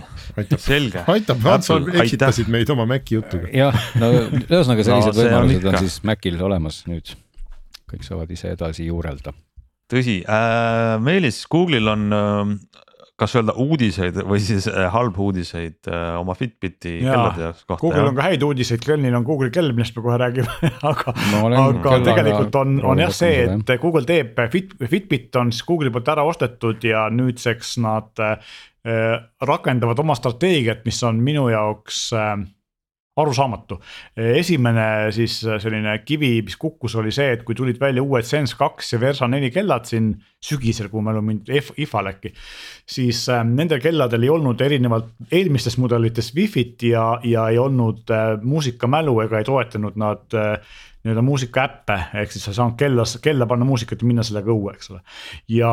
selge. 0.62 1.02
aitab, 1.10 1.42
Ants, 1.50 1.74
sa 1.74 1.82
eksitasid 2.06 2.54
meid 2.54 2.70
oma 2.70 2.86
Maci 2.94 3.18
jutuga. 3.18 3.50
jah, 3.50 3.86
no 3.98 4.14
ühesõnaga 4.22 4.86
sellised 4.86 5.16
no, 5.18 5.22
võimalused 5.24 5.66
on, 5.66 5.80
on 5.80 5.88
siis 5.88 6.04
Macil 6.06 6.44
olemas 6.46 6.84
nüüd 6.86 7.18
kõik 7.92 8.08
saavad 8.08 8.32
ise 8.32 8.54
edasi 8.56 8.90
juurelda. 8.90 9.34
tõsi 9.92 10.22
äh,, 10.24 10.96
Meelis, 11.02 11.46
Google'il 11.52 11.88
on 11.92 12.08
äh, 12.14 12.82
kas 13.20 13.36
öelda 13.40 13.54
uudiseid 13.64 14.18
või 14.28 14.42
siis 14.44 14.68
äh, 14.68 14.90
halbu 14.92 15.30
uudiseid 15.30 15.88
äh, 15.88 16.18
oma 16.20 16.36
Fitbiti 16.36 16.98
kellade 17.00 17.54
kohta. 17.64 17.78
Google'il 17.80 18.10
on 18.10 18.18
ka 18.18 18.26
häid 18.28 18.44
uudiseid, 18.44 18.84
Glenil 18.84 19.16
on 19.16 19.24
Google'i 19.28 19.54
kell, 19.56 19.72
millest 19.76 19.96
me 19.96 20.04
kohe 20.04 20.18
räägime 20.20 20.72
aga, 20.92 21.14
aga 21.62 21.96
tegelikult 22.04 22.60
on, 22.60 22.76
on 22.84 23.04
jah 23.06 23.14
see, 23.16 23.46
et 23.46 23.72
Google 23.82 24.04
teeb 24.10 24.42
Fit, 24.52 24.76
Fitbit 24.84 25.40
on 25.40 25.54
siis 25.56 25.64
Google'i 25.68 25.94
poolt 25.96 26.12
ära 26.12 26.26
ostetud 26.28 26.84
ja 26.84 27.06
nüüdseks 27.14 27.78
nad 27.86 28.26
äh, 28.26 28.60
rakendavad 29.48 30.04
oma 30.04 30.18
strateegiat, 30.20 30.84
mis 30.86 31.00
on 31.08 31.24
minu 31.24 31.48
jaoks 31.54 32.10
äh, 32.20 32.36
arusaamatu. 33.16 33.80
esimene 34.16 35.12
siis 35.16 35.40
selline 35.40 35.98
kivi, 36.06 36.42
mis 36.46 36.58
kukkus, 36.60 36.96
oli 37.00 37.14
see, 37.16 37.32
et 37.36 37.44
kui 37.48 37.56
tulid 37.56 37.80
välja 37.80 38.04
uued 38.04 38.28
Sense 38.28 38.56
kaks 38.60 38.94
ja 38.94 39.00
Versa 39.00 39.28
neli 39.32 39.52
kellad 39.56 39.88
siin 39.88 40.14
sügisel, 40.44 40.90
kui 40.92 41.04
olen 41.04 41.24
mind 41.24 41.52
IFA-l 41.52 42.12
äkki. 42.12 42.34
siis 42.86 43.28
äh, 43.30 43.44
nendel 43.48 43.82
kelladel 43.84 44.24
ei 44.24 44.30
olnud 44.30 44.62
erinevalt 44.62 45.14
eelmistest 45.32 45.80
mudelitest 45.82 46.36
Wi-Fit 46.36 46.84
ja, 46.90 47.06
ja 47.24 47.48
ei 47.50 47.58
olnud 47.58 48.12
äh, 48.12 48.36
muusikamälu 48.42 49.20
ega 49.26 49.40
ei 49.40 49.48
toetanud 49.48 49.96
nad 49.96 50.36
äh, 50.36 50.60
nii-öelda 51.06 51.22
muusikaäppe, 51.22 52.00
ehk 52.22 52.32
siis 52.34 52.46
sa 52.46 52.52
ei 52.52 52.60
saanud 52.60 52.78
kella, 52.80 53.06
kella 53.22 53.46
panna 53.50 53.66
muusikat 53.66 54.02
ja 54.02 54.10
minna 54.10 54.24
sellega 54.26 54.52
õue, 54.52 54.74
eks 54.74 54.92
ole. 54.94 55.02
ja 55.54 55.72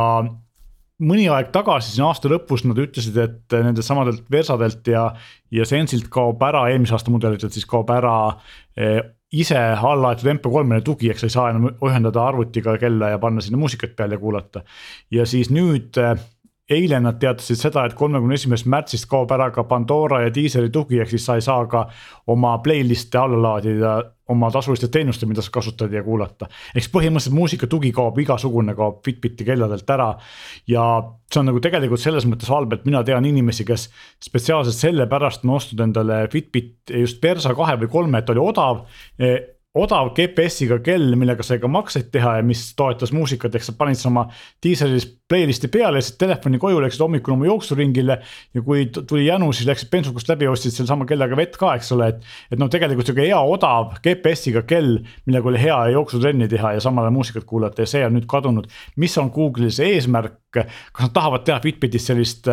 mõni 1.02 1.24
aeg 1.32 1.50
tagasi, 1.54 1.94
siin 1.94 2.06
aasta 2.06 2.30
lõpus 2.30 2.66
nad 2.66 2.78
ütlesid, 2.78 3.16
et 3.18 3.56
nendelt 3.56 3.86
samadelt 3.86 4.28
Versadelt 4.30 4.86
ja, 4.90 5.08
ja 5.50 5.66
Sensilt 5.68 6.10
kaob 6.12 6.42
ära, 6.46 6.66
eelmise 6.70 6.96
aasta 6.96 7.14
mudelitelt 7.14 7.54
siis 7.56 7.66
kaob 7.68 7.90
ära 7.94 8.14
eh, 8.76 9.00
ise 9.32 9.56
allalaetud 9.56 10.28
MP3-le 10.34 10.82
tugi, 10.84 11.10
eks 11.10 11.24
sa 11.24 11.30
ei 11.30 11.34
saa 11.36 11.48
enam 11.54 11.70
ühendada 11.72 12.26
arvutiga 12.28 12.76
kella 12.80 13.14
ja 13.14 13.20
panna 13.22 13.44
sinna 13.44 13.60
muusikat 13.60 13.96
peale 13.96 14.18
ja 14.18 14.22
kuulata. 14.22 14.64
ja 15.10 15.26
siis 15.26 15.50
nüüd 15.54 15.98
eh, 16.00 16.14
eile 16.72 17.00
nad 17.02 17.18
teatasid 17.20 17.60
seda, 17.60 17.84
et 17.86 17.94
kolmekümne 17.98 18.38
esimesest 18.38 18.68
märtsist 18.72 19.08
kaob 19.10 19.30
ära 19.34 19.50
ka 19.54 19.64
Pandora 19.68 20.22
ja 20.24 20.32
Deezeri 20.34 20.70
tugi, 20.72 21.00
ehk 21.02 21.12
siis 21.12 21.26
sa 21.28 21.36
ei 21.38 21.44
saa 21.44 21.66
ka 21.70 21.86
oma 22.32 22.56
playlist'e 22.64 23.20
alla 23.20 23.40
laadida 23.46 23.94
oma 24.32 24.48
tasuliste 24.50 24.88
teenuste, 24.88 25.26
mida 25.28 25.42
sa 25.44 25.52
kasutad 25.52 25.92
ja 25.92 26.02
kuulata. 26.02 26.48
ehk 26.72 26.84
siis 26.84 26.92
põhimõtteliselt 26.94 27.36
muusika 27.36 27.66
tugi 27.66 27.92
kaob, 27.92 28.18
igasugune 28.22 28.74
kaob 28.78 29.02
Fitbiti 29.04 29.44
kelladelt 29.44 29.90
ära. 29.90 30.14
ja 30.66 30.84
see 31.32 31.40
on 31.40 31.50
nagu 31.50 31.60
tegelikult 31.60 32.00
selles 32.00 32.26
mõttes 32.28 32.50
halb, 32.52 32.72
et 32.72 32.84
mina 32.88 33.02
tean 33.04 33.24
inimesi, 33.24 33.64
kes 33.68 33.88
spetsiaalselt 34.22 34.78
sellepärast 34.78 35.44
on 35.44 35.56
ostnud 35.56 35.80
endale 35.86 36.26
Fitbit 36.32 36.94
just 37.02 37.22
Versa 37.22 37.54
kahe 37.54 37.76
või 37.84 37.90
kolme, 37.92 38.22
et 38.22 38.30
oli 38.30 38.42
odav 38.42 38.86
odav 39.72 40.10
GPS-iga 40.12 40.76
kell, 40.84 41.14
millega 41.16 41.44
sai 41.46 41.56
ka 41.60 41.68
makseid 41.70 42.10
teha 42.12 42.34
ja 42.38 42.44
mis 42.44 42.66
toetas 42.76 43.12
muusikat, 43.16 43.54
ehk 43.56 43.64
sa 43.64 43.72
panid 43.76 44.00
oma 44.08 44.26
diiselis 44.64 45.06
playlist'i 45.32 45.70
peale, 45.72 45.96
läksid 45.96 46.18
telefoni 46.20 46.60
koju, 46.60 46.82
läksid 46.84 47.00
hommikul 47.00 47.38
oma 47.38 47.48
jooksuringile. 47.48 48.18
ja 48.52 48.62
kui 48.66 48.84
tuli 48.92 49.24
janu, 49.26 49.48
siis 49.56 49.70
läksid 49.70 49.88
bensukast 49.94 50.28
läbi, 50.28 50.48
ostsid 50.50 50.76
sellesama 50.76 51.06
kellaga 51.08 51.38
vett 51.40 51.56
ka, 51.56 51.72
eks 51.80 51.92
ole, 51.96 52.10
et. 52.12 52.28
et 52.52 52.60
noh, 52.60 52.68
tegelikult 52.72 53.08
sihuke 53.08 53.24
hea 53.24 53.40
odav 53.40 53.96
GPS-iga 54.04 54.66
kell, 54.68 54.98
millega 55.24 55.48
oli 55.48 55.64
hea 55.64 55.80
jooksutrenni 55.96 56.50
teha 56.52 56.76
ja 56.76 56.84
samal 56.84 57.08
ajal 57.08 57.16
muusikat 57.16 57.48
kuulata 57.48 57.86
ja 57.86 57.92
see 57.94 58.04
on 58.04 58.18
nüüd 58.18 58.28
kadunud. 58.28 58.68
mis 59.00 59.16
on 59.18 59.32
Google'is 59.32 59.80
eesmärk, 59.80 60.36
kas 60.52 61.06
nad 61.06 61.16
tahavad 61.16 61.48
teha 61.48 61.62
Fitbitis 61.64 62.10
sellist 62.12 62.48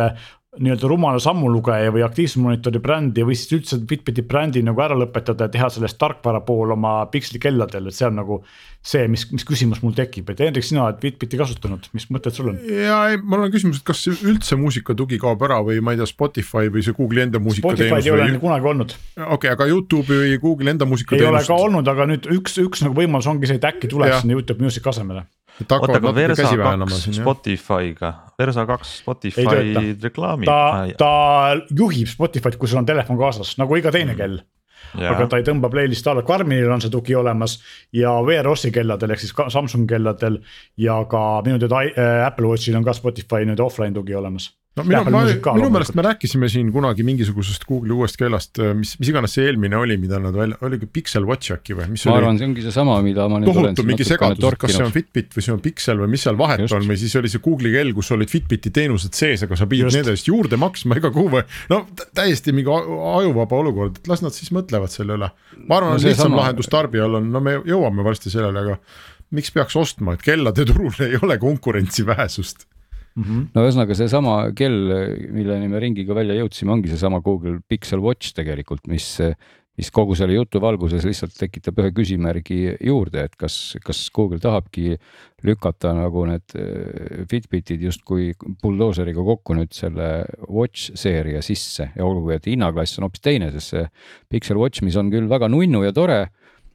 nii-öelda 0.58 0.88
rumala 0.90 1.18
sammulugeja 1.22 1.92
või 1.94 2.02
aktiivsusmonitori 2.02 2.80
brändi 2.82 3.22
või 3.22 3.36
siis 3.38 3.52
üldse 3.54 3.76
Fitbiti 3.86 4.24
brändi 4.26 4.64
nagu 4.66 4.82
ära 4.82 4.96
lõpetada 4.98 5.46
ja 5.46 5.52
teha 5.54 5.68
sellest 5.70 5.98
tarkvara 6.00 6.40
pool 6.42 6.72
oma 6.74 6.94
pikslikelladel, 7.12 7.86
et 7.86 7.94
see 7.94 8.08
on 8.08 8.18
nagu. 8.18 8.40
see, 8.82 9.04
mis, 9.12 9.26
mis 9.28 9.44
küsimus 9.44 9.82
mul 9.84 9.92
tekib, 9.92 10.30
et 10.32 10.38
Hendrik, 10.40 10.64
sina 10.64 10.86
oled 10.86 10.98
Fitbiti 11.02 11.36
kasutanud, 11.36 11.84
mis 11.92 12.08
mõtted 12.10 12.34
sul 12.34 12.48
on? 12.50 12.58
ja 12.66 12.98
ei, 13.12 13.18
mul 13.22 13.44
on 13.44 13.52
küsimus, 13.52 13.78
et 13.78 13.86
kas 13.86 14.06
üldse 14.10 14.56
muusika 14.56 14.96
tugi 14.96 15.20
kaob 15.20 15.42
ära 15.46 15.60
või 15.62 15.82
ma 15.84 15.92
ei 15.94 16.00
tea, 16.00 16.08
Spotify 16.08 16.72
või 16.72 16.82
see 16.82 16.96
Google'i 16.96 17.28
enda 17.28 17.42
muusikateenus. 17.44 17.90
Spotify'd 17.92 18.08
ei 18.08 18.14
ole 18.16 18.30
neil 18.30 18.40
kunagi 18.42 18.70
olnud. 18.72 18.96
okei 19.20 19.36
okay,, 19.36 19.52
aga 19.52 19.68
Youtube'i 19.70 20.22
või 20.24 20.40
Google'i 20.46 20.74
enda 20.74 20.88
muusikateenust. 20.88 21.28
ei 21.28 21.34
ole 21.36 21.44
ka 21.46 21.68
olnud, 21.68 21.92
aga 21.92 22.08
nüüd 22.10 22.30
üks, 22.40 22.56
üks 22.64 22.82
nagu 22.86 22.96
võimalus 22.96 23.28
ongi 23.30 23.52
see, 23.52 23.60
et 23.60 23.68
äkki 23.70 23.92
tuleb 23.92 24.16
sinna 24.16 24.40
Youtube 24.40 24.64
Music 24.64 24.88
asemele 24.88 25.28
oota, 25.60 25.98
aga 25.98 26.14
Versa 26.14 26.52
kaks 26.56 27.02
Spotify'ga, 27.18 28.12
Versa 28.38 28.66
kaks 28.68 28.94
Spotify 29.02 29.96
reklaami. 30.02 30.48
ta, 30.48 30.86
ta 30.98 31.12
juhib 31.76 32.08
Spotify'd, 32.10 32.56
kui 32.60 32.70
sul 32.70 32.82
on 32.82 32.88
telefon 32.88 33.20
kaasas, 33.20 33.56
nagu 33.60 33.76
iga 33.76 33.92
teine 33.94 34.14
mm. 34.14 34.22
kell 34.22 34.40
Ja. 34.98 35.12
aga 35.12 35.28
ta 35.30 35.38
ei 35.38 35.44
tõmba 35.46 35.68
playlist'i 35.70 36.08
alla, 36.10 36.24
Karminil 36.26 36.70
on 36.72 36.80
see 36.82 36.90
tugi 36.90 37.14
olemas 37.14 37.58
ja 37.94 38.16
VROS-i 38.26 38.72
kelladel 38.74 39.12
ehk 39.14 39.22
siis 39.22 39.34
Samsung 39.54 39.86
kelladel 39.86 40.40
ja 40.80 40.96
ka 41.10 41.20
minu 41.46 41.60
teada 41.62 41.84
äh, 41.84 42.24
Apple 42.26 42.48
Watchil 42.50 42.78
on 42.80 42.86
ka 42.86 42.96
Spotify 42.96 43.46
nüüd 43.46 43.62
offline 43.62 43.94
tugi 43.94 44.16
olemas 44.18 44.48
no 44.78 44.84
minu, 44.86 45.00
ma, 45.10 45.22
minu 45.56 45.68
meelest 45.74 45.96
me 45.98 46.04
rääkisime 46.06 46.48
siin 46.50 46.68
kunagi 46.70 47.02
mingisugusest 47.06 47.64
Google'i 47.66 47.94
uuest 47.96 48.18
kellast, 48.20 48.60
äh, 48.62 48.70
mis, 48.78 48.92
mis 49.00 49.10
iganes 49.10 49.34
see 49.34 49.48
eelmine 49.48 49.74
oli, 49.80 49.96
mida 49.98 50.20
nad 50.22 50.36
välja, 50.36 50.58
oligi 50.66 50.86
Pixel 50.86 51.26
Watch 51.26 51.56
äkki 51.56 51.74
või? 51.78 51.88
ma 51.90 52.14
arvan, 52.14 52.38
see 52.38 52.46
ongi 52.46 52.64
seesama, 52.64 53.00
mida 53.02 53.26
ma 53.30 53.40
nüüd 53.42 53.50
tohutu 53.50 53.84
mingi 53.88 54.06
segadus, 54.06 54.46
et 54.46 54.62
kas 54.62 54.76
see 54.76 54.86
on 54.86 54.94
Fitbit 54.94 55.34
või 55.34 55.46
see 55.46 55.54
on 55.56 55.62
Pixel 55.64 56.02
või 56.04 56.12
mis 56.14 56.26
seal 56.26 56.38
vahet 56.38 56.64
Just. 56.64 56.76
on 56.78 56.86
või 56.86 57.00
siis 57.02 57.18
oli 57.18 57.32
see 57.32 57.42
Google'i 57.42 57.74
kell, 57.74 57.92
kus 57.98 58.14
olid 58.14 58.30
Fitbiti 58.30 58.74
teenused 58.78 59.18
sees, 59.18 59.42
aga 59.48 59.58
sa 59.58 59.68
pidid 59.70 59.90
nende 59.90 60.14
eest 60.14 60.30
juurde 60.30 60.60
maksma 60.60 61.00
iga 61.02 61.10
kuu 61.14 61.26
või. 61.34 61.44
no 61.72 61.82
täiesti 62.14 62.54
mingi 62.54 62.70
ajuvaba 62.70 63.62
olukord, 63.64 63.98
et 63.98 64.10
las 64.12 64.22
nad 64.22 64.36
siis 64.36 64.54
mõtlevad 64.54 64.94
selle 64.94 65.18
üle. 65.18 65.32
ma 65.66 65.80
arvan 65.80 65.96
no,, 65.96 66.00
et 66.00 66.12
lihtsam 66.12 66.30
sama... 66.30 66.44
lahendus 66.44 66.70
tarbijal 66.70 67.18
on, 67.18 67.32
no 67.34 67.42
me 67.42 67.58
jõuame 67.58 68.06
varsti 68.06 68.30
sellele, 68.30 68.66
aga 68.68 69.34
miks 69.34 69.50
peaks 69.54 69.74
ostma, 69.78 70.14
et 70.14 70.22
kellade 70.22 70.62
turul 70.70 70.94
ei 71.02 71.18
ole 71.18 71.42
konkurentsi 71.42 72.06
vähesust 72.06 72.69
mm. 73.14 73.22
-hmm. 73.22 73.46
no 73.54 73.64
ühesõnaga 73.66 73.96
seesama 73.98 74.34
kell, 74.56 74.92
milleni 75.34 75.70
me 75.70 75.80
ringiga 75.82 76.16
välja 76.16 76.36
jõudsime, 76.40 76.76
ongi 76.76 76.92
seesama 76.92 77.22
Google 77.24 77.60
Pixel 77.68 78.02
Watch 78.04 78.34
tegelikult, 78.36 78.86
mis, 78.90 79.18
mis 79.78 79.90
kogu 79.94 80.16
selle 80.18 80.36
jutu 80.36 80.60
valguses 80.60 81.04
lihtsalt 81.06 81.36
tekitab 81.38 81.78
ühe 81.82 81.92
küsimärgi 81.96 82.76
juurde, 82.86 83.24
et 83.28 83.36
kas, 83.40 83.76
kas 83.84 84.02
Google 84.14 84.40
tahabki 84.42 84.96
lükata 85.46 85.94
nagu 85.96 86.26
need 86.28 86.56
äh, 86.58 87.24
Fitbitid 87.30 87.82
justkui 87.88 88.32
buldooseriga 88.62 89.24
kokku 89.24 89.56
nüüd 89.56 89.72
selle 89.76 90.10
Watch 90.48 90.92
seeria 90.94 91.42
sisse 91.42 91.90
ja 91.96 92.04
olgugi, 92.04 92.36
et 92.36 92.50
hinnaklass 92.52 92.98
on 92.98 93.08
hoopis 93.08 93.24
teine, 93.24 93.50
sest 93.54 93.76
see 93.76 93.86
Pixel 94.28 94.60
Watch, 94.60 94.84
mis 94.84 94.98
on 95.00 95.10
küll 95.12 95.30
väga 95.30 95.48
nunnu 95.48 95.84
ja 95.86 95.94
tore, 95.96 96.26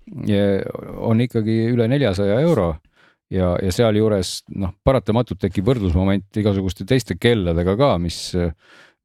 on 0.06 1.22
ikkagi 1.24 1.64
üle 1.72 1.88
neljasaja 1.90 2.38
euro 2.46 2.76
ja, 3.34 3.54
ja 3.62 3.74
sealjuures 3.74 4.40
noh, 4.56 4.74
paratamatult 4.86 5.42
tekib 5.42 5.68
võrdlusmoment 5.70 6.42
igasuguste 6.42 6.88
teiste 6.88 7.18
kelladega 7.20 7.76
ka, 7.80 7.96
mis, 8.02 8.20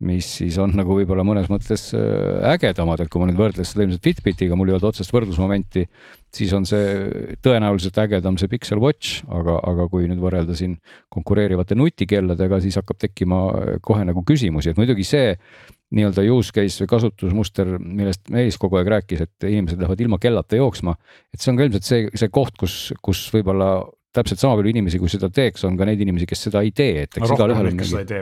mis 0.04 0.28
siis 0.40 0.58
on 0.60 0.74
nagu 0.76 0.96
võib-olla 0.96 1.24
mõnes 1.26 1.48
mõttes 1.52 1.88
äh, 1.96 2.52
ägedamad, 2.52 3.02
et 3.02 3.10
kui 3.12 3.22
ma 3.22 3.28
nüüd 3.30 3.40
võrdlen 3.40 3.68
seda 3.68 3.84
ilmselt 3.86 4.04
Fitbitiga, 4.04 4.58
mul 4.58 4.70
ei 4.70 4.76
olnud 4.76 4.90
otsest 4.90 5.12
võrdlusmomenti, 5.14 5.86
siis 6.36 6.54
on 6.56 6.68
see 6.68 7.34
tõenäoliselt 7.44 8.00
ägedam 8.04 8.38
see 8.40 8.50
Pixel 8.52 8.80
Watch, 8.82 9.24
aga, 9.28 9.58
aga 9.72 9.88
kui 9.92 10.08
nüüd 10.10 10.22
võrrelda 10.22 10.56
siin 10.58 10.78
konkureerivate 11.12 11.78
nutikelladega, 11.78 12.62
siis 12.64 12.80
hakkab 12.80 13.00
tekkima 13.08 13.44
kohe 13.84 14.08
nagu 14.08 14.24
küsimusi, 14.26 14.72
et 14.72 14.80
muidugi 14.80 15.06
see 15.08 15.36
nii-öelda 15.90 16.22
use 16.30 16.54
case 16.54 16.84
või 16.84 16.90
kasutusmuster, 16.92 17.72
millest 17.82 18.28
Meelis 18.30 18.58
kogu 18.62 18.78
aeg 18.78 18.92
rääkis, 18.92 19.24
et 19.24 19.46
inimesed 19.48 19.80
lähevad 19.80 20.02
ilma 20.04 20.20
kellata 20.22 20.58
jooksma. 20.60 20.94
et 21.34 21.42
see 21.42 21.50
on 21.50 21.58
ka 21.58 21.66
ilmselt 21.66 21.88
see, 21.88 22.04
see 22.14 22.30
koht, 22.30 22.54
kus, 22.60 22.92
kus 23.02 23.24
võib-olla 23.34 23.72
täpselt 24.16 24.42
sama 24.42 24.58
palju 24.58 24.72
inimesi, 24.72 24.98
kui 25.02 25.12
seda 25.12 25.30
teeks, 25.32 25.64
on 25.68 25.78
ka 25.78 25.86
neid 25.88 26.02
inimesi, 26.02 26.28
kes 26.28 26.46
seda 26.48 26.64
ei 26.66 26.74
tee, 26.76 27.06
et 27.06 27.16
eks 27.18 27.34
igalühel 27.36 27.70
on 27.70 27.78
mingi. 27.78 28.20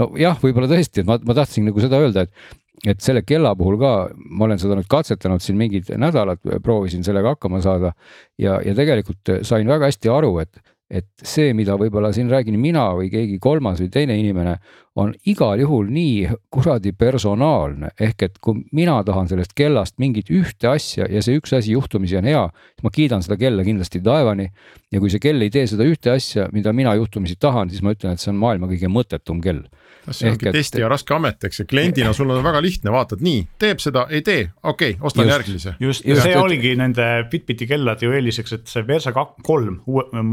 nojah, 0.00 0.40
võib-olla 0.42 0.70
tõesti, 0.70 1.02
et 1.02 1.08
ma, 1.08 1.18
ma 1.26 1.36
tahtsin 1.36 1.68
nagu 1.68 1.84
seda 1.84 2.00
öelda, 2.02 2.26
et, 2.26 2.58
et 2.94 3.04
selle 3.04 3.24
kella 3.26 3.54
puhul 3.58 3.78
ka 3.80 3.92
ma 4.14 4.48
olen 4.48 4.60
seda 4.62 4.76
nüüd 4.78 4.88
katsetanud 4.90 5.44
siin 5.44 5.58
mingid 5.60 5.92
nädalad, 6.00 6.42
proovisin 6.64 7.04
sellega 7.06 7.36
hakkama 7.36 7.62
saada 7.64 7.94
ja, 8.40 8.58
ja 8.64 8.76
tegelikult 8.78 9.38
sain 9.48 9.68
väga 9.68 9.90
hästi 9.90 10.12
aru, 10.12 10.36
et 10.44 10.62
et 10.92 11.08
see, 11.24 11.54
mida 11.56 11.72
võib-olla 11.80 12.10
siin 12.12 12.28
räägin 12.28 12.58
mina 12.60 12.90
või 12.92 13.08
keegi 13.12 13.38
kolmas 13.40 13.80
või 13.80 13.88
teine 13.92 14.12
inimene, 14.20 14.58
on 14.96 15.14
igal 15.26 15.60
juhul 15.60 15.88
nii 15.88 16.28
kuradi 16.52 16.92
personaalne, 16.92 17.92
ehk 18.00 18.26
et 18.26 18.34
kui 18.44 18.60
mina 18.76 18.98
tahan 19.04 19.28
sellest 19.30 19.54
kellast 19.56 19.96
mingit 20.02 20.28
ühte 20.30 20.68
asja 20.68 21.06
ja 21.08 21.22
see 21.24 21.38
üks 21.40 21.54
asi 21.56 21.72
juhtumisi 21.72 22.18
on 22.20 22.28
hea, 22.28 22.42
siis 22.74 22.84
ma 22.84 22.92
kiidan 22.92 23.24
seda 23.24 23.38
kella 23.40 23.64
kindlasti 23.64 24.02
taevani. 24.04 24.50
ja 24.92 25.00
kui 25.00 25.08
see 25.08 25.22
kell 25.22 25.40
ei 25.40 25.50
tee 25.50 25.64
seda 25.66 25.86
ühte 25.88 26.12
asja, 26.12 26.48
mida 26.52 26.72
mina 26.76 26.92
juhtumisi 26.94 27.38
tahan, 27.40 27.70
siis 27.70 27.80
ma 27.82 27.94
ütlen, 27.96 28.12
et 28.12 28.20
see 28.20 28.32
on 28.34 28.40
maailma 28.42 28.68
kõige 28.68 28.92
mõttetum 28.92 29.40
kell 29.40 29.64
see 30.10 30.30
ongi 30.32 30.48
et... 30.48 30.56
testi 30.56 30.82
ja 30.82 30.88
raske 30.90 31.14
amet, 31.14 31.44
eks 31.46 31.62
ju, 31.62 31.66
kliendina 31.70 32.12
sul 32.16 32.30
on 32.34 32.42
väga 32.44 32.62
lihtne, 32.64 32.90
vaatad 32.94 33.22
nii, 33.22 33.44
teeb 33.62 33.82
seda, 33.82 34.06
ei 34.10 34.22
tee, 34.26 34.48
okei 34.62 34.96
okay,, 34.96 35.06
ostan 35.06 35.26
just, 35.26 35.32
järgmise. 35.32 35.74
just, 35.80 36.06
ja 36.08 36.16
see 36.20 36.34
et... 36.34 36.40
oligi 36.40 36.74
nende 36.78 37.08
Fitbiti 37.30 37.68
kellade 37.70 38.06
ju 38.06 38.14
eeliseks, 38.16 38.56
et 38.58 38.72
see 38.72 38.86
Versa 38.88 39.12
kolm 39.14 39.78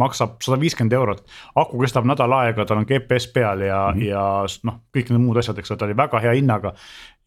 maksab 0.02 0.40
sada 0.46 0.60
viiskümmend 0.62 0.96
eurot. 0.98 1.24
aku 1.62 1.84
kestab 1.84 2.08
nädal 2.10 2.34
aega, 2.40 2.66
tal 2.66 2.82
on 2.82 2.90
GPS 2.90 3.30
peal 3.34 3.66
ja 3.68 3.84
mm, 3.94 4.00
-hmm. 4.00 4.10
ja 4.10 4.26
noh, 4.68 4.80
kõik 4.96 5.12
need 5.12 5.22
muud 5.24 5.40
asjad, 5.42 5.58
eks 5.62 5.72
ole, 5.72 5.80
ta 5.80 5.88
oli 5.88 5.98
väga 5.98 6.22
hea 6.24 6.34
hinnaga 6.38 6.74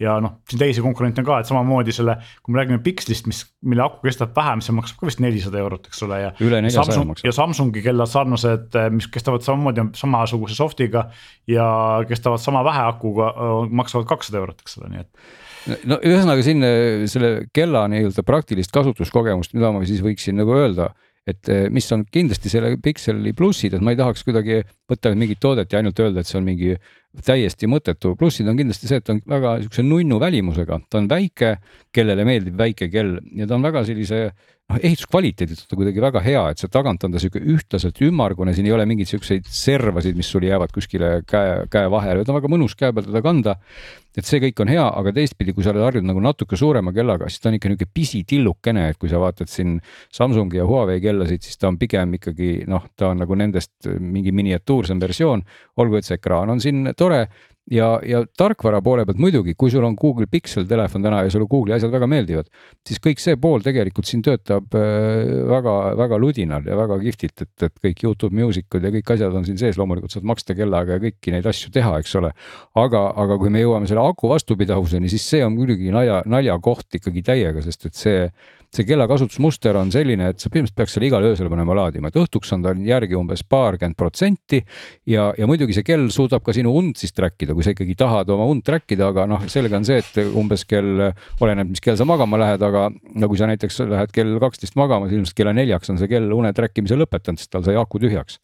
ja 0.03 0.17
noh, 0.23 0.39
siin 0.51 0.61
teisi 0.63 0.83
konkurente 0.85 1.23
on 1.23 1.29
ka, 1.29 1.39
et 1.43 1.49
samamoodi 1.49 1.95
selle, 1.95 2.17
kui 2.43 2.55
me 2.55 2.61
räägime 2.61 2.81
Pixlist, 2.85 3.29
mis, 3.31 3.43
mille 3.69 3.85
aku 3.85 4.03
kestab 4.07 4.35
vähem, 4.37 4.63
see 4.65 4.75
maksab 4.77 5.01
ka 5.01 5.09
vist 5.11 5.23
nelisada 5.23 5.61
eurot, 5.63 5.87
eks 5.91 6.03
ole, 6.07 6.19
ja. 6.25 6.33
üle 6.43 6.63
neljasaja 6.65 7.05
maksab. 7.09 7.29
ja 7.29 7.35
Samsungi 7.37 7.85
kellad 7.85 8.11
sarnased, 8.11 8.81
mis 8.97 9.09
kestavad 9.13 9.47
samamoodi 9.47 9.87
samasuguse 9.99 10.59
soft'iga 10.59 11.07
ja 11.51 11.69
kestavad 12.09 12.43
sama 12.43 12.65
vähe 12.67 12.83
akuga, 12.89 13.31
maksavad 13.71 14.09
kakssada 14.11 14.43
eurot, 14.43 14.65
eks 14.65 14.81
ole, 14.81 14.93
nii 14.97 15.07
et 15.07 15.87
no 15.87 16.01
ühesõnaga 16.03 16.43
siin 16.43 16.67
selle 17.11 17.33
kella 17.55 17.87
nii-öelda 17.93 18.27
praktilist 18.27 18.75
kasutuskogemust, 18.75 19.55
mida 19.55 19.71
ma 19.75 19.85
siis 19.87 20.03
võiksin 20.03 20.41
nagu 20.41 20.57
öelda 20.59 20.91
et 21.29 21.49
eh, 21.53 21.69
mis 21.71 21.87
on 21.95 22.05
kindlasti 22.11 22.51
selle 22.51 22.75
Pixeli 22.83 23.33
plussid, 23.37 23.77
et 23.77 23.85
ma 23.85 23.95
ei 23.95 23.99
tahaks 24.01 24.25
kuidagi 24.27 24.63
võtta 24.91 25.13
mingit 25.15 25.41
toodet 25.43 25.71
ja 25.73 25.79
ainult 25.79 26.01
öelda, 26.03 26.23
et 26.23 26.31
see 26.31 26.41
on 26.41 26.47
mingi 26.47 26.75
täiesti 27.21 27.69
mõttetu. 27.69 28.15
plussid 28.17 28.49
on 28.49 28.57
kindlasti 28.57 28.89
see, 28.89 29.03
et 29.03 29.11
on 29.13 29.21
väga 29.29 29.59
niisuguse 29.59 29.85
nunnu 29.85 30.19
välimusega, 30.21 30.81
ta 30.89 31.01
on 31.03 31.11
väike, 31.11 31.57
kellele 31.93 32.25
meeldib 32.25 32.57
väike 32.59 32.89
kell 32.93 33.19
ja 33.37 33.47
ta 33.47 33.59
on 33.59 33.67
väga 33.67 33.85
sellise 33.85 34.23
noh, 34.73 34.79
ehituskvaliteedilt 34.79 35.65
on 35.65 35.69
ta 35.69 35.79
kuidagi 35.79 36.05
väga 36.05 36.23
hea, 36.25 36.43
et 36.51 36.63
see 36.63 36.73
tagant 36.73 37.05
on 37.05 37.13
ta 37.13 37.21
sihuke 37.21 37.43
ühtlaselt 37.55 38.01
ümmargune, 38.07 38.55
siin 38.57 38.69
ei 38.69 38.75
ole 38.77 38.87
mingeid 38.89 39.11
siukseid 39.11 39.49
servasid, 39.49 40.17
mis 40.17 40.31
sul 40.33 40.47
jäävad 40.49 40.73
kuskile 40.73 41.19
käe, 41.29 41.67
käe 41.73 41.91
vahele, 41.93 42.25
ta 42.25 42.33
on 42.33 42.41
väga 42.41 42.53
mõnus 42.53 42.77
käe 42.79 42.95
peal 42.97 43.11
teda 43.11 43.25
kanda 43.25 43.59
et 44.17 44.29
see 44.29 44.41
kõik 44.43 44.61
on 44.65 44.71
hea, 44.73 44.85
aga 44.85 45.13
teistpidi, 45.17 45.55
kui 45.57 45.65
sa 45.65 45.73
oled 45.73 45.85
harjunud 45.87 46.11
nagu 46.11 46.23
natuke 46.25 46.59
suurema 46.59 46.93
kellaga, 46.95 47.31
siis 47.33 47.43
ta 47.43 47.51
on 47.51 47.57
ikka 47.59 47.71
niisugune 47.73 47.95
pisitillukene, 47.97 48.89
et 48.93 49.01
kui 49.01 49.11
sa 49.13 49.21
vaatad 49.23 49.51
siin 49.51 49.79
Samsungi 50.13 50.61
ja 50.61 50.67
Huawei 50.69 51.01
kellasid, 51.03 51.45
siis 51.47 51.61
ta 51.61 51.71
on 51.71 51.79
pigem 51.81 52.19
ikkagi 52.19 52.53
noh, 52.71 52.85
ta 52.97 53.13
on 53.13 53.23
nagu 53.25 53.39
nendest 53.39 53.89
mingi 53.99 54.35
miniatuursem 54.37 55.01
versioon. 55.01 55.45
olgu, 55.77 55.97
et 55.97 56.05
see 56.05 56.19
ekraan 56.21 56.51
on 56.53 56.61
siin 56.61 56.93
tore 56.97 57.27
ja, 57.71 57.89
ja 58.07 58.23
tarkvara 58.39 58.81
poole 58.83 59.05
pealt 59.07 59.21
muidugi, 59.23 59.55
kui 59.59 59.71
sul 59.71 59.85
on 59.87 59.95
Google 59.99 60.27
Pixel 60.31 60.67
telefon 60.69 61.05
täna 61.05 61.23
ja 61.23 61.31
sulle 61.33 61.47
Google'i 61.51 61.77
asjad 61.77 61.93
väga 61.93 62.09
meeldivad, 62.11 62.49
siis 62.87 63.01
kõik 63.03 63.23
see 63.23 63.37
pool 63.41 63.63
tegelikult 63.65 64.09
siin 64.09 64.25
töötab 64.27 64.73
väga-väga 64.73 66.19
äh, 66.19 66.23
ludinal 66.23 66.67
ja 66.67 66.79
väga 66.79 66.99
kihvtilt, 67.03 67.45
et, 67.47 67.67
et 67.69 67.85
kõik 67.87 68.05
Youtube 68.07 68.39
Music'ud 68.39 68.89
ja 68.89 68.95
kõik 68.95 69.15
asjad 69.15 69.37
on 69.39 69.47
siin 69.49 69.61
sees, 69.61 69.79
loomulikult 69.81 70.15
saad 70.15 70.27
maksta 70.29 70.57
kellaga 70.59 70.99
ja 70.99 71.05
kõiki 71.07 71.35
neid 71.35 71.47
asju 71.49 71.71
teha, 71.75 71.95
eks 72.03 72.17
ole. 72.21 72.33
aga, 72.83 73.05
aga 73.25 73.39
kui 73.41 73.53
me 73.53 73.63
jõuame 73.63 73.91
selle 73.91 74.03
aku 74.07 74.33
vastupidavuseni, 74.33 75.11
siis 75.13 75.29
see 75.35 75.45
on 75.47 75.55
muidugi 75.57 75.95
nalja, 75.95 76.23
naljakoht 76.27 76.99
ikkagi 76.99 77.23
täiega, 77.27 77.63
sest 77.65 77.87
et 77.91 77.99
see 77.99 78.27
see 78.73 78.87
kella 78.89 79.07
kasutusmuster 79.11 79.77
on 79.77 79.91
selline, 79.93 80.31
et 80.33 80.41
sa 80.41 80.49
põhimõtteliselt 80.49 80.79
peaks 80.79 80.97
selle 80.97 81.09
igal 81.11 81.27
öösel 81.29 81.51
panema 81.53 81.77
laadima, 81.77 82.09
et 82.09 82.17
õhtuks 82.17 82.55
on 82.57 82.65
tal 82.65 82.81
järgi 82.87 83.19
umbes 83.19 83.45
paarkümmend 83.45 83.99
protsenti. 83.99 84.63
ja, 85.09 85.29
ja 85.37 85.49
muidugi 85.49 85.77
see 85.77 85.85
kell 85.85 86.09
suudab 86.15 86.45
ka 86.47 86.55
sinu 86.57 86.73
und 86.79 86.97
siis 87.01 87.13
track 87.13 87.45
ida, 87.45 87.57
kui 87.57 87.67
sa 87.67 87.75
ikkagi 87.75 87.97
tahad 87.99 88.31
oma 88.33 88.47
und 88.49 88.65
track 88.65 88.97
ida, 88.97 89.11
aga 89.13 89.27
noh, 89.29 89.45
selge 89.53 89.77
on 89.77 89.85
see, 89.85 90.01
et 90.01 90.23
umbes 90.39 90.65
kell, 90.69 91.11
oleneb, 91.41 91.75
mis 91.75 91.85
kell 91.85 91.99
sa 92.01 92.07
magama 92.09 92.41
lähed, 92.41 92.65
aga 92.65 92.89
no 92.93 93.29
kui 93.29 93.41
sa 93.41 93.51
näiteks 93.51 93.83
lähed 93.93 94.15
kell 94.17 94.39
kaksteist 94.43 94.79
magama, 94.81 95.11
siis 95.11 95.21
ilmselt 95.21 95.37
kella 95.43 95.57
neljaks 95.57 95.93
on 95.93 96.01
see 96.01 96.09
kell 96.09 96.33
une 96.33 96.55
track 96.57 96.81
imise 96.81 96.97
lõpetanud, 96.97 97.43
sest 97.43 97.53
tal 97.53 97.67
sai 97.67 97.77
aku 97.77 98.01
tühjaks 98.01 98.41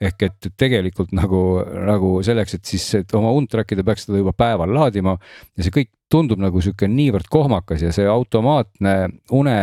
ehk 0.00 0.26
et 0.28 0.48
tegelikult 0.58 1.12
nagu, 1.16 1.42
nagu 1.86 2.14
selleks, 2.26 2.58
et 2.58 2.72
siis 2.74 2.86
et 3.00 3.14
oma 3.16 3.32
und 3.34 3.50
track 3.50 3.74
ida, 3.74 3.84
peaks 3.86 4.06
seda 4.08 4.20
juba 4.20 4.34
päeval 4.36 4.72
laadima 4.74 5.16
ja 5.56 5.66
see 5.66 5.74
kõik 5.74 5.92
tundub 6.10 6.42
nagu 6.42 6.62
sihuke 6.62 6.88
niivõrd 6.90 7.30
kohmakas 7.32 7.84
ja 7.84 7.92
see 7.94 8.06
automaatne 8.10 8.96
une 9.34 9.58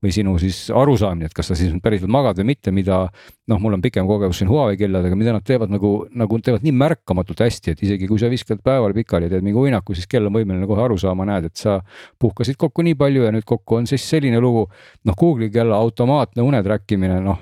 või 0.00 0.12
sinu 0.14 0.36
siis 0.40 0.70
arusaamine, 0.72 1.28
et 1.28 1.36
kas 1.36 1.50
sa 1.50 1.56
siis 1.58 1.74
päriselt 1.84 2.10
magad 2.12 2.38
või 2.40 2.54
mitte, 2.54 2.72
mida 2.72 3.02
noh, 3.50 3.60
mul 3.62 3.76
on 3.76 3.82
pikem 3.84 4.06
kogemus 4.08 4.40
siin 4.40 4.50
Huawei 4.50 4.78
kelladega, 4.80 5.18
mida 5.18 5.34
nad 5.34 5.44
teevad 5.46 5.72
nagu, 5.72 5.92
nagu 6.16 6.38
teevad 6.44 6.64
nii 6.66 6.74
märkamatult 6.76 7.42
hästi, 7.44 7.74
et 7.74 7.84
isegi 7.86 8.08
kui 8.10 8.20
sa 8.20 8.30
viskad 8.32 8.62
päeval 8.64 8.94
pikali 8.96 9.28
ja 9.28 9.34
teed 9.34 9.46
mingi 9.46 9.58
uinaku, 9.58 9.96
siis 9.98 10.08
kell 10.10 10.28
on 10.30 10.36
võimeline 10.36 10.68
kohe 10.70 10.84
aru 10.84 10.98
saama, 11.00 11.26
näed, 11.28 11.50
et 11.50 11.60
sa 11.60 11.80
puhkasid 12.20 12.58
kokku 12.60 12.84
nii 12.86 12.96
palju 13.00 13.26
ja 13.26 13.34
nüüd 13.34 13.46
kokku 13.48 13.80
on 13.80 13.90
siis 13.90 14.06
selline 14.08 14.40
lugu. 14.42 14.66
noh, 15.04 15.16
Google'i 15.16 15.50
kella 15.52 15.76
automaatne 15.80 16.42
une 16.44 16.62
track 16.62 16.92
imine, 16.96 17.20
noh 17.24 17.40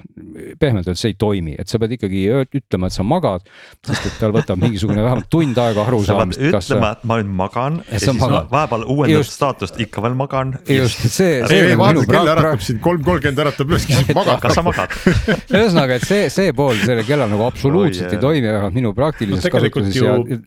pehmelt 0.60 0.86
öeldes 0.86 1.02
see 1.02 1.12
ei 1.12 1.18
toimi, 1.18 1.54
et 1.58 1.68
sa 1.70 1.80
pead 1.80 1.94
ikkagi 1.96 2.24
ütlema, 2.58 2.88
et 2.88 2.94
sa 2.96 3.04
magad, 3.06 3.44
sest 3.86 4.08
et 4.08 4.18
tal 4.20 4.34
võtab 4.34 4.60
mingisugune 4.60 5.02
vähemalt 5.04 5.28
tund 5.32 5.58
aega 5.60 5.84
aru 5.88 6.00
saamist. 6.08 6.40
ütlema, 6.40 6.92
et 6.96 7.04
ma 7.08 7.18
nüüd 7.20 7.32
magan 7.40 7.80
ja, 7.82 7.96
ja 7.96 8.02
siis 8.04 8.20
magad. 8.20 8.48
vahepeal 8.52 8.86
uuendad 8.94 9.28
staatust, 9.28 9.80
ikka 9.84 10.04
veel 10.04 10.16
magan. 10.18 10.54
just, 10.72 11.04
see, 11.04 11.42
see. 11.50 11.76
vahepeal 11.78 12.08
kell 12.08 12.32
äratab 12.34 12.64
sind 12.64 12.82
kolm 12.84 13.04
kolmkümmend 13.06 13.44
äratab 13.44 13.74
üles, 13.74 13.86
siis 13.88 14.12
magad. 14.16 14.40
kas 14.42 14.58
sa 14.58 14.64
magad? 14.66 14.94
ühesõnaga, 15.58 15.97
et 15.98 16.06
see, 16.08 16.28
see 16.32 16.54
pool 16.56 16.78
selle 16.80 17.04
kellal 17.06 17.30
nagu 17.32 17.46
absoluutselt 17.48 18.08
oh, 18.08 18.12
yeah. 18.12 18.18
ei 18.18 18.26
toimi, 18.26 18.50
vähemalt 18.50 18.78
minu 18.78 18.94
praktilises 18.96 19.48
no, 19.48 19.54
kasutuses 19.56 19.98
ju... 19.98 20.06
ja 20.06 20.38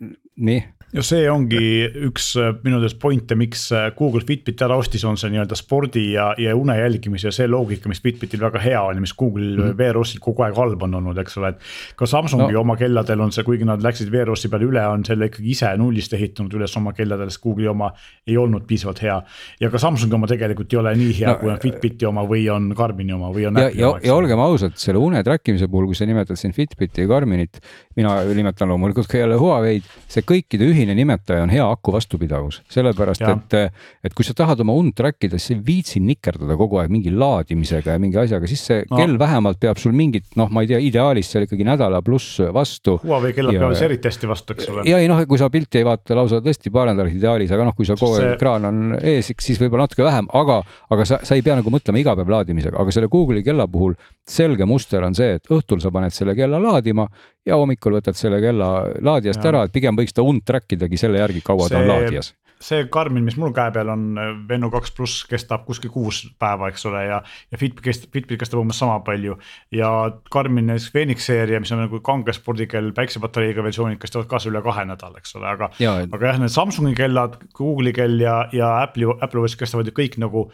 nii 0.52 0.62
ja 0.92 1.04
see 1.06 1.24
ongi 1.32 1.60
üks 2.08 2.34
äh, 2.40 2.52
minu 2.66 2.82
teada 2.82 2.98
point'e, 3.00 3.36
miks 3.40 3.64
äh, 3.76 3.90
Google 3.96 4.24
Fitbit 4.28 4.60
ära 4.66 4.76
ostis, 4.80 5.04
on 5.08 5.18
see 5.20 5.32
nii-öelda 5.32 5.56
spordi 5.56 6.04
ja, 6.18 6.32
ja 6.40 6.56
une 6.58 6.76
jälgimise 6.76 7.30
ja 7.30 7.36
see 7.36 7.48
loogika, 7.48 7.88
mis 7.92 8.02
Fitbitil 8.04 8.42
väga 8.44 8.60
hea 8.60 8.82
on 8.84 9.00
ja 9.00 9.04
mis 9.04 9.14
Google 9.18 9.46
mm 9.46 9.62
-hmm. 9.64 9.78
VROS-il 9.80 10.20
kogu 10.24 10.44
aeg 10.44 10.58
halb 10.58 10.84
on 10.84 10.98
olnud, 11.00 11.18
eks 11.24 11.38
ole, 11.40 11.54
et. 11.56 11.62
ka 11.96 12.06
Samsungi 12.06 12.54
no. 12.54 12.62
oma 12.62 12.76
kelladel 12.76 13.22
on 13.24 13.32
see, 13.32 13.44
kuigi 13.48 13.66
nad 13.66 13.84
läksid 13.84 14.12
VROS-i 14.12 14.50
peale 14.52 14.68
üle, 14.68 14.84
on 14.88 15.06
selle 15.06 15.30
ikkagi 15.32 15.52
ise 15.52 15.72
nullist 15.78 16.14
ehitanud 16.14 16.54
üles 16.60 16.76
oma 16.78 16.94
kelladele, 16.94 17.30
sest 17.32 17.44
Google'i 17.44 17.72
oma 17.72 17.94
ei 18.28 18.38
olnud 18.38 18.68
piisavalt 18.68 19.02
hea. 19.02 19.22
ja 19.60 19.70
ka 19.70 19.78
Samsungi 19.78 20.16
oma 20.16 20.28
tegelikult 20.28 20.74
ei 20.74 20.80
ole 20.80 20.96
nii 20.96 21.20
hea 21.20 21.32
no,, 21.32 21.38
kui 21.40 21.52
on 21.52 21.60
Fitbiti 21.60 22.06
oma 22.06 22.28
või 22.28 22.50
on 22.52 22.74
Garmini 22.76 23.14
oma 23.14 23.32
või 23.32 23.48
on. 23.48 23.62
ja, 23.64 23.72
ja, 23.72 23.94
ja 24.04 24.16
olgem 24.16 24.40
ausad, 24.40 24.76
selle 24.76 25.00
une 25.00 25.24
track 25.24 25.48
imise 25.48 25.68
puhul, 25.72 25.86
kui 25.86 25.96
sa 25.96 26.06
nimetad 26.06 26.36
siin 26.36 26.52
Fitbiti 26.52 27.02
ja 27.02 27.08
Garminit, 27.08 27.64
mina 27.96 28.24
nimetan 28.28 28.68
loomulikult 28.68 29.08
ka 29.08 29.18
jälle 29.18 29.40
Huawei'd, 29.40 29.88
see 30.12 30.28
kõikide 30.28 30.68
ühine 30.68 30.81
ühine 30.82 30.96
nimetaja 30.98 31.46
on 31.46 31.52
hea 31.54 31.66
aku 31.66 31.94
vastupidavus, 31.94 32.62
sellepärast 32.72 33.22
ja. 33.24 33.34
et, 33.36 33.78
et 34.08 34.16
kui 34.18 34.26
sa 34.26 34.34
tahad 34.38 34.62
oma 34.64 34.74
und 34.78 34.96
track 34.98 35.28
ida, 35.28 35.40
siis 35.40 35.52
sa 35.52 35.56
ei 35.56 35.62
viitsi 35.66 36.02
nikerdada 36.04 36.58
kogu 36.60 36.82
aeg 36.82 36.92
mingi 36.94 37.14
laadimisega 37.14 37.96
ja 37.96 38.02
mingi 38.02 38.20
asjaga, 38.22 38.50
siis 38.50 38.64
see 38.68 38.82
no. 38.90 38.98
kell 39.00 39.18
vähemalt 39.22 39.60
peab 39.62 39.80
sul 39.82 39.94
mingit, 39.96 40.28
noh, 40.40 40.50
ma 40.54 40.64
ei 40.66 40.72
tea, 40.72 40.82
ideaalis 40.84 41.30
seal 41.32 41.46
ikkagi 41.46 41.68
nädala 41.68 42.02
pluss 42.06 42.42
vastu. 42.54 42.98
Huawei 43.04 43.36
kellad 43.38 43.58
peavad 43.58 43.78
siis 43.78 43.88
eriti 43.90 44.10
hästi 44.12 44.32
vastu, 44.32 44.58
eks 44.58 44.72
ole. 44.74 44.86
ja 44.90 45.02
ei 45.02 45.10
noh, 45.12 45.22
kui 45.30 45.42
sa 45.42 45.52
pilti 45.54 45.82
ei 45.82 45.88
vaata 45.88 46.18
lausa 46.18 46.42
tõesti 46.44 46.74
paar 46.74 46.92
nädalat 46.92 47.18
ideaalis, 47.18 47.54
aga 47.56 47.68
noh, 47.70 47.78
kui 47.78 47.88
sa 47.88 47.98
kogu 48.00 48.18
aeg 48.18 48.26
see... 48.26 48.38
ekraan 48.40 48.70
on 48.72 48.96
ees, 49.00 49.32
siis 49.42 49.62
võib-olla 49.62 49.88
natuke 49.88 50.06
vähem, 50.08 50.30
aga, 50.42 50.62
aga 50.94 51.08
sa, 51.08 51.22
sa 51.28 51.38
ei 51.38 51.46
pea 51.46 51.58
nagu 51.60 51.74
mõtlema 51.74 52.02
iga 52.02 52.16
päev 52.20 52.34
laadimisega, 52.36 52.80
aga 52.82 52.96
selle 52.96 53.12
Google'i 53.12 53.46
kella 53.46 53.68
puhul 53.72 53.98
selge 54.28 54.68
muster 54.70 55.04
on 55.06 55.18
see, 55.18 55.38
et 55.40 55.52
õhtul 55.52 55.82
sa 55.84 55.92
paned 55.94 56.14
selle 56.16 56.36
kella 56.38 56.62
laadima 56.62 57.08
ja 57.48 57.58
hommikul 57.58 57.98
võtad 57.98 58.18
selle 58.18 58.42
kella 58.44 58.72
laadijast 59.02 59.42
ja. 59.42 59.50
ära, 59.54 59.66
et 59.66 59.74
pigem 59.74 59.98
võiks 59.98 60.14
ta 60.14 60.26
und 60.26 60.46
track 60.46 60.78
idagi 60.78 61.00
selle 61.02 61.22
järgi, 61.24 61.42
kaua 61.46 61.68
see, 61.68 61.76
ta 61.76 61.82
on 61.82 61.90
laadijas 61.90 62.34
see 62.62 62.86
Garmin, 62.94 63.26
mis 63.26 63.38
mul 63.42 63.54
käe 63.56 63.72
peal 63.74 63.90
on, 63.92 64.04
Venno 64.50 64.70
kaks 64.74 64.94
pluss 64.94 65.24
kestab 65.30 65.64
kuskil 65.66 65.92
kuus 65.94 66.22
päeva, 66.42 66.70
eks 66.72 66.86
ole, 66.90 67.04
ja, 67.08 67.22
ja 67.52 67.60
Fitbit 67.60 67.84
kestab, 67.86 68.12
Fitbit 68.14 68.42
kestab 68.42 68.62
umbes 68.62 68.78
sama 68.82 69.00
palju. 69.06 69.38
ja 69.74 69.90
Garmin 70.34 70.70
näiteks 70.70 70.92
Phoenix 70.94 71.26
seeria, 71.26 71.60
mis 71.64 71.72
on 71.74 71.82
nagu 71.84 72.02
kange 72.06 72.34
spordikell 72.38 72.92
päiksepatareiga 72.98 73.66
versioonid, 73.66 73.98
kestavad 74.02 74.30
ka 74.30 74.42
üle 74.50 74.62
kahe 74.66 74.86
nädala, 74.90 75.22
eks 75.22 75.36
ole, 75.40 75.50
aga 75.50 75.72
aga 75.82 76.22
jah, 76.28 76.42
need 76.42 76.54
Samsungi 76.54 76.94
kellad, 76.98 77.40
Google'i 77.58 77.96
kell 77.98 78.22
ja, 78.22 78.44
ja 78.56 78.76
Apple'i, 78.86 79.10
Apple 79.20 79.42
Watch 79.42 79.60
kestavad 79.60 79.90
ju 79.90 79.98
kõik 79.98 80.20
nagu 80.22 80.50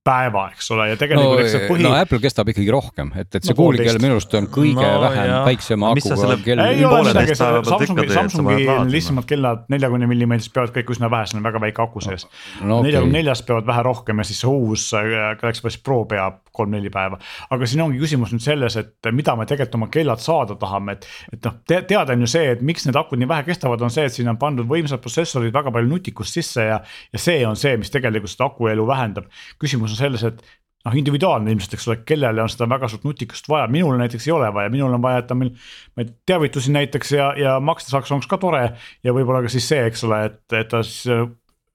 päeva, 0.00 0.46
eks 0.54 0.70
ole, 0.72 0.86
ja 0.88 0.96
tegelikult 0.96 1.34
no, 1.34 1.40
eks 1.42 1.52
see 1.52 1.66
põhi. 1.68 1.84
no 1.84 1.90
Apple 1.92 2.20
kestab 2.22 2.48
ikkagi 2.48 2.70
rohkem, 2.72 3.10
et, 3.20 3.28
et 3.36 3.44
see 3.44 3.52
no, 3.52 3.56
Google'i 3.58 3.84
kell 3.84 4.00
minu 4.00 4.16
arust 4.16 4.36
on 4.38 4.46
kõige 4.52 4.80
no, 4.80 5.00
vähem 5.02 5.26
jah. 5.28 5.42
väiksema 5.44 5.90
akuga 5.92 6.36
kell. 6.40 6.62
ei 6.64 6.84
ole 6.88 7.02
midagi, 7.10 7.36
Samsungi, 7.36 8.06
Samsungi 8.14 8.68
lihtsamad 8.94 9.28
kellad 9.28 9.66
neljakümne 9.72 10.08
millimeetrist 10.08 10.54
peavad 10.56 10.72
kõik 10.78 10.94
üsna 10.96 11.10
vähe, 11.12 11.28
seal 11.28 11.42
on 11.42 11.48
väga 11.50 11.60
väike 11.66 11.84
aku 11.84 12.00
sees 12.06 12.24
no,. 12.62 12.80
neljakümne 12.80 13.12
okay. 13.12 13.16
neljast 13.18 13.44
peavad 13.50 13.68
vähe 13.68 13.84
rohkem 13.90 14.24
ja 14.24 14.28
siis 14.30 14.40
see 14.40 14.54
uus 14.54 14.86
äh, 14.96 15.10
Galaxy 15.42 15.66
Buds 15.66 15.76
Pro 15.84 16.00
peab 16.08 16.40
kolm-neli 16.56 16.90
päeva. 16.92 17.18
aga 17.52 17.68
siin 17.68 17.84
ongi 17.84 18.00
küsimus 18.00 18.32
nüüd 18.34 18.44
selles, 18.44 18.76
et 18.80 19.10
mida 19.14 19.36
me 19.36 19.46
tegelikult 19.48 19.78
oma 19.78 19.90
kellad 19.92 20.22
saada 20.24 20.56
tahame, 20.60 20.96
et, 20.96 21.06
et 21.34 21.44
noh 21.44 21.60
te,, 21.68 21.82
teada 21.88 22.16
on 22.16 22.24
ju 22.24 22.30
see, 22.30 22.54
et 22.56 22.64
miks 22.66 22.86
need 22.88 22.98
akud 22.98 23.20
nii 23.20 23.28
vähe 23.30 23.46
kestavad, 23.46 23.84
on 23.84 23.92
see, 23.92 24.08
et 24.08 24.16
siin 24.16 24.32
on 24.32 24.40
pandud 24.40 24.68
võimsad 24.70 25.02
protsessorid, 25.04 25.52
väga 25.54 25.72
palju 25.74 25.92
nutikust 25.92 26.40
sisse 26.40 26.66
ja, 26.66 26.80
ja 27.12 27.22
see 27.22 27.44
on 27.46 27.58
see, 27.60 27.76
mis 27.80 27.92
tegelikult 27.92 28.32
seda 28.32 28.48
akuelu 28.50 28.86
vähendab. 28.88 29.30
küsimus 29.60 29.89
küsimus 29.90 29.98
on 29.98 30.00
selles, 30.00 30.24
et 30.24 30.42
noh, 30.86 30.96
individuaalne 30.96 31.52
ilmselt, 31.52 31.74
eks 31.76 31.88
ole, 31.88 31.98
kellele 32.08 32.42
on 32.42 32.50
seda 32.50 32.68
väga 32.70 32.88
suurt 32.88 33.04
nutikust 33.04 33.48
vaja, 33.50 33.66
minul 33.72 33.98
näiteks 34.00 34.28
ei 34.28 34.36
ole 34.36 34.52
vaja, 34.54 34.70
minul 34.72 34.94
on 34.96 35.02
vaja, 35.02 35.20
et 35.20 35.28
ta 35.28 35.36
meil. 35.36 35.52
ma 35.96 36.04
ei 36.04 36.14
teavitusi 36.26 36.72
näiteks 36.72 37.12
ja, 37.12 37.32
ja 37.36 37.58
maksta 37.60 37.92
saaks, 37.92 38.12
oleks 38.12 38.30
ka 38.30 38.38
tore 38.40 38.64
ja 39.04 39.14
võib-olla 39.16 39.42
ka 39.44 39.52
siis 39.52 39.68
see, 39.68 39.84
eks 39.90 40.04
ole, 40.08 40.24
et, 40.30 40.40
et 40.56 40.70
ta 40.70 40.82
siis 40.86 41.10
äh, 41.12 41.26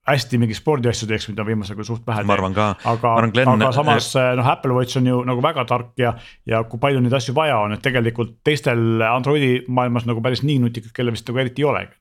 hästi 0.06 0.38
mingi 0.38 0.54
spordiasju 0.54 1.08
teeks, 1.10 1.28
mida 1.30 1.46
viimasel 1.46 1.78
ajal 1.78 1.90
suht 1.92 2.06
vähe 2.06 2.22
teeb. 2.22 2.30
ma 2.30 2.38
arvan 2.38 2.56
ka. 2.56 2.66
aga, 2.94 3.14
aga 3.22 3.70
samas 3.74 4.10
noh, 4.38 4.50
Apple 4.50 4.74
Watch 4.74 4.98
on 4.98 5.06
ju 5.10 5.20
nagu 5.26 5.42
väga 5.44 5.66
tark 5.70 5.94
ja, 6.02 6.16
ja 6.46 6.64
kui 6.66 6.82
palju 6.82 7.02
neid 7.02 7.14
asju 7.18 7.34
vaja 7.34 7.60
on, 7.62 7.76
et 7.76 7.84
tegelikult 7.86 8.40
teistel 8.46 9.02
Androidi 9.06 9.60
maailmas 9.68 10.06
nagu 10.06 10.22
päris 10.24 10.42
nii 10.46 10.58
nutikad 10.66 10.94
kelle 10.94 11.14
vist 11.14 11.26
nagu 11.30 11.42
eriti 11.42 11.62
ei 11.62 11.70
olegi 11.70 11.94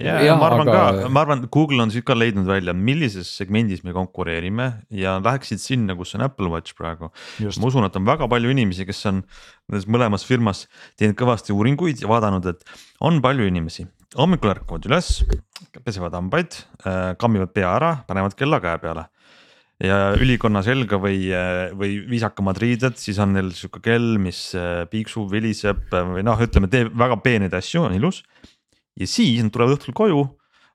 ja, 0.00 0.18
ja 0.24 0.36
ma 0.38 0.48
arvan 0.48 0.68
aga... 0.68 0.78
ka, 1.02 1.10
ma 1.12 1.22
arvan, 1.24 1.44
Google 1.52 1.84
on 1.84 1.92
ka 2.04 2.16
leidnud 2.16 2.48
välja, 2.48 2.74
millises 2.74 3.30
segmendis 3.40 3.84
me 3.86 3.94
konkureerime 3.96 4.68
ja 4.94 5.16
läheksid 5.24 5.62
sinna, 5.62 5.96
kus 5.98 6.14
on 6.18 6.24
Apple 6.26 6.50
Watch 6.52 6.76
praegu. 6.78 7.10
ma 7.40 7.70
usun, 7.70 7.86
et 7.88 7.98
on 7.98 8.06
väga 8.08 8.28
palju 8.30 8.52
inimesi, 8.54 8.86
kes 8.88 9.04
on 9.10 9.22
nendes 9.68 9.88
mõlemas 9.90 10.24
firmas 10.28 10.66
teinud 10.98 11.18
kõvasti 11.18 11.54
uuringuid 11.56 12.02
ja 12.02 12.10
vaadanud, 12.10 12.48
et 12.50 12.64
on 13.04 13.20
palju 13.24 13.48
inimesi, 13.48 13.86
hommikul 14.16 14.54
ärkavad 14.54 14.88
üles, 14.90 15.12
pesevad 15.84 16.16
hambaid, 16.16 16.58
äh, 16.84 17.14
kammivad 17.20 17.54
pea 17.56 17.70
ära, 17.76 17.94
panevad 18.08 18.36
kella 18.38 18.60
käe 18.64 18.80
peale. 18.82 19.08
Ja 19.78 20.08
ülikonna 20.18 20.58
selga 20.66 20.98
või, 20.98 21.28
või 21.78 22.00
viisakamad 22.10 22.58
riided, 22.58 22.96
siis 22.98 23.20
on 23.22 23.36
neil 23.36 23.52
sihuke 23.54 23.78
kell, 23.84 24.16
mis 24.18 24.48
äh, 24.58 24.82
piiksub, 24.90 25.28
viliseb 25.30 25.92
või 25.94 26.24
noh, 26.26 26.40
ütleme, 26.42 26.66
teeb 26.72 26.90
väga 26.98 27.20
peeneid 27.22 27.54
asju, 27.54 27.84
on 27.86 27.94
ilus 27.94 28.24
ja 28.98 29.06
siis 29.06 29.42
nad 29.42 29.52
tulevad 29.54 29.78
õhtul 29.78 29.94
koju, 29.96 30.24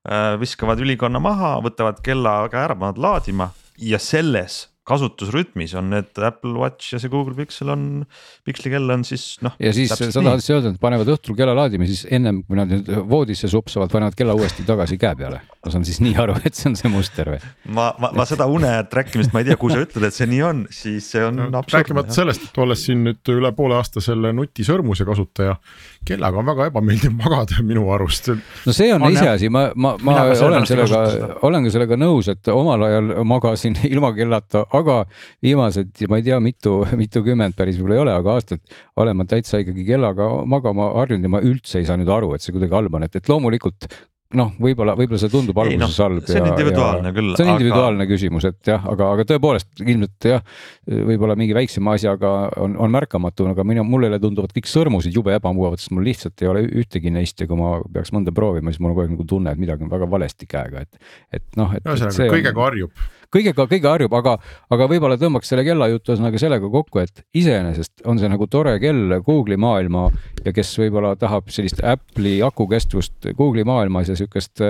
äh, 0.07 0.33
viskavad 0.41 0.79
ülikonna 0.79 1.21
maha, 1.23 1.57
võtavad 1.63 2.01
kella 2.05 2.43
käe 2.51 2.63
ära, 2.63 2.77
panevad 2.77 3.01
laadima. 3.01 3.51
Ja 3.77 3.99
selles 3.99 4.72
kasutusrütmis 4.83 5.73
on 5.79 5.89
need 5.93 6.19
Apple 6.19 6.57
Watch 6.59 6.91
ja 6.93 6.99
see 6.99 7.11
Google 7.11 7.35
Pixel 7.37 7.71
on, 7.71 8.03
Pixeli 8.43 8.73
kell 8.73 8.91
on 8.91 9.05
siis 9.07 9.37
noh. 9.43 9.55
ja 9.61 9.71
siis 9.75 9.93
sa 9.93 10.09
tahad 10.19 10.43
siis 10.43 10.51
öelda, 10.51 10.73
et 10.73 10.81
panevad 10.81 11.07
õhtul 11.13 11.37
kella 11.39 11.55
laadima, 11.55 11.87
siis 11.87 12.03
ennem 12.11 12.41
kui 12.43 12.59
nad 12.59 12.71
nüüd 12.71 12.89
voodisse 13.07 13.47
supsavad, 13.51 13.91
panevad 13.93 14.17
kella 14.19 14.35
uuesti 14.35 14.65
tagasi 14.67 14.97
käe 14.99 15.15
peale. 15.19 15.39
ma 15.63 15.71
saan 15.71 15.87
siis 15.87 16.01
nii 16.03 16.17
aru, 16.19 16.35
et 16.43 16.59
see 16.59 16.67
on 16.71 16.75
see 16.79 16.91
muster 16.91 17.31
või? 17.31 17.39
ma, 17.71 17.93
ma, 18.01 18.11
ma 18.19 18.25
seda 18.27 18.47
une 18.51 18.73
track 18.91 19.15
imist 19.15 19.31
ma 19.35 19.43
ei 19.43 19.47
tea, 19.47 19.59
kui 19.61 19.71
sa 19.71 19.79
ütled, 19.85 20.07
et 20.09 20.17
see 20.17 20.27
nii 20.33 20.41
on, 20.49 20.65
siis 20.75 21.07
see 21.15 21.23
on 21.23 21.39
no,. 21.45 21.63
rääkimata 21.63 22.17
sellest, 22.17 22.49
et 22.49 22.61
olles 22.65 22.83
siin 22.83 23.05
nüüd 23.07 23.33
üle 23.37 23.53
poole 23.55 23.79
aasta 23.79 24.03
selle 24.03 24.33
nutisõrmuse 24.35 25.07
kasutaja, 25.07 25.55
kellaga 26.03 26.43
on 26.43 26.51
väga 26.51 26.67
ebameeldiv 26.73 27.15
magada 27.23 27.63
minu 27.63 27.87
arust. 27.95 28.33
no 28.35 28.75
see 28.75 28.91
on, 28.91 29.07
on 29.07 29.15
iseasi, 29.15 29.47
ma, 29.47 29.69
ma, 29.79 29.95
ma 30.03 30.19
olen 30.33 30.67
sellega, 30.67 31.01
olen 31.47 31.69
ka 31.69 31.75
sellega 31.77 32.01
nõus, 32.03 32.27
et 32.35 32.51
omal 32.51 32.83
ajal 32.89 33.15
magasin 33.23 33.79
ilma 33.93 34.11
kellata 34.17 34.67
aga 34.73 34.99
viimased, 35.43 36.05
ma 36.09 36.19
ei 36.19 36.27
tea, 36.29 36.39
mitu, 36.43 36.79
mitukümmend 37.01 37.57
päris 37.57 37.77
võib-olla 37.79 37.99
ei 37.99 38.05
ole, 38.07 38.15
aga 38.21 38.37
aastat 38.37 38.79
olen 38.99 39.19
ma 39.19 39.27
täitsa 39.29 39.61
ikkagi 39.63 39.85
kellaga 39.87 40.29
magama 40.49 40.93
harjunud 40.99 41.29
ja 41.29 41.35
ma 41.37 41.43
üldse 41.43 41.81
ei 41.81 41.89
saa 41.89 41.99
nüüd 41.99 42.11
aru, 42.13 42.33
et 42.35 42.45
see 42.45 42.55
kuidagi 42.55 42.75
halb 42.75 42.99
on, 42.99 43.07
et, 43.07 43.21
et 43.21 43.31
loomulikult 43.31 43.89
noh, 44.37 44.51
võib-olla, 44.61 44.95
võib-olla 44.97 45.19
see 45.21 45.31
tundub 45.31 45.59
alguses 45.61 45.97
no, 45.99 46.05
halb. 46.07 46.25
see 46.27 46.41
on 46.41 46.49
individuaalne 46.49 47.09
ja, 47.09 47.15
küll. 47.15 47.33
see 47.37 47.45
on 47.45 47.51
individuaalne 47.53 48.05
aga... 48.05 48.09
küsimus, 48.09 48.47
et 48.49 48.71
jah, 48.71 48.85
aga, 48.89 49.09
aga 49.15 49.25
tõepoolest 49.29 49.83
ilmselt 49.83 50.27
jah, 50.29 50.43
võib-olla 50.89 51.37
mingi 51.39 51.57
väiksema 51.57 51.95
asjaga 51.97 52.33
on, 52.63 52.77
on 52.81 52.93
märkamatu, 52.93 53.47
aga 53.53 53.65
minu, 53.67 53.85
mulle 53.87 54.17
tunduvad 54.23 54.53
kõik 54.55 54.69
sõrmusid 54.69 55.15
jube 55.15 55.35
ebamugavad, 55.37 55.81
sest 55.81 55.93
mul 55.95 56.07
lihtsalt 56.09 56.45
ei 56.45 56.51
ole 56.51 56.63
ühtegi 56.83 57.13
neist 57.13 57.43
ja 57.43 57.49
kui 57.49 57.59
ma 57.59 57.75
peaks 57.93 58.13
mõnda 58.15 58.33
proovima, 58.35 58.73
siis 58.73 58.81
mul 58.81 58.93
on 58.93 58.97
kogu 58.97 59.05
aeg 59.05 59.13
nagu 59.15 59.27
tunne, 59.29 59.53
et 59.53 59.61
midagi 59.61 59.85
on 59.85 59.93
väga 59.93 60.09
valesti 60.09 60.49
käega, 60.49 60.87
et, 60.87 61.13
et 61.39 61.59
noh, 61.59 61.73
et. 61.77 61.85
ühesõnaga 61.85 62.31
kõigega 62.33 62.65
harjub 62.69 63.05
kõigega, 63.33 63.67
kõige 63.69 63.89
harjub, 63.89 64.13
aga, 64.17 64.37
aga 64.73 64.87
võib-olla 64.91 65.17
tõmbaks 65.21 65.49
selle 65.51 65.65
kellajutu 65.67 66.13
ühesõnaga 66.13 66.41
sellega 66.41 66.69
kokku, 66.73 67.03
et 67.03 67.23
iseenesest 67.35 68.05
on 68.09 68.21
see 68.21 68.31
nagu 68.31 68.47
tore 68.51 68.75
kell 68.83 69.19
Google'i 69.25 69.59
maailma 69.59 70.09
ja 70.45 70.53
kes 70.55 70.73
võib-olla 70.81 71.15
tahab 71.19 71.49
sellist 71.53 71.83
Apple'i 71.83 72.41
akukestvust 72.45 73.33
Google'i 73.37 73.65
maailmas 73.67 74.11
ja 74.11 74.19
sihukest 74.19 74.63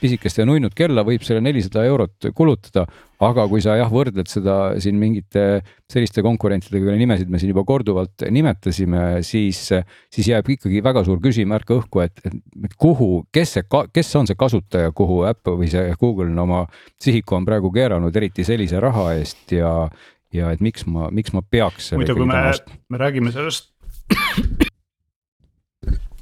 pisikest 0.00 0.40
ja 0.40 0.46
nunnut 0.48 0.74
kella 0.76 1.04
võib 1.06 1.24
selle 1.26 1.42
nelisada 1.44 1.84
eurot 1.88 2.30
kulutada. 2.36 2.86
aga 3.20 3.44
kui 3.48 3.60
sa 3.60 3.74
jah, 3.76 3.90
võrdled 3.92 4.30
seda 4.32 4.54
siin 4.80 4.96
mingite 4.96 5.60
selliste 5.92 6.22
konkurentidega, 6.24 6.86
kelle 6.86 7.00
nimesid 7.00 7.28
me 7.28 7.38
siin 7.38 7.50
juba 7.52 7.66
korduvalt 7.68 8.24
nimetasime, 8.32 9.20
siis, 9.26 9.60
siis 10.08 10.30
jääb 10.30 10.48
ikkagi 10.56 10.80
väga 10.84 11.04
suur 11.04 11.20
küsimärk 11.20 11.74
õhku, 11.76 12.00
et, 12.00 12.22
et 12.24 12.78
kuhu, 12.80 13.26
kes 13.32 13.58
see, 13.58 13.66
kes 13.92 14.14
on 14.16 14.30
see 14.30 14.40
kasutaja, 14.40 14.94
kuhu 14.96 15.20
Apple 15.28 15.58
või 15.60 15.68
see 15.72 15.92
Google 16.00 16.32
oma 16.40 16.64
sihiku 17.02 17.36
on 17.36 17.44
praegu 17.44 17.72
keeranud, 17.74 18.16
eriti 18.16 18.46
sellise 18.48 18.80
raha 18.80 19.10
eest 19.18 19.52
ja 19.52 19.74
ja 20.32 20.52
et 20.54 20.60
miks 20.62 20.86
ma, 20.86 21.10
miks 21.10 21.34
ma 21.34 21.42
peaks. 21.42 21.92
muidu, 21.98 22.16
kui 22.16 22.30
me, 22.30 22.42
me 22.88 23.04
räägime 23.04 23.34
sellest 23.34 23.72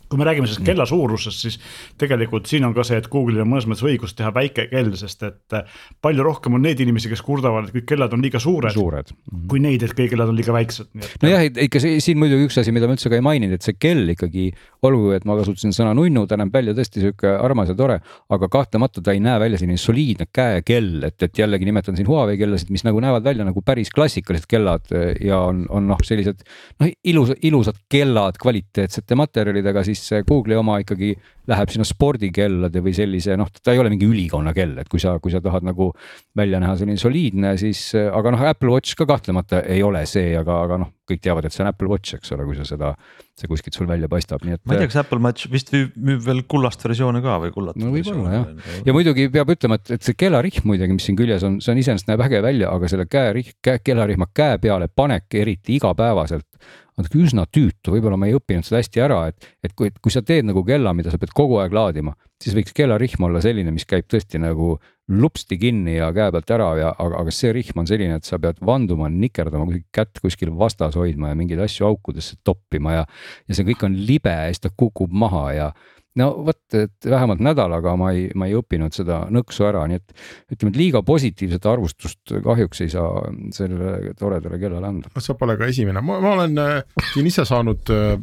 kui 0.09 0.19
me 0.21 0.27
räägime 0.29 0.49
sellest 0.49 0.65
kella 0.67 0.87
suurusest, 0.89 1.45
siis 1.45 1.59
tegelikult 2.01 2.49
siin 2.49 2.65
on 2.69 2.75
ka 2.77 2.85
see, 2.87 2.99
et 3.01 3.09
Google'il 3.13 3.43
on 3.45 3.51
mõnes 3.51 3.67
mõttes 3.69 3.85
õigus 3.87 4.15
teha 4.17 4.31
väike 4.35 4.69
kell, 4.71 4.91
sest 4.99 5.25
et 5.29 5.57
äh, 5.57 5.79
palju 6.05 6.25
rohkem 6.25 6.57
on 6.57 6.65
neid 6.65 6.81
inimesi, 6.81 7.11
kes 7.13 7.23
kurdavad, 7.25 7.69
et 7.69 7.77
kõik 7.77 7.89
kellad 7.93 8.15
on 8.17 8.25
liiga 8.25 8.41
suured, 8.43 8.73
suured., 8.75 9.13
kui 9.51 9.61
neid, 9.63 9.85
et 9.85 9.95
kõik 9.97 10.15
kellad 10.15 10.33
on 10.33 10.39
liiga 10.39 10.55
väiksed. 10.57 10.91
nojah, 11.25 11.45
ikka 11.69 11.83
see, 11.85 11.99
siin 12.05 12.21
muidugi 12.21 12.49
üks 12.49 12.59
asi, 12.63 12.75
mida 12.75 12.89
ma 12.89 12.97
üldse 12.97 13.13
ka 13.13 13.19
ei 13.19 13.25
maininud, 13.25 13.59
et 13.59 13.67
see 13.67 13.77
kell 13.81 14.15
ikkagi, 14.15 14.49
olgu, 14.89 15.13
et 15.17 15.27
ma 15.29 15.37
kasutasin 15.41 15.75
sõna 15.77 15.95
nunnu, 15.99 16.25
ta 16.31 16.39
näeb 16.41 16.55
välja 16.55 16.75
tõesti 16.77 17.05
sihuke 17.05 17.35
armas 17.37 17.73
ja 17.73 17.77
tore, 17.79 17.99
aga 18.33 18.51
kahtlemata 18.53 19.05
ta 19.05 19.15
ei 19.17 19.23
näe 19.25 19.37
välja 19.43 19.61
selline 19.61 19.81
soliidne 19.81 20.29
käekell, 20.33 21.03
et, 21.09 21.19
et 21.23 21.43
jällegi 21.43 21.69
nimetan 21.69 21.99
siin 21.99 22.09
Huawei 22.09 22.39
kellasid, 22.41 22.73
mis 22.75 22.87
nagu 22.87 23.01
näevad 23.05 23.27
välja 23.27 23.47
nagu 23.49 23.63
päris 23.67 23.93
klassikalised 23.95 24.49
kellad 24.49 24.89
ja 25.25 25.43
on, 25.45 25.65
on 25.75 25.89
noh, 25.91 26.01
sellised 26.07 26.45
noh, 26.81 26.91
ilus, 27.05 27.35
ilusad 27.45 27.79
kellad 27.91 28.39
kvaliteetsete 28.41 29.19
materjalidega, 29.19 29.85
siis 29.87 29.98
siis 29.99 30.25
Google'i 30.29 30.59
oma 30.59 30.79
ikkagi 30.83 31.15
läheb 31.49 31.73
sinna 31.73 31.87
spordikellade 31.89 32.81
või 32.85 32.93
sellise 32.97 33.37
noh, 33.41 33.49
ta 33.65 33.73
ei 33.73 33.81
ole 33.81 33.91
mingi 33.93 34.09
ülikonna 34.09 34.53
kell, 34.57 34.77
et 34.83 34.89
kui 34.91 35.01
sa, 35.01 35.15
kui 35.23 35.33
sa 35.33 35.41
tahad 35.45 35.65
nagu 35.65 35.91
välja 36.37 36.61
näha 36.61 36.75
selline 36.81 37.01
soliidne, 37.01 37.55
siis 37.61 37.81
aga 37.97 38.33
noh, 38.35 38.43
Apple 38.51 38.73
Watch 38.75 38.99
ka 38.99 39.07
kahtlemata 39.09 39.63
ei 39.65 39.81
ole 39.85 40.05
see, 40.09 40.35
aga, 40.37 40.59
aga 40.67 40.81
noh, 40.83 40.91
kõik 41.09 41.23
teavad, 41.25 41.49
et 41.49 41.55
see 41.55 41.63
on 41.65 41.71
Apple 41.71 41.89
Watch, 41.89 42.19
eks 42.19 42.35
ole, 42.37 42.45
kui 42.49 42.59
sa 42.59 42.67
seda, 42.69 42.91
see 43.39 43.49
kuskilt 43.49 43.79
sul 43.79 43.89
välja 43.89 44.11
paistab, 44.13 44.45
nii 44.45 44.59
et. 44.59 44.63
ma 44.69 44.77
ei 44.77 44.83
tea, 44.83 44.91
kas 44.93 45.01
Apple 45.05 45.23
Watch 45.25 45.49
vist 45.53 45.73
müüb 45.73 46.21
veel 46.27 46.43
kullast 46.51 46.85
versiooni 46.85 47.23
ka 47.25 47.39
või 47.47 47.55
kullat. 47.55 47.79
no 47.81 47.93
võib-olla 47.95 48.35
jah, 48.35 48.75
ja 48.85 48.97
muidugi 48.97 49.31
peab 49.33 49.55
ütlema, 49.55 49.81
et, 49.81 49.95
et 49.97 50.05
see 50.05 50.19
kellarihm 50.19 50.69
muidugi, 50.69 50.99
mis 50.99 51.09
siin 51.09 51.17
küljes 51.19 51.47
on, 51.49 51.63
see 51.65 51.73
on 51.73 51.81
iseenesest 51.81 52.13
näeb 52.13 52.27
äge 52.29 52.43
välja, 52.45 52.75
aga 52.75 52.93
selle 52.93 53.09
käerihm, 53.09 53.57
käe, 53.65 53.81
kellarihma 53.85 54.29
käe 54.37 54.61
peale 54.61 54.91
panek, 54.93 55.31
eriti 55.41 55.79
igapäevaselt 55.79 56.77
on 56.99 57.23
üsna 57.23 57.47
tüütu, 57.47 57.93
võib-olla 57.95 58.19
ma 58.21 58.29
ei 58.29 58.37
õppinud 58.37 58.67
seda 58.67 58.81
hästi 58.83 59.03
ära, 59.05 59.19
et, 59.31 59.51
et 59.65 59.75
kui, 59.79 59.93
kui 60.03 60.13
sa 60.15 60.23
teed 60.27 60.49
nagu 60.49 60.65
kella, 60.67 60.95
mida 60.97 61.13
sa 61.13 61.21
pead 61.21 61.35
kogu 61.37 61.61
aeg 61.63 61.75
laadima, 61.75 62.15
siis 62.43 62.57
võiks 62.57 62.75
kellarihm 62.77 63.29
olla 63.29 63.43
selline, 63.45 63.73
mis 63.75 63.87
käib 63.89 64.09
tõesti 64.11 64.41
nagu 64.43 64.77
lupsti 65.09 65.57
kinni 65.61 65.97
ja 65.97 66.11
käe 66.13 66.33
pealt 66.35 66.51
ära 66.53 66.69
ja, 66.77 66.89
aga, 66.93 67.23
aga 67.23 67.33
see 67.35 67.53
rihm 67.57 67.81
on 67.81 67.89
selline, 67.89 68.19
et 68.21 68.29
sa 68.29 68.41
pead 68.43 68.61
vanduma, 68.65 69.09
nikerdama, 69.09 69.81
kätt 69.95 70.21
kuskil 70.23 70.53
vastas 70.59 70.99
hoidma 71.01 71.33
ja 71.33 71.39
mingeid 71.39 71.63
asju 71.65 71.87
aukudesse 71.89 72.37
toppima 72.45 72.99
ja, 72.99 73.07
ja 73.49 73.57
see 73.57 73.71
kõik 73.71 73.87
on 73.89 73.97
libe 74.09 74.35
ja 74.35 74.51
siis 74.51 74.67
ta 74.67 74.73
kukub 74.75 75.15
maha 75.15 75.47
ja 75.57 75.71
no 76.19 76.29
vot, 76.47 76.61
et 76.77 77.09
vähemalt 77.11 77.43
nädalaga 77.45 77.95
ma 78.01 78.13
ei, 78.15 78.29
ma 78.39 78.49
ei 78.49 78.57
õppinud 78.59 78.95
seda 78.97 79.23
nõksu 79.35 79.67
ära, 79.69 79.85
nii 79.91 80.01
et 80.01 80.15
ütleme, 80.55 80.73
et 80.73 80.81
liiga 80.81 81.03
positiivset 81.07 81.69
arvustust 81.71 82.35
kahjuks 82.45 82.83
ei 82.85 82.93
saa 82.93 83.29
sellele 83.55 84.15
toredale 84.19 84.61
kellale 84.61 84.91
anda. 84.91 85.13
sa 85.23 85.37
pole 85.39 85.59
ka 85.61 85.69
esimene, 85.71 86.03
ma, 86.05 86.19
olen 86.35 86.59
äh, 86.63 87.05
siin 87.13 87.29
ise 87.31 87.47
saanud 87.49 87.95
äh, 87.95 88.17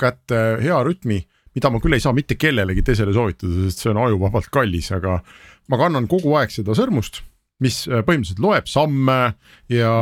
kätte 0.00 0.40
hea 0.62 0.80
rütmi, 0.86 1.20
mida 1.54 1.70
ma 1.70 1.82
küll 1.82 1.96
ei 1.96 2.02
saa 2.02 2.16
mitte 2.16 2.38
kellelegi 2.40 2.82
teisele 2.86 3.14
soovitada, 3.14 3.68
sest 3.68 3.84
see 3.84 3.92
on 3.94 4.02
ajuvabalt 4.06 4.50
kallis, 4.54 4.90
aga 4.96 5.20
ma 5.70 5.80
kannan 5.80 6.10
kogu 6.10 6.34
aeg 6.38 6.52
seda 6.54 6.76
sõrmust 6.76 7.22
mis 7.62 7.84
äh, 7.86 8.02
põhimõtteliselt 8.02 8.42
loeb 8.42 8.68
samme 8.70 9.18
ja 9.70 9.92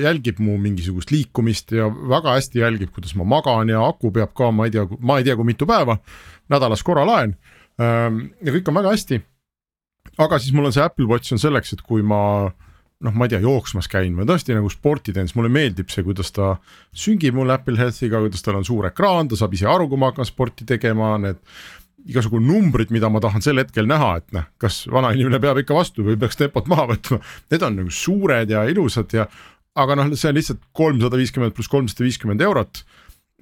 jälgib 0.00 0.40
mu 0.42 0.56
mingisugust 0.60 1.12
liikumist 1.12 1.74
ja 1.76 1.88
väga 1.88 2.38
hästi 2.38 2.62
jälgib, 2.62 2.92
kuidas 2.94 3.12
ma 3.18 3.26
magan 3.28 3.72
ja 3.72 3.82
aku 3.84 4.12
peab 4.14 4.32
ka, 4.36 4.48
ma 4.54 4.68
ei 4.68 4.74
tea, 4.74 4.86
ma 5.00 5.18
ei 5.20 5.26
tea, 5.26 5.36
kui 5.36 5.48
mitu 5.52 5.68
päeva 5.68 5.98
nädalas 6.50 6.82
korra 6.82 7.04
laen. 7.06 7.36
Ja 7.78 8.52
kõik 8.52 8.68
on 8.68 8.76
väga 8.80 8.90
hästi. 8.94 9.22
aga 10.18 10.38
siis 10.38 10.52
mul 10.52 10.66
on 10.68 10.72
see 10.74 10.82
Apple 10.82 11.06
Watch 11.08 11.32
on 11.32 11.38
selleks, 11.40 11.72
et 11.72 11.82
kui 11.82 12.02
ma 12.02 12.50
noh, 13.02 13.14
ma 13.14 13.26
ei 13.26 13.32
tea, 13.32 13.42
jooksmas 13.42 13.88
käin 13.90 14.14
või 14.18 14.26
tõesti 14.28 14.54
nagu 14.54 14.70
sporti 14.70 15.14
teen, 15.14 15.28
siis 15.28 15.36
mulle 15.38 15.50
meeldib 15.52 15.90
see, 15.92 16.04
kuidas 16.06 16.32
ta 16.34 16.54
süngib 16.94 17.36
mul 17.36 17.50
Apple 17.54 17.78
Healthiga, 17.78 18.20
kuidas 18.22 18.44
tal 18.44 18.60
on 18.60 18.66
suur 18.66 18.86
ekraan, 18.90 19.30
ta 19.30 19.38
saab 19.38 19.54
ise 19.56 19.68
aru, 19.70 19.88
kui 19.90 20.00
ma 20.00 20.12
hakkan 20.12 20.28
sporti 20.28 20.66
tegema, 20.68 21.14
need 21.22 21.40
igasugu 22.12 22.40
numbrid, 22.42 22.90
mida 22.94 23.10
ma 23.12 23.22
tahan 23.22 23.44
sel 23.44 23.60
hetkel 23.62 23.86
näha, 23.90 24.16
et 24.22 24.34
noh, 24.34 24.46
kas 24.62 24.82
vanainimene 24.90 25.38
peab 25.42 25.60
ikka 25.62 25.76
vastu 25.76 26.06
või 26.06 26.18
peaks 26.18 26.38
tempot 26.38 26.70
maha 26.70 26.88
võtma, 26.94 27.20
need 27.54 27.66
on 27.66 27.78
nagu 27.78 27.94
suured 27.94 28.50
ja 28.50 28.64
ilusad 28.70 29.14
ja 29.14 29.28
aga 29.78 29.96
noh, 29.98 30.10
see 30.18 30.30
on 30.30 30.38
lihtsalt 30.38 30.62
kolmsada 30.76 31.18
viiskümmend 31.20 31.54
pluss 31.56 31.70
kolmsada 31.72 32.06
viiskümmend 32.06 32.42
eurot 32.44 32.82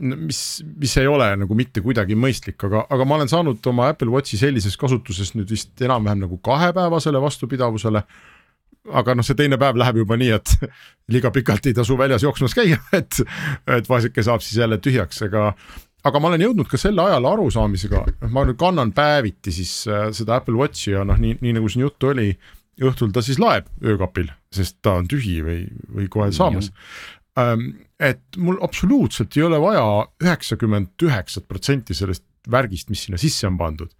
mis, 0.00 0.40
mis 0.80 0.96
ei 1.00 1.08
ole 1.10 1.28
nagu 1.42 1.56
mitte 1.56 1.82
kuidagi 1.84 2.16
mõistlik, 2.18 2.58
aga, 2.68 2.84
aga 2.90 3.06
ma 3.08 3.18
olen 3.18 3.30
saanud 3.30 3.70
oma 3.70 3.90
Apple 3.92 4.10
Watchi 4.12 4.40
sellises 4.40 4.76
kasutuses 4.80 5.34
nüüd 5.36 5.50
vist 5.52 5.80
enam-vähem 5.84 6.24
nagu 6.24 6.40
kahepäevasele 6.44 7.20
vastupidavusele. 7.22 8.02
aga 8.96 9.14
noh, 9.14 9.24
see 9.26 9.36
teine 9.36 9.58
päev 9.60 9.76
läheb 9.76 10.00
juba 10.00 10.16
nii, 10.16 10.30
et 10.38 10.54
liiga 11.12 11.30
pikalt 11.30 11.66
ei 11.68 11.76
tasu 11.76 11.98
väljas 12.00 12.24
jooksmas 12.24 12.56
käia, 12.56 12.80
et, 13.00 13.20
et 13.68 13.88
vaeseke 13.88 14.24
saab 14.24 14.40
siis 14.44 14.60
jälle 14.62 14.80
tühjaks, 14.80 15.22
aga 15.28 15.52
aga 16.04 16.20
ma 16.20 16.30
olen 16.30 16.46
jõudnud 16.46 16.68
ka 16.70 16.80
selle 16.80 17.04
ajal 17.04 17.28
arusaamisega, 17.28 18.04
noh, 18.22 18.32
ma 18.32 18.46
nüüd 18.48 18.58
kannan 18.60 18.94
päeviti 18.96 19.52
siis 19.52 19.82
äh, 19.90 20.08
seda 20.16 20.40
Apple 20.40 20.56
Watchi 20.56 20.94
ja 20.94 21.04
noh, 21.04 21.20
nii, 21.20 21.36
nii 21.44 21.58
nagu 21.58 21.68
siin 21.68 21.84
juttu 21.84 22.14
oli, 22.14 22.32
õhtul 22.80 23.12
ta 23.12 23.22
siis 23.24 23.40
laeb 23.40 23.68
öökapil, 23.84 24.30
sest 24.54 24.78
ta 24.84 24.96
on 25.00 25.08
tühi 25.10 25.40
või, 25.44 25.64
või 25.92 26.08
kohe 26.12 26.30
saamas. 26.32 26.70
Et 28.00 28.40
mul 28.40 28.56
absoluutselt 28.64 29.36
ei 29.36 29.42
ole 29.44 29.58
vaja 29.60 29.84
üheksakümmend 30.24 31.04
üheksat 31.04 31.44
protsenti 31.48 31.96
sellest 31.96 32.24
värgist, 32.50 32.88
mis 32.88 33.04
sinna 33.04 33.20
sisse 33.20 33.48
on 33.48 33.58
pandud 33.60 33.92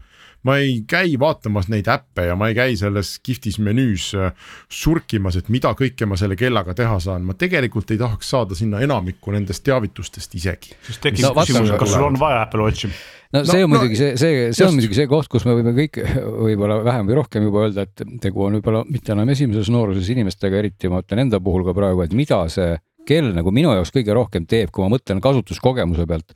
ma 0.47 0.57
ei 0.61 0.81
käi 0.89 1.19
vaatamas 1.21 1.69
neid 1.73 1.89
äppe 1.91 2.25
ja 2.31 2.37
ma 2.39 2.49
ei 2.51 2.57
käi 2.57 2.77
selles 2.81 3.13
kihvtis 3.25 3.59
menüüs 3.61 4.11
äh, 4.17 4.33
surkimas, 4.73 5.37
et 5.37 5.51
mida 5.53 5.73
kõike 5.77 6.09
ma 6.09 6.17
selle 6.21 6.37
kellaga 6.41 6.75
teha 6.77 6.97
saan, 7.03 7.27
ma 7.29 7.37
tegelikult 7.39 7.93
ei 7.93 8.01
tahaks 8.01 8.33
saada 8.33 8.57
sinna 8.57 8.81
enamikku 8.85 9.35
nendest 9.35 9.65
teavitustest 9.69 10.37
isegi. 10.41 10.77
siis 10.87 11.01
tekib 11.03 11.27
no, 11.27 11.35
küsimus, 11.37 11.73
kas 11.81 11.93
sul 11.93 12.09
on 12.09 12.21
vaja 12.21 12.45
Apple 12.47 12.65
Watchi? 12.65 12.93
no 13.37 13.45
see 13.45 13.61
no, 13.61 13.69
on 13.69 13.75
muidugi 13.75 13.99
no, 13.99 14.01
see, 14.01 14.17
see, 14.21 14.47
see 14.57 14.69
on 14.69 14.79
muidugi 14.79 15.01
see 15.03 15.11
koht, 15.11 15.29
kus 15.33 15.45
me 15.49 15.59
võime 15.59 15.75
kõik 15.77 16.01
võib-olla 16.25 16.81
vähem 16.89 17.11
või 17.11 17.21
rohkem 17.21 17.49
juba 17.51 17.67
öelda, 17.67 17.85
et 17.85 18.07
tegu 18.25 18.47
on 18.47 18.57
võib-olla 18.59 18.85
mitte 18.89 19.13
enam 19.17 19.37
esimeses 19.37 19.69
nooruses 19.73 20.09
inimestega, 20.15 20.63
eriti 20.65 20.89
ma 20.93 21.05
ütlen 21.05 21.27
enda 21.27 21.43
puhul 21.45 21.69
ka 21.69 21.77
praegu, 21.77 22.07
et 22.07 22.17
mida 22.17 22.47
see 22.53 22.73
kell 23.09 23.33
nagu 23.35 23.53
minu 23.55 23.73
jaoks 23.75 23.93
kõige 23.95 24.15
rohkem 24.17 24.47
teeb, 24.51 24.71
kui 24.73 24.85
ma 24.85 24.93
mõtlen 24.97 25.23
kasutuskogemuse 25.25 26.07
pealt, 26.09 26.35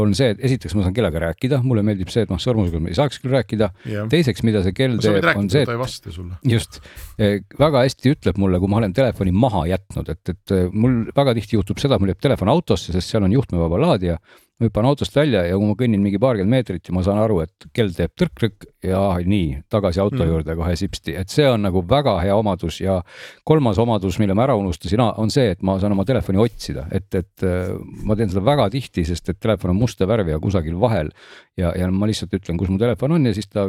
on 0.00 0.14
see, 0.16 0.32
et 0.32 0.44
esiteks 0.48 0.74
ma 0.76 0.86
saan 0.86 0.94
kellega 0.96 1.20
rääkida, 1.26 1.60
mulle 1.66 1.84
meeldib 1.86 2.10
see, 2.12 2.24
et 2.26 2.32
noh, 2.32 2.40
sõrmusega 2.40 2.80
ma 2.82 2.92
ei 2.92 2.98
saaks 2.98 3.20
küll 3.22 3.34
rääkida. 3.36 3.70
teiseks, 4.12 4.44
mida 4.46 4.62
see 4.64 4.74
kell 4.76 4.96
teeb, 5.02 5.26
on 5.36 5.50
see, 5.52 5.64
et 5.66 6.48
just. 6.48 6.80
Eh, 7.18 7.40
väga 7.60 7.84
hästi 7.84 8.14
ütleb 8.14 8.40
mulle, 8.40 8.60
kui 8.62 8.72
ma 8.72 8.80
olen 8.80 8.94
telefoni 8.96 9.34
maha 9.36 9.66
jätnud, 9.72 10.08
et, 10.14 10.22
et 10.32 10.54
eh, 10.56 10.70
mul 10.72 11.02
väga 11.16 11.36
tihti 11.38 11.58
juhtub 11.58 11.82
seda, 11.82 12.00
mul 12.00 12.14
jääb 12.14 12.22
telefon 12.24 12.52
autosse, 12.52 12.94
sest 12.94 13.12
seal 13.12 13.28
on 13.28 13.36
juhtmevaba 13.36 13.80
laadija 13.84 14.18
ma 14.62 14.68
hüppan 14.68 14.86
autost 14.86 15.16
välja 15.16 15.42
ja 15.46 15.56
kui 15.58 15.66
ma 15.66 15.74
kõnnin 15.78 16.02
mingi 16.02 16.20
paarkümmend 16.22 16.54
meetrit 16.54 16.88
ja 16.88 16.94
ma 16.94 17.02
saan 17.04 17.18
aru, 17.22 17.40
et 17.42 17.66
kell 17.74 17.90
teeb 17.94 18.12
tõrk-tõrk 18.18 18.66
ja 18.86 19.00
nii 19.26 19.62
tagasi 19.72 20.00
auto 20.02 20.20
mm. 20.20 20.30
juurde 20.30 20.56
kohe 20.58 20.74
sipsti, 20.78 21.16
et 21.18 21.32
see 21.32 21.46
on 21.50 21.64
nagu 21.66 21.82
väga 21.88 22.14
hea 22.22 22.36
omadus 22.38 22.78
ja 22.82 23.00
kolmas 23.48 23.80
omadus, 23.82 24.18
mille 24.22 24.36
ma 24.38 24.46
ära 24.46 24.56
unustasin, 24.58 25.02
on 25.02 25.32
see, 25.34 25.50
et 25.54 25.62
ma 25.66 25.78
saan 25.82 25.96
oma 25.96 26.06
telefoni 26.08 26.40
otsida, 26.42 26.86
et, 26.94 27.08
et 27.18 27.46
äh, 27.46 27.72
ma 28.06 28.16
teen 28.18 28.30
seda 28.32 28.44
väga 28.46 28.68
tihti, 28.74 29.06
sest 29.08 29.32
et 29.32 29.40
telefon 29.42 29.74
on 29.74 29.81
musta 29.82 30.08
värvi 30.08 30.34
ja 30.34 30.40
kusagil 30.42 30.78
vahel. 30.80 31.12
Ja, 31.58 31.74
ja 31.78 31.90
ma 31.90 32.08
lihtsalt 32.10 32.34
ütlen, 32.38 32.60
kus 32.60 32.70
mu 32.72 32.78
telefon 32.80 33.18
on 33.18 33.28
ja 33.28 33.34
siis 33.36 33.50
ta 33.50 33.68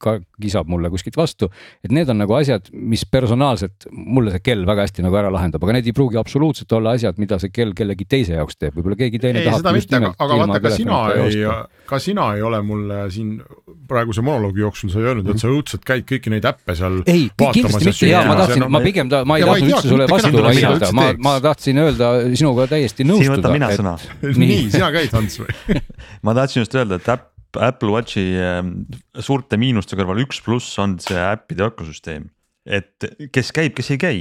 ka 0.00 0.18
kisab 0.40 0.70
mulle 0.70 0.90
kuskilt 0.92 1.16
vastu. 1.18 1.50
et 1.84 1.92
need 1.94 2.08
on 2.10 2.20
nagu 2.22 2.36
asjad, 2.36 2.70
mis 2.72 3.04
personaalselt 3.06 3.88
mulle 3.90 4.34
see 4.34 4.42
kell 4.44 4.64
väga 4.68 4.86
hästi 4.86 5.04
nagu 5.04 5.18
ära 5.20 5.32
lahendab, 5.34 5.64
aga 5.64 5.78
need 5.78 5.90
ei 5.90 5.96
pruugi 5.96 6.18
absoluutselt 6.20 6.72
olla 6.76 6.94
asjad, 6.98 7.18
mida 7.22 7.38
see 7.42 7.52
kell 7.54 7.74
kellegi 7.76 8.06
teise 8.08 8.38
jaoks 8.38 8.58
teeb, 8.58 8.76
võib-olla 8.76 8.98
keegi 9.04 9.20
teine 9.22 9.42
ei, 9.42 9.50
tahab. 9.50 9.70
Mitte, 9.74 10.00
aga, 10.00 10.14
aga 10.26 10.38
vaata, 10.40 10.60
ka 10.64 10.74
sina 10.74 11.00
ei, 11.24 11.44
ka 11.88 12.00
sina 12.02 12.30
ei 12.36 12.44
ole 12.46 12.60
mulle 12.66 13.00
siin 13.14 13.36
praeguse 13.88 14.24
monoloogi 14.24 14.64
jooksul 14.64 14.92
sa 14.92 15.00
ei 15.00 15.10
öelnud, 15.10 15.28
et 15.34 15.42
sa 15.42 15.50
õudselt 15.52 15.84
käid 15.86 16.06
kõiki 16.08 16.32
neid 16.32 16.46
äppe 16.48 16.76
seal. 16.78 17.00
ei, 17.10 17.26
kindlasti 17.36 17.90
mitte 17.90 18.10
ja 18.10 18.22
ma 18.28 18.38
tahtsin, 18.40 18.66
ma 18.72 18.80
pigem 18.84 19.12
ta, 19.12 19.22
ma 19.28 19.38
ei 19.40 19.46
tahtnud 19.48 19.74
üldse 19.74 19.92
sulle 19.92 20.08
vastu 20.10 20.44
vaielda, 20.46 20.90
ma, 20.96 21.10
ma 21.26 21.36
tahtsin 21.44 21.82
öelda 21.84 22.14
sinuga 22.32 22.68
täiesti 22.70 23.06
nõustuda. 23.08 23.28
siin 23.28 23.36
võtan 23.38 23.56
mina 23.58 23.70
sõna. 23.76 23.94
nii, 24.44 24.64
sina 24.72 24.90
käid, 24.94 25.14
Ants 25.14 25.40
või 25.42 25.80
ma 26.26 26.36
tahtsin 26.40 26.64
just 26.64 26.76
öelda, 26.78 27.00
et 27.02 27.14
äpp 27.16 27.33
Apple 27.60 27.92
Watchi 27.94 28.24
ähm, 28.40 28.84
suurte 29.20 29.58
miinuste 29.60 29.98
kõrval 29.98 30.22
üks 30.24 30.40
pluss 30.44 30.78
on 30.82 30.98
see 31.02 31.18
äppide 31.18 31.68
ökosüsteem. 31.68 32.30
et 32.64 33.04
kes 33.32 33.52
käib, 33.52 33.74
kes 33.76 33.90
ei 33.92 33.98
käi. 34.00 34.20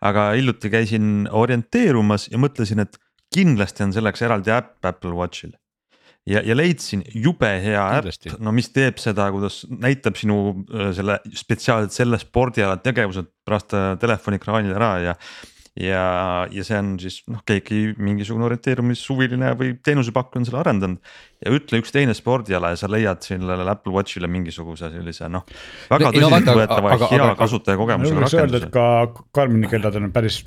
aga 0.00 0.30
hiljuti 0.32 0.70
käisin 0.72 1.26
orienteerumas 1.30 2.30
ja 2.32 2.40
mõtlesin, 2.40 2.80
et 2.80 2.96
kindlasti 3.32 3.84
on 3.84 3.92
selleks 3.92 4.22
eraldi 4.24 4.52
äpp 4.54 4.86
Apple 4.88 5.12
Watchil. 5.16 5.52
ja, 6.26 6.40
ja 6.44 6.56
leidsin 6.56 7.02
jube 7.14 7.50
hea 7.64 7.84
äpp, 7.98 8.38
no 8.38 8.52
mis 8.54 8.70
teeb 8.72 9.00
seda, 9.02 9.28
kuidas 9.34 9.62
näitab 9.68 10.16
sinu 10.20 10.64
äh, 10.72 10.92
selle 10.96 11.18
spetsiaalselt 11.34 11.96
selle 11.96 12.20
spordiala 12.22 12.78
tegevused 12.82 13.30
pärast 13.44 13.74
äh, 13.74 13.94
telefoni-ekraanil 14.00 14.76
ära 14.78 14.92
ja 15.02 15.16
ja, 15.80 16.46
ja 16.52 16.64
see 16.66 16.76
on 16.76 16.94
siis 17.00 17.22
noh, 17.32 17.40
keegi 17.48 17.94
mingisugune 17.96 18.44
orienteerumishuviline 18.44 19.52
või 19.56 19.74
teenusepakkuja 19.84 20.42
on 20.42 20.48
selle 20.48 20.60
arendanud. 20.60 21.12
ja 21.42 21.52
ütle 21.56 21.80
üks 21.80 21.94
teine 21.94 22.12
spordiala 22.14 22.74
ja 22.74 22.78
sa 22.78 22.90
leiad 22.92 23.24
sellele 23.24 23.64
Apple 23.72 23.94
Watchile 23.94 24.28
mingisuguse 24.30 24.90
sellise 24.92 25.30
noh, 25.32 25.46
väga 25.90 26.12
tõsiseltvõetava 26.12 26.92
no, 26.92 27.08
hea 27.10 27.28
kasutajakogemusega 27.40 28.20
rakenduse. 28.20 28.42
öelda, 28.42 28.60
et 28.60 28.74
ka 28.74 29.24
Karmini 29.40 29.70
kelladel 29.72 30.08
on 30.08 30.12
päris 30.12 30.42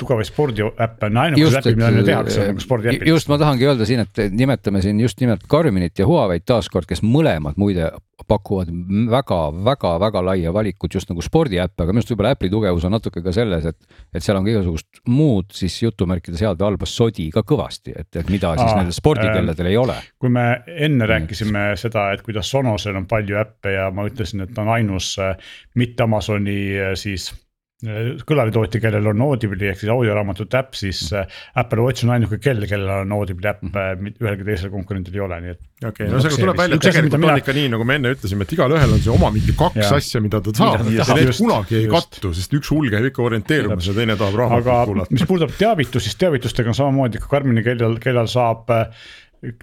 tugevaid 0.00 0.30
spordiäppe, 0.30 1.10
on 1.10 1.20
ainukesed 1.26 1.60
äpid, 1.60 1.78
mida 1.82 1.92
neil 1.98 2.08
tehakse 2.08 2.48
nagu 2.48 2.64
spordiäpid. 2.64 3.12
just 3.12 3.28
ma 3.32 3.38
tahangi 3.44 3.68
öelda 3.68 3.88
siin, 3.88 4.06
et 4.06 4.24
nimetame 4.32 4.80
siin 4.84 5.04
just 5.04 5.20
nimelt 5.20 5.44
Karminit 5.52 6.00
ja 6.00 6.08
Huawei'd 6.08 6.48
taaskord, 6.48 6.88
kes 6.88 7.04
mõlemad 7.04 7.60
muide 7.60 7.92
pakuvad 8.28 8.70
väga-väga-väga 9.12 10.22
laia 10.24 10.52
valikut 10.54 10.94
just 10.94 11.10
nagu 11.10 11.22
spordiäppe, 11.24 11.82
aga 11.82 11.92
minu 11.92 12.02
arust 12.02 12.12
võib-olla 12.12 12.32
Apple'i 12.36 12.52
tugevus 12.52 12.86
on 12.88 12.94
natuke 12.96 13.22
ka 13.24 13.34
selles, 13.34 13.66
et, 13.68 13.98
et 14.14 14.24
seal 14.24 14.38
on 14.38 14.46
ka 14.46 14.54
igasugust 14.54 15.02
muud 15.12 15.52
siis 15.56 15.78
jutumärkides 15.82 16.42
head 16.44 16.60
või 16.60 16.70
halba 16.70 16.88
sodi 16.90 17.28
ka 17.34 17.44
kõvasti, 17.46 17.94
et, 17.96 18.10
et 18.16 18.32
mida 18.32 18.54
siis 18.58 18.68
Aa, 18.68 18.80
nendel 18.82 18.96
spordikelladel 18.96 19.68
äh, 19.68 19.72
ei 19.74 19.80
ole. 19.80 19.98
kui 20.22 20.32
me 20.32 20.46
enne 20.66 21.08
rääkisime 21.10 21.58
mm. 21.58 21.82
seda, 21.84 22.10
et 22.14 22.24
kuidas 22.26 22.50
Sonosel 22.52 22.98
on 22.98 23.08
palju 23.10 23.40
äppe 23.42 23.76
ja 23.76 23.90
ma 23.94 24.06
ütlesin, 24.08 24.44
et 24.44 24.54
ta 24.54 24.66
on 24.66 24.74
ainus 24.76 25.14
äh, 25.22 25.36
mitte 25.78 26.06
Amazoni 26.06 26.58
äh, 26.78 26.94
siis 26.98 27.30
kõlaritootja, 27.82 28.78
kellel 28.82 29.08
on 29.10 29.22
Audible'i 29.26 29.72
ehk 29.72 29.80
siis 29.80 29.90
audioraamatute 29.90 30.58
äpp, 30.60 30.76
siis 30.78 31.00
mm. 31.08 31.18
Äh, 31.18 31.40
Apple 31.62 31.82
Watch 31.82 32.06
on 32.06 32.12
ainuke 32.14 32.38
kell, 32.42 32.62
kellel 32.70 32.90
on 33.02 33.14
Audible'i 33.16 33.50
äpp 33.50 33.64
mm., 33.66 33.72
äh, 33.74 34.20
ühelgi 34.22 34.46
teisel 34.46 34.70
konkurendil 34.70 35.16
ei 35.18 35.24
ole, 35.24 35.38
nii 35.42 35.54
et. 35.54 35.60
okei 35.82 36.06
okay,, 36.06 36.10
no 36.12 36.20
seega 36.22 36.38
tuleb 36.38 36.60
välja, 36.60 36.78
et 36.78 36.86
tegelikult 36.86 37.18
on 37.18 37.42
ikka 37.42 37.56
nii, 37.56 37.72
nagu 37.72 37.86
me 37.88 37.96
enne 37.98 38.12
ütlesime, 38.14 38.46
et 38.46 38.54
igalühel 38.54 38.94
on 38.94 39.02
see 39.02 39.14
oma 39.14 39.32
mingi 39.34 39.56
kaks 39.58 39.80
ja. 39.82 39.88
asja, 39.98 40.22
mida 40.22 40.42
ta 40.44 40.54
saab 40.60 40.86
ja 40.94 41.08
need 41.18 41.32
kunagi 41.40 41.80
ei 41.80 41.88
kattu, 41.90 42.30
sest 42.38 42.54
üks 42.60 42.70
hull 42.74 42.92
käib 42.92 43.10
ikka 43.10 43.26
orienteerumas 43.26 43.90
ja 43.90 43.96
teine 43.98 44.18
tahab 44.20 44.38
raamatut 44.44 44.92
kuulata. 44.92 45.16
mis 45.18 45.26
puudutab 45.26 45.58
teavitust, 45.58 46.06
siis 46.06 46.22
teavitustega 46.22 46.70
on 46.70 46.78
samamoodi, 46.78 47.24
ka 47.24 47.34
Karmini 47.34 47.66
kellal, 47.66 47.98
kellal 48.02 48.30
saab 48.30 48.70
äh, 48.70 49.10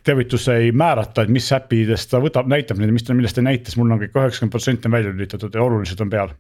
teavitus 0.04 0.50
ei 0.52 0.74
määrata, 0.76 1.24
et 1.24 1.32
mis 1.32 1.48
äppidest 1.56 2.12
ta 2.12 2.20
võtab, 2.20 2.52
näitab 2.52 2.84
neid, 2.84 2.92
mis 2.92 3.08
ta, 3.08 3.16
millest 3.16 3.40
ta 3.40 3.48
näitas, 3.48 3.80
mul 3.80 3.96
on 3.96 4.04
kõik 4.04 4.12
üheksakümmend 4.12 4.58
protsenti 4.58 4.92
on 4.92 4.98
välja 5.00 5.16
lülitatud 5.16 5.56
ja 5.56 5.64
olulised 5.64 6.04
on 6.04 6.12
peal 6.12 6.36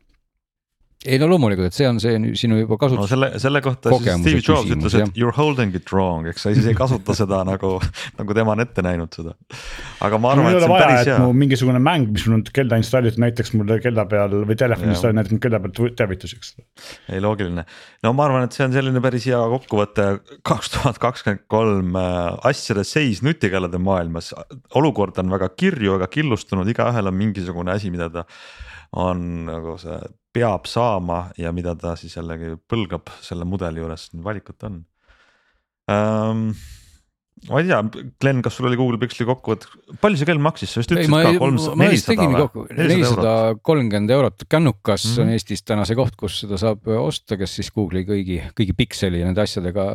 ei 1.07 1.15
no 1.15 1.29
loomulikult, 1.31 1.69
et 1.69 1.75
see 1.77 1.87
on 1.87 1.99
see 2.03 2.17
sinu 2.35 2.57
juba 2.59 2.75
kasutus 2.79 3.05
no,. 3.05 3.07
selle, 3.07 3.29
selle 3.39 3.61
kohta 3.63 3.93
siis 3.93 4.17
Steve 4.19 4.41
Jobs 4.43 4.73
ütles, 4.75 4.95
et 4.99 5.19
you 5.19 5.29
are 5.29 5.35
holding 5.37 5.71
it 5.77 5.87
wrong, 5.93 6.27
eks 6.27 6.43
sa 6.43 6.51
siis 6.51 6.67
ei 6.67 6.75
kasuta 6.75 7.15
seda 7.15 7.39
nagu, 7.47 7.77
nagu 8.17 8.35
tema 8.35 8.51
on 8.51 8.63
ette 8.65 8.83
näinud 8.83 9.15
seda. 9.15 9.31
aga 10.03 10.19
ma 10.19 10.33
arvan, 10.35 10.49
et 10.51 10.59
see 10.59 10.67
on 10.67 10.73
vaja, 10.73 10.89
päris 10.89 11.11
hea. 11.13 11.31
mingisugune 11.45 11.81
mäng, 11.85 12.11
mis 12.11 12.27
mul 12.27 12.41
on 12.41 12.43
kella 12.59 12.81
installitud, 12.83 13.23
näiteks 13.23 13.55
mulle 13.55 13.79
kella 13.85 14.05
peal 14.11 14.35
või 14.43 14.59
telefoni 14.59 14.91
installitud, 14.91 15.21
näitab 15.21 15.43
kella 15.47 15.63
peal 15.63 15.95
teavituseks. 16.03 16.53
ei 17.15 17.23
loogiline, 17.23 17.63
no 18.03 18.15
ma 18.19 18.27
arvan, 18.27 18.49
et 18.49 18.59
see 18.59 18.67
on 18.67 18.75
selline 18.75 19.03
päris 19.07 19.31
hea 19.31 19.39
kokkuvõte 19.55 20.11
kaks 20.51 20.75
tuhat 20.75 20.99
kakskümmend 20.99 21.47
kolm 21.47 21.95
äh, 21.95 22.23
asjade 22.51 22.83
seis 22.83 23.23
nutikellade 23.23 23.79
maailmas. 23.79 24.33
olukord 24.75 25.23
on 25.23 25.31
väga 25.31 25.53
kirju, 25.55 25.95
väga 25.95 26.11
killustunud, 26.11 26.67
igaühel 26.75 27.07
on 27.07 27.21
mingisugune 27.23 27.79
asi, 27.79 27.87
mida 27.87 28.11
ta 28.11 28.27
on 28.99 29.45
nagu 29.47 29.79
see 29.79 29.95
peab 30.33 30.67
saama 30.69 31.29
ja 31.37 31.51
mida 31.55 31.75
ta 31.75 31.95
siis 31.97 32.15
jällegi 32.17 32.55
põlgab 32.69 33.09
selle 33.25 33.47
mudeli 33.49 33.81
juures, 33.81 34.09
valikut 34.23 34.63
on. 34.67 34.81
Um, 35.89 36.49
ma 37.47 37.61
ei 37.61 37.67
tea, 37.69 37.79
Glen, 38.19 38.41
kas 38.43 38.57
sul 38.57 38.67
oli 38.67 38.77
Google 38.79 38.99
Pixeli 38.99 39.27
kokkuvõte, 39.29 39.69
palju 40.01 40.19
see 40.19 40.27
kell 40.27 40.41
maksis, 40.43 40.73
sa 40.73 40.81
vist 40.81 40.91
ütlesid 40.91 41.13
ka 41.13 41.31
kolmsada, 41.39 41.77
nelisada 41.79 42.25
või? 42.51 42.65
nelisada 42.75 43.33
kolmkümmend 43.69 44.13
eurot, 44.15 44.43
kännukas 44.51 45.05
mm 45.05 45.13
-hmm. 45.13 45.23
on 45.23 45.37
Eestis 45.37 45.63
täna 45.63 45.85
see 45.87 45.95
koht, 45.99 46.17
kus 46.19 46.41
seda 46.43 46.59
saab 46.59 46.89
osta, 46.99 47.37
kes 47.39 47.55
siis 47.59 47.71
Google'i 47.75 48.03
kõigi, 48.07 48.41
kõigi 48.57 48.75
Pixeli 48.75 49.21
ja 49.21 49.29
nende 49.29 49.45
asjadega 49.45 49.85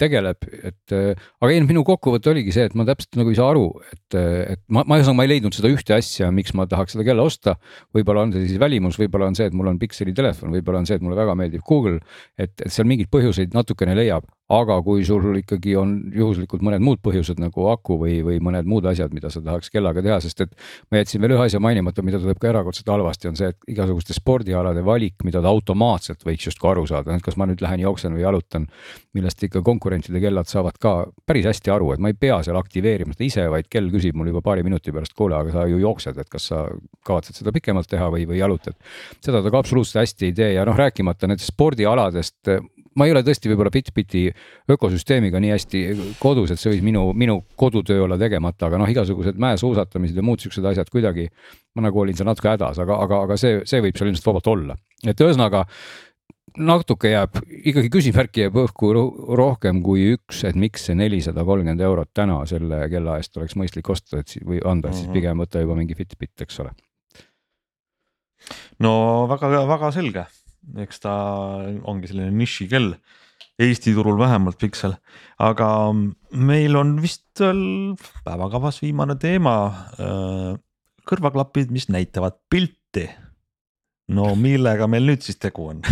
tegeleb, 0.00 0.48
et. 0.62 0.96
aga 0.96 1.52
ei, 1.52 1.60
minu 1.68 1.84
kokkuvõte 1.84 2.32
oligi 2.32 2.56
see, 2.56 2.64
et 2.70 2.78
ma 2.78 2.88
täpselt 2.88 3.20
nagu 3.20 3.34
ei 3.34 3.38
saa 3.38 3.50
aru, 3.52 3.66
et, 3.92 4.18
et 4.56 4.64
ma, 4.72 4.86
ma 4.88 4.96
ühesõnaga, 4.96 5.20
ma 5.20 5.28
ei 5.28 5.34
leidnud 5.34 5.58
seda 5.58 5.68
ühte 5.68 5.96
asja, 5.98 6.32
miks 6.32 6.56
ma 6.56 6.66
tahaks 6.70 6.96
seda 6.96 7.04
kella 7.04 7.28
osta. 7.28 7.58
võib-olla 7.94 8.24
on 8.24 8.32
see 8.32 8.48
siis 8.48 8.60
välimus, 8.60 8.96
võib-olla 8.96 9.28
on 9.28 9.36
see, 9.36 9.50
et 9.50 9.56
mul 9.56 9.68
on 9.68 9.78
Pixeli 9.78 10.16
telefon, 10.16 10.56
võib-olla 10.56 10.80
on 10.80 10.88
see, 10.88 10.96
et 10.96 11.04
mulle 11.04 11.20
väga 11.20 11.36
meeldib 11.36 11.66
Google, 11.68 12.00
et, 12.38 12.56
et 12.64 12.72
seal 12.72 12.88
mingeid 12.88 13.12
põhjuseid 13.12 13.52
natukene 13.52 13.96
leiab 13.98 14.24
aga 14.48 14.78
kui 14.84 15.04
sul 15.04 15.26
ikkagi 15.42 15.74
on 15.76 15.90
juhuslikult 16.14 16.62
mõned 16.64 16.80
muud 16.80 17.02
põhjused 17.04 17.40
nagu 17.42 17.66
aku 17.68 17.98
või, 18.00 18.18
või 18.24 18.38
mõned 18.40 18.68
muud 18.68 18.86
asjad, 18.88 19.12
mida 19.12 19.28
sa 19.32 19.42
tahaks 19.44 19.68
kellaga 19.72 20.00
teha, 20.04 20.16
sest 20.24 20.40
et 20.46 20.54
ma 20.88 21.02
jätsin 21.02 21.20
veel 21.20 21.34
ühe 21.36 21.44
asja 21.44 21.60
mainimata, 21.60 22.04
mida 22.06 22.20
tuleb 22.22 22.40
ka 22.40 22.48
erakordselt 22.48 22.88
halvasti, 22.88 23.28
on 23.28 23.36
see, 23.36 23.50
et 23.52 23.68
igasuguste 23.74 24.16
spordialade 24.16 24.80
valik, 24.86 25.18
mida 25.28 25.42
ta 25.44 25.52
automaatselt 25.52 26.24
võiks 26.24 26.48
justkui 26.48 26.70
aru 26.72 26.86
saada, 26.88 27.18
et 27.18 27.24
kas 27.24 27.36
ma 27.36 27.48
nüüd 27.50 27.60
lähen 27.64 27.84
jooksen 27.84 28.16
või 28.16 28.24
jalutan, 28.24 28.64
millest 29.18 29.44
ikka 29.44 29.60
konkurentide 29.66 30.22
kellad 30.22 30.48
saavad 30.48 30.80
ka 30.80 30.94
päris 31.28 31.50
hästi 31.50 31.74
aru, 31.74 31.92
et 31.92 32.00
ma 32.00 32.08
ei 32.08 32.16
pea 32.16 32.40
seal 32.46 32.56
aktiveerima 32.56 33.12
seda 33.12 33.28
ise, 33.28 33.46
vaid 33.52 33.68
kell 33.68 33.92
küsib 33.92 34.16
mul 34.16 34.32
juba 34.32 34.40
paari 34.48 34.64
minuti 34.64 34.94
pärast, 34.96 35.12
kuule, 35.18 35.36
aga 35.36 35.52
sa 35.52 35.68
ju 35.68 35.82
jooksed, 35.82 36.16
et 36.24 36.32
kas 36.32 36.48
sa 36.54 36.64
kavatsed 37.04 37.36
seda 37.36 37.52
pikemalt 37.52 37.90
teha 37.90 38.08
või, 38.14 38.24
või 38.28 38.40
jalutad. 38.40 38.80
seda 39.20 39.44
ta 39.44 39.52
ka 39.52 39.60
absoluutselt 39.60 40.00
hästi 40.06 40.30
ei 40.30 40.36
tee 40.40 40.50
ja 40.56 40.64
noh, 40.68 40.76
rääkimata 40.78 41.28
nendest 41.28 41.52
spordialadest 41.52 42.56
ma 42.96 43.06
ei 43.06 43.12
ole 43.14 43.22
tõesti 43.26 43.50
võib-olla 43.50 43.72
Fitbiti 43.74 44.24
ökosüsteemiga 44.70 45.40
nii 45.42 45.52
hästi 45.54 45.82
kodus, 46.22 46.52
et 46.52 46.60
see 46.60 46.72
võis 46.72 46.84
minu, 46.84 47.08
minu 47.18 47.40
kodutöö 47.58 48.04
olla 48.06 48.18
tegemata, 48.20 48.68
aga 48.68 48.80
noh, 48.82 48.90
igasugused 48.90 49.38
mäesuusatamised 49.40 50.18
ja 50.18 50.24
muud 50.24 50.42
siuksed 50.42 50.64
asjad 50.70 50.90
kuidagi. 50.92 51.28
ma 51.76 51.84
nagu 51.84 52.00
olin 52.00 52.16
seal 52.16 52.26
natuke 52.26 52.48
hädas, 52.50 52.78
aga, 52.82 52.96
aga, 53.04 53.22
aga 53.28 53.36
see, 53.38 53.60
see 53.68 53.82
võib 53.84 53.98
seal 53.98 54.08
ilmselt 54.10 54.26
vabalt 54.26 54.48
olla, 54.50 54.76
et 55.06 55.20
ühesõnaga 55.20 55.64
natuke 56.58 57.12
jääb, 57.12 57.38
ikkagi 57.70 57.90
küsimärki 57.92 58.46
jääb 58.46 58.56
õhku 58.64 58.90
rohkem 59.38 59.82
kui 59.84 60.08
üks, 60.16 60.42
et 60.48 60.58
miks 60.58 60.88
see 60.88 60.96
nelisada 60.98 61.44
kolmkümmend 61.46 61.84
eurot 61.84 62.10
täna 62.16 62.40
selle 62.50 62.80
kella 62.90 63.18
eest 63.20 63.36
oleks 63.38 63.54
mõistlik 63.60 63.90
osta, 63.92 64.22
et 64.22 64.34
või 64.42 64.58
anda, 64.64 64.90
et 64.90 64.98
siis 64.98 65.06
mhm. 65.06 65.18
pigem 65.20 65.44
võtta 65.44 65.62
juba 65.62 65.78
mingi 65.78 65.98
Fitbit, 65.98 66.34
eks 66.42 66.60
ole. 66.64 66.74
no 68.82 68.92
väga-väga 69.30 69.92
selge 69.94 70.26
eks 70.84 71.02
ta 71.04 71.14
ongi 71.88 72.10
selline 72.10 72.34
nišikell. 72.34 72.92
Eesti 73.58 73.90
turul 73.96 74.20
vähemalt 74.20 74.58
Pixel, 74.60 74.92
aga 75.42 75.68
meil 76.30 76.78
on 76.78 76.92
vist 77.02 77.40
veel 77.42 77.96
päevakavas 78.26 78.78
viimane 78.84 79.16
teema. 79.18 79.54
Äh, 79.98 80.52
kõrvaklapid, 81.08 81.72
mis 81.74 81.88
näitavad 81.90 82.38
pilti. 82.50 83.08
no 84.08 84.30
millega 84.40 84.86
meil 84.88 85.04
nüüd 85.04 85.24
siis 85.24 85.36
tegu 85.40 85.66
on? 85.72 85.82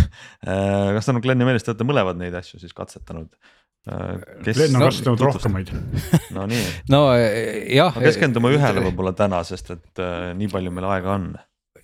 Äh, 0.47 0.93
kas 0.95 1.09
tänu 1.09 1.21
Glenni 1.21 1.45
meelest 1.45 1.67
te 1.67 1.73
olete 1.73 1.85
mõlemad 1.85 2.17
neid 2.21 2.33
asju 2.39 2.61
siis 2.61 2.73
katsetanud? 2.77 3.33
Äh, 3.87 4.15
kes... 4.43 4.57
Glen 4.57 4.75
on 4.75 4.81
no, 4.81 4.87
kasutanud 4.87 5.21
rohkemaid. 5.27 5.69
no 6.35 6.47
nii. 6.49 6.63
no 6.93 7.01
jah. 7.15 7.99
keskendume 7.99 8.51
ühele 8.55 8.83
võib-olla 8.89 9.13
täna, 9.15 9.43
sest 9.47 9.75
et 9.75 10.01
äh, 10.03 10.31
nii 10.37 10.49
palju 10.51 10.73
meil 10.75 10.89
aega 10.91 11.13
on 11.15 11.29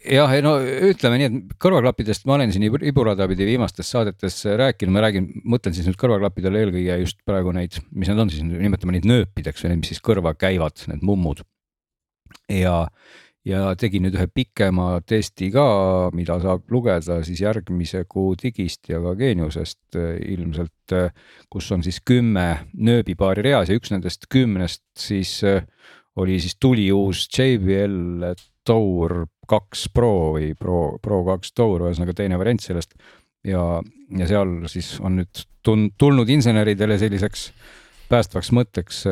jah, 0.04 0.34
ei 0.36 0.44
no 0.44 0.54
ütleme 0.62 1.20
nii, 1.20 1.30
et 1.30 1.56
kõrvaklappidest 1.62 2.28
ma 2.28 2.38
olen 2.38 2.54
siin 2.54 2.66
Iburada 2.68 3.28
pidi 3.32 3.48
viimastes 3.48 3.90
saadetes 3.94 4.42
rääkinud, 4.60 4.94
ma 4.96 5.04
räägin, 5.06 5.30
mõtlen 5.48 5.76
siis 5.76 5.88
nüüd 5.88 6.00
kõrvaklappidele 6.02 6.64
eelkõige 6.64 7.00
just 7.02 7.20
praegu 7.28 7.54
neid, 7.56 7.80
mis 7.96 8.12
need 8.12 8.24
on 8.24 8.32
siis, 8.34 8.46
nimetame 8.48 8.98
neid 8.98 9.08
nööpideks 9.10 9.64
või 9.64 9.74
need, 9.74 9.84
mis 9.84 9.94
siis 9.94 10.04
kõrva 10.04 10.36
käivad, 10.38 10.86
need 10.92 11.04
mummud. 11.06 11.44
ja, 12.52 12.76
ja 13.48 13.64
tegin 13.80 14.08
nüüd 14.08 14.18
ühe 14.18 14.28
pikema 14.28 15.02
testi 15.08 15.50
ka, 15.54 15.66
mida 16.16 16.40
saab 16.44 16.68
lugeda 16.72 17.22
siis 17.26 17.44
järgmise 17.44 18.04
kuu 18.10 18.36
digist 18.40 18.90
ja 18.92 19.02
ka 19.04 19.16
geeniusest 19.20 20.00
ilmselt, 20.36 20.98
kus 21.50 21.72
on 21.72 21.84
siis 21.86 22.02
kümme 22.06 22.66
nööbipaari 22.74 23.46
reas 23.46 23.72
ja 23.72 23.80
üks 23.80 23.94
nendest 23.94 24.28
kümnest 24.32 24.84
siis 25.00 25.40
oli 26.16 26.40
siis 26.40 26.58
tuli 26.60 26.92
uus 26.94 27.28
JBL 27.32 28.34
Tour 28.64 29.26
kaks 29.50 29.88
Pro 29.94 30.34
või 30.38 30.54
Pro, 30.60 30.98
Pro 31.04 31.24
kaks 31.28 31.54
Tour, 31.54 31.88
ühesõnaga 31.88 32.16
teine 32.18 32.40
variant 32.40 32.64
sellest. 32.64 32.94
ja, 33.44 33.82
ja 34.18 34.28
seal 34.28 34.68
siis 34.72 34.96
on 35.04 35.20
nüüd 35.22 35.46
tun-, 35.64 35.90
tulnud 35.98 36.30
inseneridele 36.30 36.98
selliseks 36.98 37.50
päästvaks 38.12 38.52
mõtteks, 38.54 39.04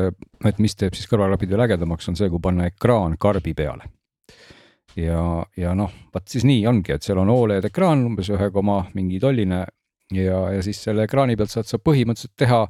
et 0.46 0.60
mis 0.62 0.76
teeb 0.78 0.94
siis 0.94 1.08
kõrvaklapid 1.10 1.50
veel 1.50 1.64
ägedamaks, 1.64 2.08
on 2.08 2.16
see, 2.18 2.30
kui 2.30 2.40
panna 2.42 2.68
ekraan 2.70 3.16
karbi 3.20 3.54
peale. 3.56 3.88
ja, 4.96 5.44
ja 5.56 5.74
noh, 5.74 5.92
vot 6.14 6.28
siis 6.28 6.44
nii 6.44 6.66
ongi, 6.68 6.92
et 6.92 7.02
seal 7.02 7.20
on 7.22 7.32
Oled 7.32 7.64
ekraan 7.64 8.04
umbes 8.06 8.28
ühe 8.30 8.50
koma 8.52 8.82
mingi 8.94 9.20
tolline 9.20 9.64
ja, 10.12 10.38
ja 10.52 10.62
siis 10.62 10.82
selle 10.84 11.06
ekraani 11.08 11.36
pealt 11.36 11.52
saad 11.52 11.68
sa 11.68 11.80
põhimõtteliselt 11.80 12.36
teha 12.36 12.66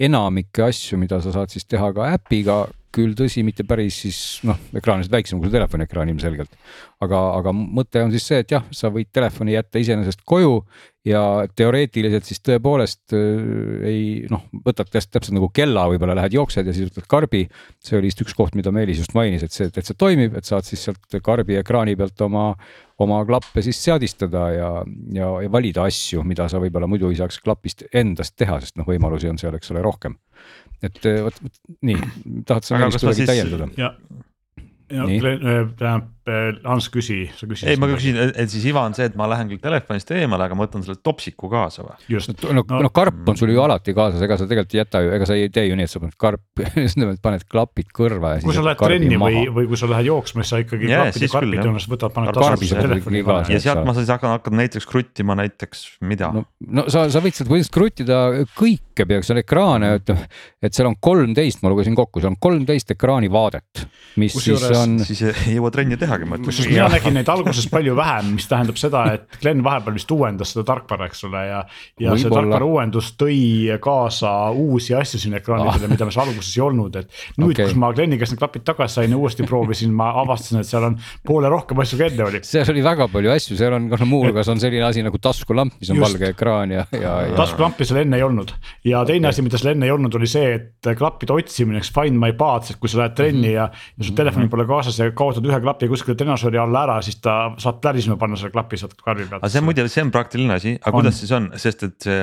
enamikke 0.00 0.64
asju, 0.64 0.98
mida 0.98 1.20
sa 1.20 1.34
saad 1.34 1.52
siis 1.52 1.68
teha 1.68 1.92
ka 1.96 2.08
äpiga 2.16 2.62
küll 2.94 3.14
tõsi, 3.18 3.44
mitte 3.46 3.64
päris 3.68 4.00
siis 4.04 4.18
noh, 4.46 4.58
ekraaniliselt 4.74 5.14
väiksem 5.14 5.40
kui 5.42 5.50
telefoni 5.52 5.86
ekraan 5.86 6.10
ilmselgelt. 6.10 6.56
aga, 7.00 7.18
aga 7.38 7.52
mõte 7.54 8.02
on 8.04 8.10
siis 8.12 8.26
see, 8.26 8.40
et 8.42 8.50
jah, 8.50 8.64
sa 8.74 8.90
võid 8.92 9.08
telefoni 9.14 9.54
jätta 9.54 9.80
iseenesest 9.80 10.24
koju 10.28 10.58
ja 11.06 11.22
teoreetiliselt 11.56 12.26
siis 12.28 12.42
tõepoolest 12.44 13.14
äh, 13.16 13.86
ei 13.88 14.02
noh, 14.30 14.42
võtad 14.66 14.90
täpselt 14.90 15.30
nagu 15.36 15.48
kella, 15.54 15.86
võib-olla 15.92 16.18
lähed 16.18 16.34
jooksed 16.36 16.66
ja 16.66 16.74
siis 16.76 16.90
võtad 16.90 17.06
karbi. 17.10 17.46
see 17.78 17.96
oli 17.98 18.10
vist 18.10 18.24
üks 18.26 18.36
koht, 18.36 18.58
mida 18.58 18.72
Meelis 18.74 19.00
just 19.00 19.14
mainis, 19.16 19.46
et 19.46 19.54
see, 19.54 19.70
et 19.70 19.86
see 19.86 19.96
toimib, 19.96 20.34
et 20.36 20.48
saad 20.48 20.66
siis 20.66 20.82
sealt 20.88 21.20
karbi 21.22 21.60
ekraani 21.62 21.96
pealt 21.96 22.26
oma, 22.26 22.50
oma 23.00 23.22
klappe 23.28 23.62
siis 23.64 23.80
seadistada 23.80 24.48
ja, 24.56 24.72
ja, 25.14 25.30
ja 25.46 25.52
valida 25.52 25.86
asju, 25.86 26.26
mida 26.26 26.50
sa 26.50 26.60
võib-olla 26.60 26.90
muidu 26.90 27.14
ei 27.14 27.22
saaks 27.22 27.38
klapist 27.44 27.86
endast 27.94 28.36
teha, 28.36 28.60
sest 28.60 28.76
noh, 28.80 28.88
võimalusi 28.88 29.30
on 29.30 29.38
seal, 29.40 29.56
eks 29.56 29.72
ole, 29.72 29.86
rohkem 29.86 30.18
et 30.82 31.08
vot, 31.24 31.40
nii, 31.86 31.98
tahad 32.48 32.66
sa 32.66 32.80
Meelis 32.80 33.02
kuidagi 33.02 33.28
täiendada? 33.28 33.68
ja 33.76 33.92
tähendab, 35.78 36.08
Hans, 36.28 36.90
küsi, 36.92 37.22
sa 37.32 37.46
küsisid. 37.48 37.70
ei, 37.72 37.78
ma 37.80 37.88
küsin, 37.88 38.18
et 38.28 38.50
siis 38.52 38.66
iva 38.68 38.82
on 38.84 38.92
see, 38.96 39.06
et 39.08 39.14
ma 39.16 39.24
lähen 39.30 39.48
küll 39.48 39.60
telefonist 39.62 40.10
eemale, 40.12 40.44
aga 40.44 40.56
ma 40.58 40.66
võtan 40.66 40.84
selle 40.84 40.98
topsiku 41.00 41.48
kaasa 41.48 41.84
või? 41.86 41.94
just, 42.12 42.34
no, 42.44 42.60
no, 42.60 42.80
no 42.84 42.90
karp 42.92 43.30
on 43.32 43.38
sul 43.40 43.52
ju 43.54 43.62
alati 43.64 43.94
kaasas, 43.96 44.20
ega 44.26 44.36
sa 44.36 44.44
tegelikult 44.50 44.76
ei 44.76 44.80
jäta 44.82 45.00
ju, 45.00 45.14
ega 45.16 45.28
sa 45.28 45.38
ei 45.38 45.48
tee 45.54 45.64
ju 45.70 45.78
nii, 45.78 45.88
et 45.88 45.92
sa 45.92 46.02
paned 46.02 46.18
karp 46.20 46.62
paned 47.24 47.46
klapid 47.48 47.88
kõrva. 47.96 48.34
kui 48.44 48.56
sa 48.56 48.64
lähed 48.66 48.82
trenni 48.82 49.16
maha. 49.20 49.32
või, 49.32 49.54
või 49.56 49.70
kui 49.70 49.80
sa 49.80 49.88
lähed 49.90 50.10
jooksma, 50.10 50.44
siis 50.44 50.52
sa 50.52 50.60
ikkagi 50.60 50.90
yeah, 50.90 51.06
klapid 51.08 51.24
ja 51.24 51.30
karbid 51.32 51.64
joonest 51.70 51.92
võtad, 51.94 52.14
paned 52.18 52.36
taskusse 52.36 52.84
telefoni 52.84 53.24
kaasa. 53.30 53.54
ja 53.54 53.62
sealt 53.64 53.88
ma 53.88 53.96
siis 53.96 54.12
hakkan, 54.12 54.36
hakkan 54.36 54.58
näiteks 54.60 54.88
kruttima 54.90 55.38
näiteks 55.40 55.86
mida? 56.04 56.30
no, 56.36 56.44
no 56.68 56.86
sa, 56.92 57.06
sa 57.08 57.24
võid 57.24 57.38
sealt 57.38 57.48
põhimõtteliselt 57.48 57.76
kruttida 57.78 58.20
kõike 58.58 59.08
peaks, 59.08 59.30
seal 59.30 59.40
ekraane, 59.40 59.94
ütleme, 60.02 60.28
et 60.60 60.76
seal 60.76 60.90
on 60.90 60.98
kolmteist, 61.00 61.64
ma 61.64 61.72
lugesin 61.72 61.96
kokku, 61.96 62.20
seal 62.20 62.34
on 62.34 62.40
kolmteist 62.42 62.92
ekraani 62.92 63.32
vaadet, 63.32 63.86
mis 64.20 64.36
Kus 64.36 64.50
siis 64.50 64.68
on. 64.76 64.98
siis 65.06 65.24
ei 65.30 65.56
jõua 65.56 65.72
trenni 65.74 65.96
tehagi, 66.10 66.28
ma 66.28 66.38
ütleks. 66.40 66.60
mina 66.68 66.88
nägin 66.92 67.16
neid 67.16 67.30
alguses 67.32 67.68
palju 67.70 67.94
vähem, 67.98 68.34
mis 68.36 68.48
tähendab 68.50 68.78
seda, 68.80 69.04
et 69.16 69.38
Glen 69.40 69.62
vahepeal 69.64 69.96
vist 69.96 70.10
uuendas 70.14 70.54
seda 70.54 70.66
tarkvara, 70.68 71.08
eks 71.10 71.24
ole, 71.28 71.44
ja. 71.48 71.60
ja 72.02 72.16
see 72.18 72.32
tarkvara 72.32 72.66
uuendus 72.66 73.12
tõi 73.20 73.38
kaasa 73.82 74.32
uusi 74.50 74.94
asju 74.98 75.22
sinna 75.22 75.40
ekraanidele 75.40 75.88
ah., 75.88 75.94
mida 75.94 76.08
meil 76.08 76.20
alguses 76.24 76.52
ei 76.56 76.64
olnud, 76.66 77.00
et. 77.00 77.20
nüüd 77.38 77.54
okay., 77.54 77.70
kus 77.70 77.78
ma 77.80 77.92
Gleni 77.94 78.18
käest 78.20 78.34
need 78.34 78.42
klapid 78.42 78.66
tagasi 78.66 79.00
sain 79.00 79.14
ja 79.14 79.18
uuesti 79.20 79.46
proovisin, 79.48 79.92
ma 79.96 80.10
avastasin, 80.22 80.62
et 80.62 80.68
seal 80.68 80.88
on 80.90 80.98
poole 81.26 81.50
rohkem 81.52 81.80
asju 81.82 82.00
kui 82.00 82.06
enne 82.08 82.26
oli. 82.26 82.42
seal 82.46 82.72
oli 82.72 82.84
väga 82.84 83.08
palju 83.12 83.32
asju, 83.34 83.58
seal 83.60 83.76
on, 83.76 83.88
muuhulgas 84.10 84.50
on 84.52 84.62
selline 84.62 84.86
asi 84.86 85.04
nagu 85.06 85.20
taskulamp, 85.22 85.76
mis 85.80 85.92
on 85.92 86.00
Just. 86.00 86.06
valge 86.06 86.32
ekraan 86.34 86.74
ja, 86.74 86.86
ja, 86.96 87.14
ja. 87.28 87.36
taskulampi 87.38 87.86
seal 87.88 88.02
enne 88.04 88.20
ei 88.20 88.26
olnud 88.26 88.52
ja 88.86 89.04
teine 89.08 89.28
okay. 89.28 89.36
asi, 89.36 89.46
mida 89.46 89.60
seal 89.60 89.74
enne 89.74 89.88
ei 89.88 89.94
olnud, 89.94 90.14
oli 90.18 90.28
see, 90.30 90.54
et 90.56 90.90
klappide 90.98 91.34
otsimine, 91.36 91.80
eks 91.80 91.92
find 91.94 92.18
my 92.20 92.32
paths, 92.38 92.74
et 92.74 92.80
kui 92.80 92.90
sa 92.90 93.02
lähed 93.02 93.16
trenni 93.18 93.54
ja, 93.54 93.68
ja 93.70 94.06
sul 94.06 94.16
telefoni 94.18 94.50
pole 94.52 94.66
kaasas 94.68 94.98
ja 95.00 95.10
kaotad 95.16 95.46
ühe 95.46 95.60
klapi 95.62 95.90
kuskile 96.00 96.18
treenažööri 96.20 96.60
alla 96.60 96.84
ära, 96.88 96.96
siis 97.04 97.20
ta 97.22 97.36
saab 97.60 97.80
plärisema 97.84 98.16
panna 98.20 98.38
selle 98.40 98.54
klapi 98.54 98.80
sealt 98.80 98.96
karbi 99.04 99.28
pealt. 99.28 99.42
aga 99.42 99.52
see 99.52 99.62
on 99.62 99.68
muide, 99.68 99.86
see 99.92 100.04
on 100.06 100.12
praktiline 100.14 100.56
asi, 100.56 100.74
aga 100.80 100.92
on. 100.94 101.00
kuidas 101.00 101.20
siis 101.20 101.32
on, 101.36 101.50
sest 101.60 101.86
et 101.88 102.08
see 102.08 102.20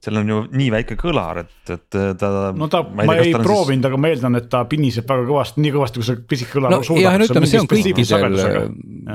seal 0.00 0.16
on 0.16 0.30
ju 0.32 0.38
nii 0.56 0.68
väike 0.72 0.96
kõlar, 0.98 1.42
et, 1.42 1.72
et 1.74 1.96
ta. 2.18 2.28
no 2.56 2.68
ta, 2.72 2.80
ma 2.88 3.04
ei, 3.04 3.08
ma 3.10 3.16
ei 3.20 3.34
proovinud 3.34 3.82
siis..., 3.84 3.88
aga 3.90 3.98
ma 4.00 4.10
eeldan, 4.10 4.38
et 4.38 4.46
ta 4.52 4.62
piniseb 4.68 5.08
väga 5.10 5.26
kõvasti, 5.28 5.60
nii 5.64 5.72
kõvasti, 5.74 6.00
kui 6.00 6.06
see 6.08 6.20
pisike 6.30 6.54
kõlar 6.56 6.72
no, 6.72 6.78
suudab. 6.86 7.02
jah, 7.04 7.16
ütleme, 7.26 7.50
see 7.50 7.60
on 7.60 7.68
kõikidel, 7.68 8.38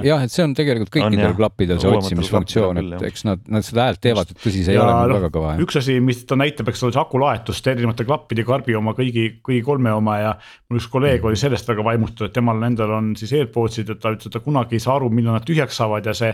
jah, 0.05 0.25
et 0.27 0.33
see 0.33 0.45
on 0.45 0.53
tegelikult 0.57 0.91
kõikidel 0.93 1.33
klappidel 1.39 1.81
see 1.81 1.93
otsimisfunktsioon, 1.97 2.81
et 2.83 3.07
eks 3.09 3.25
nad, 3.25 3.41
nad 3.49 3.65
seda 3.65 3.87
häält 3.87 4.01
teevad, 4.03 4.29
et 4.29 4.41
tõsi, 4.43 4.61
see 4.67 4.75
ei 4.75 4.77
ja, 4.77 4.85
ole 4.85 5.09
no, 5.09 5.17
väga 5.17 5.31
kõva. 5.33 5.55
üks 5.65 5.79
asi, 5.81 5.97
mis 6.05 6.21
ta 6.29 6.37
näitab, 6.37 6.69
eks 6.69 6.85
ole, 6.85 6.93
see 6.93 7.01
akulaetust 7.01 7.71
erinevate 7.73 8.05
klappide, 8.05 8.45
karbi 8.45 8.77
oma, 8.77 8.93
kõigi, 8.97 9.25
kõigi 9.45 9.65
kolme 9.65 9.93
oma 9.95 10.19
ja. 10.21 10.35
mul 10.69 10.81
üks 10.81 10.89
kolleeg 10.93 11.25
oli 11.25 11.39
sellest 11.39 11.65
väga 11.69 11.85
vaimustatud, 11.89 12.29
et 12.29 12.37
temal 12.37 12.61
endal 12.69 12.93
on 12.99 13.11
siis 13.17 13.33
AirPodsid, 13.39 13.89
et 13.89 14.03
ta 14.03 14.13
ütles, 14.13 14.29
et 14.29 14.37
ta 14.37 14.43
kunagi 14.45 14.77
ei 14.77 14.85
saa 14.85 14.99
aru, 14.99 15.09
millal 15.09 15.39
nad 15.39 15.47
tühjaks 15.47 15.81
saavad 15.81 16.05
ja 16.05 16.13
see. 16.17 16.33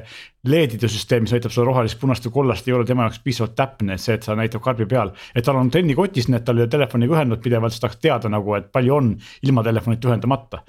LED-ide 0.52 0.88
süsteem, 0.90 1.22
mis 1.22 1.36
näitab 1.36 1.54
seda 1.54 1.68
rohelist, 1.68 2.00
punast 2.02 2.26
ja 2.26 2.32
kollast, 2.34 2.66
ei 2.66 2.74
ole 2.74 2.86
tema 2.90 3.06
jaoks 3.06 3.20
piisavalt 3.22 3.54
täpne, 3.54 3.94
et 3.94 4.02
see, 4.02 4.16
et 4.18 4.26
sa 4.26 4.34
näitab 4.42 4.64
karbi 4.66 4.86
peal. 4.90 5.14
et 5.36 5.46
tal 5.46 5.60
on 5.60 5.72
trennikotis 5.72 6.30
need, 6.32 6.44
tal 6.46 6.60
ei 6.60 6.66
ole 6.66 6.72
telefoniga 6.72 7.18
ühendatud 7.18 7.44
pidevalt, 7.44 7.74
siis 7.74 7.84
tahaks 7.84 8.02
teada 8.02 8.30
nagu, 8.32 8.56
et 8.58 8.72
palju 8.74 8.96
on 8.96 9.12
ilma 9.48 9.64
telefonita 9.64 10.10
ühendamata. 10.10 10.62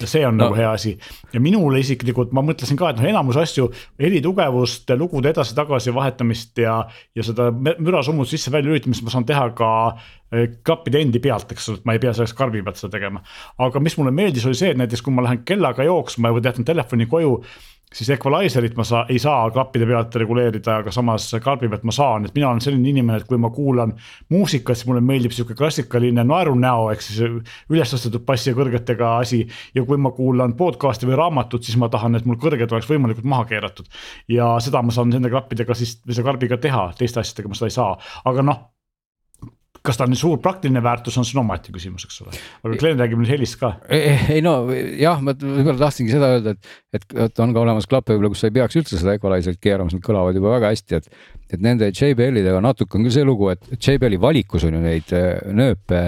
ja 0.00 0.06
see 0.10 0.24
on 0.26 0.36
no. 0.36 0.44
nagu 0.48 0.58
hea 0.58 0.70
asi 0.70 0.96
ja 1.32 1.40
minule 1.40 1.80
isiklikult 1.80 2.32
ma 2.36 2.44
mõtlesin 2.44 2.78
ka, 2.78 2.90
et 2.90 3.00
noh, 3.00 3.08
enamus 3.10 3.40
asju, 3.40 3.70
helitugevust, 4.00 4.90
lugude 4.98 5.32
edasi-tagasi 5.34 5.94
vahetamist 5.94 6.58
ja, 6.62 6.80
ja 7.16 7.26
seda 7.26 7.50
mürasummut 7.52 8.30
sisse-välja 8.30 8.70
lülitamist 8.70 9.04
ma 9.06 9.14
saan 9.14 9.26
teha 9.28 9.48
ka 9.56 9.70
eh, 10.32 10.46
klappide 10.66 11.02
endi 11.02 11.22
pealt, 11.22 11.52
eks 11.54 11.68
ole, 11.70 11.80
et 11.80 11.88
ma 11.88 11.96
ei 11.96 12.02
pea 12.02 12.14
selleks 12.16 12.36
karbi 12.38 12.62
pealt 12.66 12.80
seda 12.80 12.94
tegema. 12.98 13.22
aga 13.58 13.82
mis 13.82 13.98
mulle 13.98 14.14
meeldis, 14.14 14.46
oli 14.46 14.58
see, 14.58 14.74
et 14.74 14.80
näiteks 14.80 15.04
kui 15.06 15.14
ma 15.14 15.26
lähen 15.26 15.44
kellaga 15.46 15.86
jooksma 15.86 16.32
või 16.34 16.44
jätan 16.44 16.66
telefoni 16.68 17.08
koju 17.10 17.38
siis 17.94 18.10
equalizer'it 18.14 18.76
ma 18.78 18.84
saa, 18.86 19.02
ei 19.10 19.18
saa 19.18 19.48
klappide 19.50 19.86
pealt 19.88 20.14
reguleerida, 20.22 20.76
aga 20.82 20.92
samas 20.94 21.26
karbi 21.42 21.68
pealt 21.70 21.84
ma 21.88 21.94
saan, 21.94 22.26
et 22.26 22.34
mina 22.36 22.50
olen 22.50 22.62
selline 22.62 22.90
inimene, 22.92 23.18
et 23.20 23.28
kui 23.28 23.38
ma 23.40 23.50
kuulan 23.54 23.94
muusikat, 24.30 24.78
siis 24.78 24.88
mulle 24.90 25.02
meeldib 25.04 25.34
sihuke 25.34 25.56
klassikaline 25.58 26.24
naerunäo, 26.26 26.88
ehk 26.94 27.04
siis 27.04 27.20
üles 27.26 27.94
tõstetud 27.94 28.24
bassi 28.26 28.52
ja 28.52 28.58
kõrgetega 28.58 29.16
asi. 29.24 29.42
ja 29.74 29.84
kui 29.84 29.98
ma 29.98 30.14
kuulan 30.14 30.54
podcast'i 30.58 31.08
või 31.10 31.18
raamatut, 31.18 31.66
siis 31.66 31.78
ma 31.80 31.90
tahan, 31.90 32.14
et 32.14 32.26
mul 32.26 32.38
kõrged 32.40 32.70
oleks 32.70 32.90
võimalikult 32.90 33.26
maha 33.26 33.48
keeratud. 33.50 33.90
ja 34.28 34.52
seda 34.62 34.82
ma 34.82 34.94
saan 34.94 35.10
nende 35.10 35.30
klappidega 35.30 35.74
siis, 35.74 35.98
selle 36.06 36.26
karbiga 36.26 36.60
teha, 36.62 36.92
teiste 36.98 37.20
asjadega 37.20 37.50
ma 37.50 37.58
seda 37.58 37.72
ei 37.72 37.80
saa, 37.80 37.96
aga 38.24 38.46
noh 38.46 38.68
kas 39.86 39.96
ta 39.96 40.06
on 40.08 40.16
suur 40.18 40.40
praktiline 40.42 40.82
väärtus, 40.84 41.16
on 41.20 41.26
see 41.26 41.38
omaette 41.40 41.72
küsimus, 41.72 42.04
eks 42.08 42.20
ole, 42.24 42.34
aga 42.64 42.78
Glen 42.80 43.00
räägib 43.00 43.20
nüüd 43.22 43.32
helist 43.32 43.58
ka. 43.60 43.72
ei 43.88 44.42
no 44.44 44.54
jah, 44.70 45.20
ma 45.24 45.34
võib-olla 45.34 45.78
tahtsingi 45.86 46.14
seda 46.14 46.32
öelda, 46.36 46.54
et, 46.56 46.72
et, 46.98 47.06
et 47.26 47.44
on 47.44 47.54
ka 47.56 47.62
olemas 47.64 47.88
klappe 47.90 48.14
võib-olla, 48.14 48.32
kus 48.34 48.44
sa 48.44 48.50
ei 48.50 48.56
peaks 48.58 48.80
üldse 48.80 49.00
seda 49.00 49.16
equalizer'it 49.16 49.60
keerama, 49.62 49.92
sest 49.92 50.02
nad 50.02 50.06
kõlavad 50.08 50.36
juba 50.36 50.56
väga 50.58 50.74
hästi, 50.74 51.00
et. 51.00 51.22
et 51.50 51.62
nende 51.64 51.88
JBL-idega 51.90 52.60
natuke 52.62 52.98
on 52.98 53.06
küll 53.06 53.14
see 53.14 53.26
lugu, 53.26 53.48
et 53.50 53.72
JBL-i 53.74 54.20
valikus 54.20 54.68
on 54.68 54.76
ju 54.76 54.82
neid 54.84 55.14
äh, 55.16 55.40
nööpe 55.56 56.02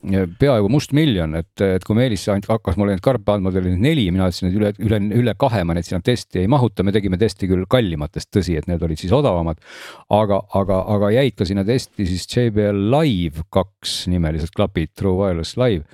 peaaegu 0.00 0.70
mustmiljon, 0.72 1.34
et, 1.36 1.62
et 1.64 1.84
kui 1.84 1.96
Meelis 1.98 2.22
ainult 2.32 2.48
hakkas 2.48 2.78
mulle 2.80 2.94
neid 2.94 3.04
karpe 3.04 3.34
andma, 3.34 3.52
tal 3.52 3.66
oli 3.66 3.76
neli, 3.76 4.06
mina 4.08 4.30
ütlesin, 4.30 4.48
et 4.48 4.56
üle, 4.56 4.70
üle, 4.80 5.00
üle 5.20 5.34
kahe 5.40 5.60
ma 5.68 5.76
neid 5.76 5.84
sinna 5.84 6.00
testi 6.04 6.40
ei 6.40 6.48
mahuta, 6.48 6.84
me 6.86 6.94
tegime 6.96 7.18
testi 7.20 7.48
küll 7.50 7.66
kallimatest, 7.70 8.30
tõsi, 8.32 8.56
et 8.56 8.68
need 8.70 8.80
olid 8.86 9.00
siis 9.00 9.12
odavamad. 9.12 9.60
aga, 10.16 10.40
aga, 10.56 10.82
aga 10.96 11.10
jäid 11.18 11.36
ka 11.36 11.48
sinna 11.48 11.66
testi 11.68 12.08
siis 12.08 12.24
JBL 12.32 12.86
Live 12.94 13.44
kaks 13.52 14.06
nimelised 14.12 14.54
klapid, 14.56 14.94
True 14.96 15.18
Wireless 15.18 15.60
Live 15.60 15.84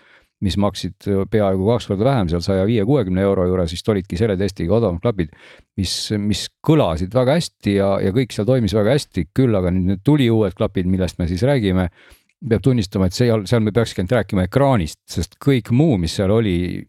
mis 0.45 0.59
maksid 0.61 1.07
peaaegu 1.33 1.65
kaks 1.71 1.87
korda 1.89 2.05
vähem, 2.05 2.29
seal 2.29 2.43
saja 2.45 2.67
viie, 2.69 2.85
kuuekümne 2.87 3.23
euro 3.25 3.47
juures 3.49 3.73
vist 3.73 3.89
olidki 3.89 4.19
selle 4.21 4.37
testiga 4.37 4.77
odavamad 4.77 5.01
klapid. 5.03 5.33
mis, 5.81 5.95
mis 6.21 6.45
kõlasid 6.65 7.17
väga 7.17 7.39
hästi 7.41 7.75
ja, 7.79 7.89
ja 8.05 8.13
kõik 8.15 8.37
seal 8.37 8.47
toimis 8.47 8.77
väga 8.77 8.95
hästi, 8.95 9.27
küll 9.35 9.57
aga 9.57 9.73
nüüd 9.73 9.91
need 9.95 10.05
tuliuued 10.05 10.55
klapid, 10.55 10.87
millest 10.93 11.19
me 11.19 11.27
siis 11.31 11.43
räägime 11.43 11.89
peab 12.37 12.63
tunnistama, 12.63 13.09
et 13.09 13.17
see, 13.17 13.31
seal 13.49 13.63
me 13.65 13.73
peakski 13.75 14.03
ainult 14.03 14.13
rääkima 14.19 14.45
ekraanist, 14.45 14.99
sest 15.09 15.39
kõik 15.43 15.71
muu, 15.75 15.97
mis 16.01 16.13
seal 16.19 16.33
oli, 16.35 16.85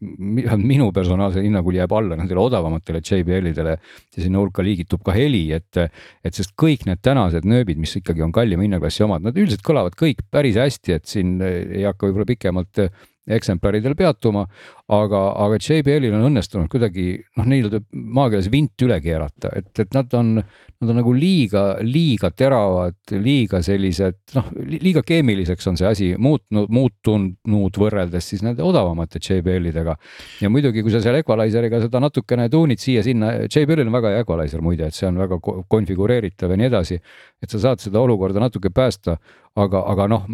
minu 0.60 0.90
personaalsel 0.96 1.46
hinnangul 1.46 1.78
jääb 1.80 1.94
alla 1.96 2.18
nendele 2.20 2.42
odavamatele 2.44 3.00
JBL-idele. 3.00 3.78
ja 4.18 4.24
sinna 4.24 4.42
hulka 4.42 4.66
liigitub 4.66 5.06
ka 5.08 5.16
heli, 5.16 5.46
et, 5.56 5.80
et 6.24 6.36
sest 6.36 6.52
kõik 6.60 6.84
need 6.90 7.00
tänased 7.06 7.48
nööbid, 7.48 7.80
mis 7.80 7.96
ikkagi 7.96 8.26
on 8.26 8.36
kallima 8.36 8.68
hinnaklassi 8.68 9.06
omad, 9.08 9.24
nad 9.24 9.38
üldiselt 9.38 9.64
kõlavad 9.64 9.96
kõik 9.98 10.26
päris 10.32 10.60
hästi, 10.60 10.98
et 11.00 11.08
siin 11.08 11.38
ei 11.42 11.88
hakka 11.88 12.10
võib-olla 12.10 12.28
pikemalt 12.28 12.84
eksemplaridel 13.28 13.96
peatuma, 14.00 14.46
aga, 14.88 15.22
aga 15.44 15.58
JBL-il 15.60 16.16
on 16.16 16.30
õnnestunud 16.30 16.70
kuidagi 16.72 17.18
noh, 17.36 17.48
nii-öelda 17.50 17.82
maakeeles 17.92 18.48
vint 18.52 18.86
üle 18.86 19.00
keerata, 19.04 19.52
et, 19.60 19.72
et 19.84 19.96
nad 19.96 20.14
on, 20.16 20.38
nad 20.38 20.92
on 20.94 21.00
nagu 21.02 21.12
liiga, 21.16 21.64
liiga 21.84 22.30
teravad, 22.32 22.96
liiga 23.12 23.60
sellised 23.66 24.38
noh, 24.38 24.48
liiga 24.56 25.04
keemiliseks 25.08 25.68
on 25.68 25.80
see 25.80 25.90
asi 25.90 26.08
muutnud, 26.16 26.72
muutunud 26.72 27.80
võrreldes 27.84 28.32
siis 28.32 28.46
nende 28.48 28.64
odavamate 28.64 29.20
JBL-idega. 29.20 29.98
ja 30.40 30.52
muidugi, 30.54 30.86
kui 30.86 30.96
sa 30.96 31.04
seal 31.04 31.20
equalizer'iga 31.20 31.82
seda 31.84 32.02
natukene 32.04 32.48
tuunid 32.54 32.80
siia-sinna, 32.80 33.34
JBL-il 33.52 33.90
on 33.90 34.00
väga 34.00 34.14
hea 34.16 34.24
equalizer 34.24 34.64
muide, 34.64 34.88
et 34.88 34.96
see 34.96 35.10
on 35.10 35.20
väga 35.20 35.42
konfigureeritav 35.68 36.56
ja 36.56 36.62
nii 36.62 36.72
edasi. 36.72 37.02
et 37.44 37.52
sa 37.52 37.60
saad 37.60 37.84
seda 37.84 38.00
olukorda 38.00 38.40
natuke 38.40 38.72
päästa, 38.74 39.18
aga, 39.58 39.84
aga 39.92 40.08
noh, 40.10 40.26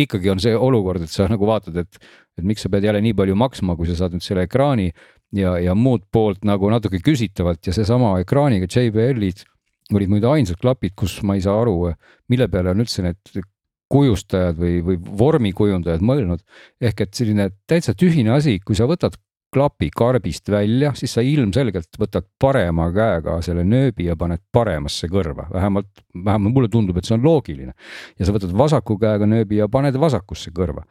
ikkagi 0.00 0.32
on 0.32 0.40
see 0.42 0.56
olukord, 0.56 1.04
et 1.04 1.12
sa 1.12 1.28
nagu 1.30 1.46
vaatad, 1.46 1.76
et 1.82 2.00
et 2.38 2.44
miks 2.48 2.64
sa 2.64 2.70
pead 2.72 2.86
jälle 2.88 3.02
nii 3.04 3.16
palju 3.16 3.36
maksma, 3.38 3.76
kui 3.76 3.88
sa 3.90 3.96
saad 3.98 4.16
nüüd 4.16 4.24
selle 4.24 4.46
ekraani 4.48 4.90
ja, 5.36 5.56
ja 5.60 5.74
muud 5.78 6.06
poolt 6.12 6.46
nagu 6.48 6.70
natuke 6.72 7.02
küsitavalt 7.04 7.66
ja 7.66 7.74
seesama 7.76 8.14
ekraaniga 8.22 8.68
JBL-id 8.70 9.44
olid 9.92 10.12
muide 10.12 10.28
ainsad 10.30 10.60
klapid, 10.60 10.94
kus 10.96 11.18
ma 11.26 11.36
ei 11.36 11.42
saa 11.44 11.58
aru, 11.60 11.92
mille 12.32 12.48
peale 12.48 12.72
on 12.72 12.80
üldse 12.84 13.04
need 13.04 13.42
kujustajad 13.92 14.56
või, 14.56 14.78
või 14.86 14.96
vormikujundajad 14.96 16.04
mõelnud. 16.04 16.40
ehk 16.80 17.04
et 17.04 17.14
selline 17.14 17.50
täitsa 17.68 17.92
tühine 17.98 18.32
asi, 18.32 18.58
kui 18.64 18.78
sa 18.78 18.88
võtad 18.88 19.18
klapi 19.52 19.90
karbist 19.92 20.48
välja, 20.50 20.94
siis 20.96 21.12
sa 21.16 21.22
ilmselgelt 21.24 21.98
võtad 22.00 22.24
parema 22.40 22.88
käega 22.94 23.36
selle 23.44 23.64
nööbi 23.68 24.06
ja 24.06 24.16
paned 24.16 24.40
paremasse 24.52 25.10
kõrva, 25.12 25.44
vähemalt, 25.52 25.90
vähemalt 26.16 26.56
mulle 26.56 26.70
tundub, 26.72 26.96
et 26.96 27.08
see 27.08 27.18
on 27.18 27.26
loogiline. 27.26 27.74
ja 28.18 28.26
sa 28.26 28.32
võtad 28.32 28.54
vasaku 28.56 28.96
käega 29.00 29.28
nööbi 29.28 29.60
ja 29.60 29.68
paned 29.68 29.98
vasakusse 30.00 30.54
kõrva. 30.56 30.86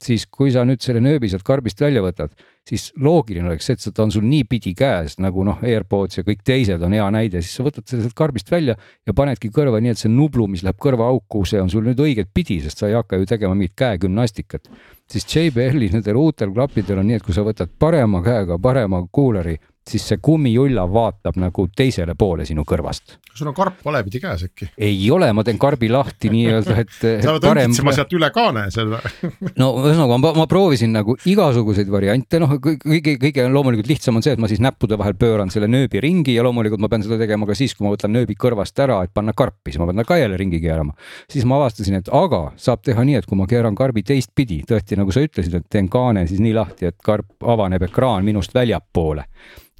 siis 0.00 0.26
kui 0.26 0.50
sa 0.50 0.64
nüüd 0.64 0.80
selle 0.80 1.00
nööbi 1.04 1.28
sealt 1.28 1.44
karbist 1.44 1.80
välja 1.80 2.02
võtad, 2.04 2.32
siis 2.66 2.88
loogiline 2.98 3.50
oleks 3.52 3.68
see, 3.68 3.76
et 3.78 3.94
ta 3.94 4.02
on 4.02 4.12
sul 4.14 4.26
niipidi 4.26 4.72
käes 4.76 5.18
nagu 5.22 5.44
noh, 5.46 5.60
AirPods 5.62 6.20
ja 6.20 6.26
kõik 6.26 6.42
teised 6.46 6.82
on 6.82 6.96
hea 6.96 7.06
näide, 7.14 7.42
siis 7.44 7.60
sa 7.60 7.66
võtad 7.66 7.86
selle 7.86 8.06
sealt 8.06 8.16
karbist 8.18 8.50
välja 8.50 8.74
ja 9.06 9.14
panedki 9.16 9.52
kõrva 9.54 9.80
nii, 9.82 9.94
et 9.94 10.02
see 10.02 10.12
nublu, 10.12 10.48
mis 10.50 10.64
läheb 10.66 10.80
kõrvaauku, 10.82 11.44
see 11.46 11.62
on 11.62 11.70
sul 11.72 11.86
nüüd 11.86 12.02
õiget 12.02 12.32
pidi, 12.34 12.58
sest 12.64 12.82
sa 12.82 12.90
ei 12.90 12.98
hakka 12.98 13.20
ju 13.20 13.30
tegema 13.30 13.54
mingit 13.54 13.76
käegümnastikat 13.78 14.70
siis 15.10 15.26
JBL-i 15.30 15.90
nendel 15.92 16.18
uutel 16.18 16.52
klappidel 16.54 17.00
on 17.00 17.08
nii, 17.10 17.20
et 17.20 17.26
kui 17.26 17.34
sa 17.34 17.44
võtad 17.46 17.70
parema 17.78 18.22
käega 18.24 18.58
parema 18.62 19.04
kuuleri 19.12 19.56
siis 19.90 20.08
see 20.08 20.18
kummijulla 20.22 20.84
vaatab 20.92 21.38
nagu 21.38 21.66
teisele 21.76 22.14
poole 22.18 22.44
sinu 22.46 22.64
kõrvast. 22.66 23.16
sul 23.36 23.50
on 23.50 23.54
karp 23.54 23.84
valepidi 23.84 24.20
käes 24.20 24.42
äkki? 24.48 24.68
ei 24.78 24.98
ole, 25.10 25.28
ma 25.32 25.44
teen 25.44 25.58
karbi 25.58 25.88
lahti 25.92 26.30
nii-öelda, 26.32 26.76
et. 26.82 26.94
sa 27.24 27.34
pead 27.36 27.46
õngitsema 27.50 27.94
sealt 27.94 28.14
üle 28.16 28.30
kaane 28.34 28.66
selle 28.74 28.98
no 29.62 29.68
ühesõnaga 29.84 30.18
ma, 30.22 30.32
ma 30.40 30.46
proovisin 30.50 30.94
nagu 30.96 31.16
igasuguseid 31.28 31.90
variante, 31.92 32.40
noh, 32.42 32.56
kõige, 32.62 33.16
kõige 33.22 33.46
loomulikult 33.52 33.90
lihtsam 33.90 34.18
on 34.18 34.26
see, 34.26 34.34
et 34.34 34.42
ma 34.42 34.50
siis 34.50 34.62
näppude 34.64 34.98
vahel 34.98 35.14
pööran 35.18 35.52
selle 35.54 35.70
nööbi 35.70 36.02
ringi 36.02 36.34
ja 36.34 36.46
loomulikult 36.46 36.82
ma 36.82 36.90
pean 36.92 37.06
seda 37.06 37.20
tegema 37.20 37.46
ka 37.46 37.54
siis, 37.58 37.76
kui 37.76 37.86
ma 37.86 37.94
võtan 37.94 38.14
nööbi 38.16 38.34
kõrvast 38.38 38.82
ära, 38.82 38.98
et 39.06 39.14
panna 39.14 39.36
karpi, 39.36 39.70
siis 39.70 39.82
ma 39.82 39.90
pean 39.90 40.02
ta 40.02 40.06
ka 40.08 40.18
jälle 40.18 40.40
ringi 40.40 40.60
keerama. 40.62 40.96
siis 41.30 41.46
ma 41.46 41.60
avastasin, 41.60 42.00
et 42.00 42.10
aga 42.10 42.42
saab 42.60 42.82
teha 42.86 43.06
nii, 43.06 43.20
et 43.20 43.28
kui 43.28 43.38
ma 43.38 43.46
keeran 43.50 43.78
karbi 43.78 44.02
teistpidi, 44.06 44.62
tõesti 44.66 44.98
nagu 44.98 45.14
sa 45.14 45.22
ütlesid, 45.22 45.54
et 45.60 45.70
teen 45.70 45.90
kaane 45.92 46.26
siis 46.26 46.42
nii 46.42 46.56
lahti, 46.56 46.90
et 46.90 46.98
karp 47.04 47.46
avaneb 47.54 47.86
ekraan 47.86 48.26
minust 48.26 48.54
väljapoole 48.56 49.28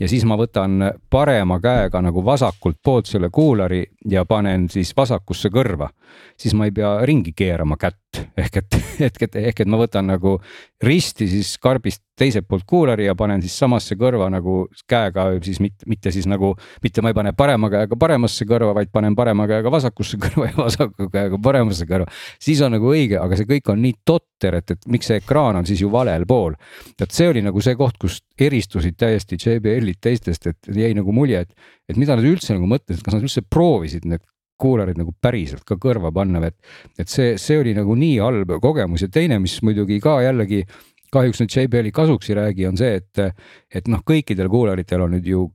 ja 0.00 0.08
siis 0.08 0.24
ma 0.28 0.36
võtan 0.38 0.90
parema 1.10 1.58
käega 1.62 2.02
nagu 2.04 2.24
vasakult 2.24 2.78
poolt 2.84 3.08
selle 3.08 3.30
kuulari 3.32 3.82
ja 4.10 4.24
panen 4.28 4.68
siis 4.72 4.92
vasakusse 4.96 5.50
kõrva, 5.52 5.88
siis 6.36 6.54
ma 6.54 6.68
ei 6.68 6.74
pea 6.76 6.98
ringi 7.06 7.32
keerama 7.36 7.78
kätt. 7.80 8.20
Ehk 8.36 8.60
et, 8.62 8.78
ehk 9.08 9.22
et, 9.28 9.36
ehk 9.36 9.60
et 9.64 9.70
ma 9.70 9.80
võtan 9.80 10.08
nagu 10.12 10.38
risti 10.82 11.24
siis 11.28 11.54
karbist 11.62 12.02
teiselt 12.16 12.46
poolt 12.48 12.64
kuulari 12.68 13.06
ja 13.06 13.14
panen 13.16 13.40
siis 13.44 13.54
samasse 13.58 13.96
kõrva 13.96 14.28
nagu 14.32 14.66
käega 14.88 15.26
siis 15.44 15.60
mitte, 15.60 15.86
mitte 15.88 16.12
siis 16.12 16.26
nagu, 16.28 16.52
mitte 16.84 17.04
ma 17.04 17.12
ei 17.12 17.16
pane 17.16 17.32
parema 17.36 17.70
käega 17.72 17.96
paremasse 18.00 18.44
kõrva, 18.48 18.74
vaid 18.76 18.92
panen 18.92 19.16
parema 19.16 19.46
käega 19.48 19.72
vasakusse 19.72 20.20
kõrva 20.24 20.50
ja 20.50 20.56
vasaku 20.58 21.08
käega 21.12 21.40
paremasse 21.42 21.88
kõrva. 21.88 22.08
siis 22.42 22.60
on 22.64 22.76
nagu 22.76 22.92
õige, 22.92 23.18
aga 23.20 23.40
see 23.40 23.48
kõik 23.48 23.72
on 23.72 23.80
nii 23.84 23.96
totter, 24.04 24.60
et, 24.60 24.76
et 24.76 24.88
miks 24.92 25.08
see 25.08 25.20
ekraan 25.22 25.60
on 25.62 25.68
siis 25.68 25.80
ju 25.80 25.90
valel 25.92 26.28
pool. 26.28 26.56
et 27.00 27.10
see 27.10 27.28
oli 27.32 27.44
nagu 27.44 27.64
see 27.64 27.76
koht, 27.76 27.96
kus 28.00 28.20
eristusid 28.40 28.96
täiesti 29.00 29.40
JBL-id 29.40 30.00
teistest, 30.00 30.52
et 30.52 30.72
jäi 30.76 30.92
nagu 30.96 31.12
mulje, 31.12 31.46
et, 31.46 31.68
et 31.88 31.96
mida 31.96 32.16
nad 32.16 32.24
üldse 32.24 32.56
nagu 32.56 32.68
mõtlesid, 32.68 33.04
kas 33.04 33.16
nad 33.16 33.24
üldse 33.24 33.44
proovisid 33.48 34.04
need 34.04 34.24
kuularid 34.60 34.98
nagu 34.98 35.14
päriselt 35.22 35.64
ka 35.68 35.78
kõrva 35.80 36.12
panna, 36.14 36.40
et, 36.48 36.56
et 36.98 37.10
see, 37.10 37.36
see 37.40 37.58
oli 37.60 37.74
nagu 37.76 37.94
nii 37.98 38.18
halb 38.22 38.56
kogemus. 38.62 39.04
Ja 39.06 39.12
teine, 39.12 39.38
mis 39.42 39.58
muidugi 39.66 40.00
ka 40.02 40.18
jällegi 40.24 40.64
kahjuks 41.12 41.42
nüüd 41.42 41.54
JBL-i 41.54 41.92
kasuks 41.94 42.30
ei 42.30 42.38
räägi, 42.40 42.66
on 42.68 42.80
see, 42.80 42.98
et, 43.00 43.38
et 43.74 43.88
noh, 43.90 44.02
kõikidel 44.06 44.50
kuularitel 44.52 45.06
on 45.06 45.16
nüüd 45.16 45.28
ju, 45.30 45.46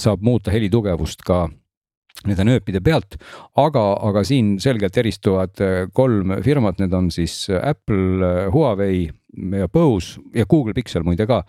saab 0.00 0.22
muuta 0.24 0.52
helitugevust 0.54 1.24
ka 1.26 1.46
nende 2.26 2.44
nööpide 2.46 2.82
pealt, 2.84 3.16
aga, 3.58 3.82
aga 4.04 4.22
siin 4.26 4.54
selgelt 4.62 4.96
eristuvad 5.00 5.58
kolm 5.96 6.36
firmat, 6.44 6.78
need 6.82 6.92
on 6.94 7.08
siis 7.14 7.46
Apple, 7.56 8.50
Huawei 8.52 9.06
ja 9.32 9.68
Bose 9.68 10.20
ja 10.36 10.44
Google 10.48 10.74
Pixel 10.76 11.04
muide 11.06 11.24
ka, 11.28 11.40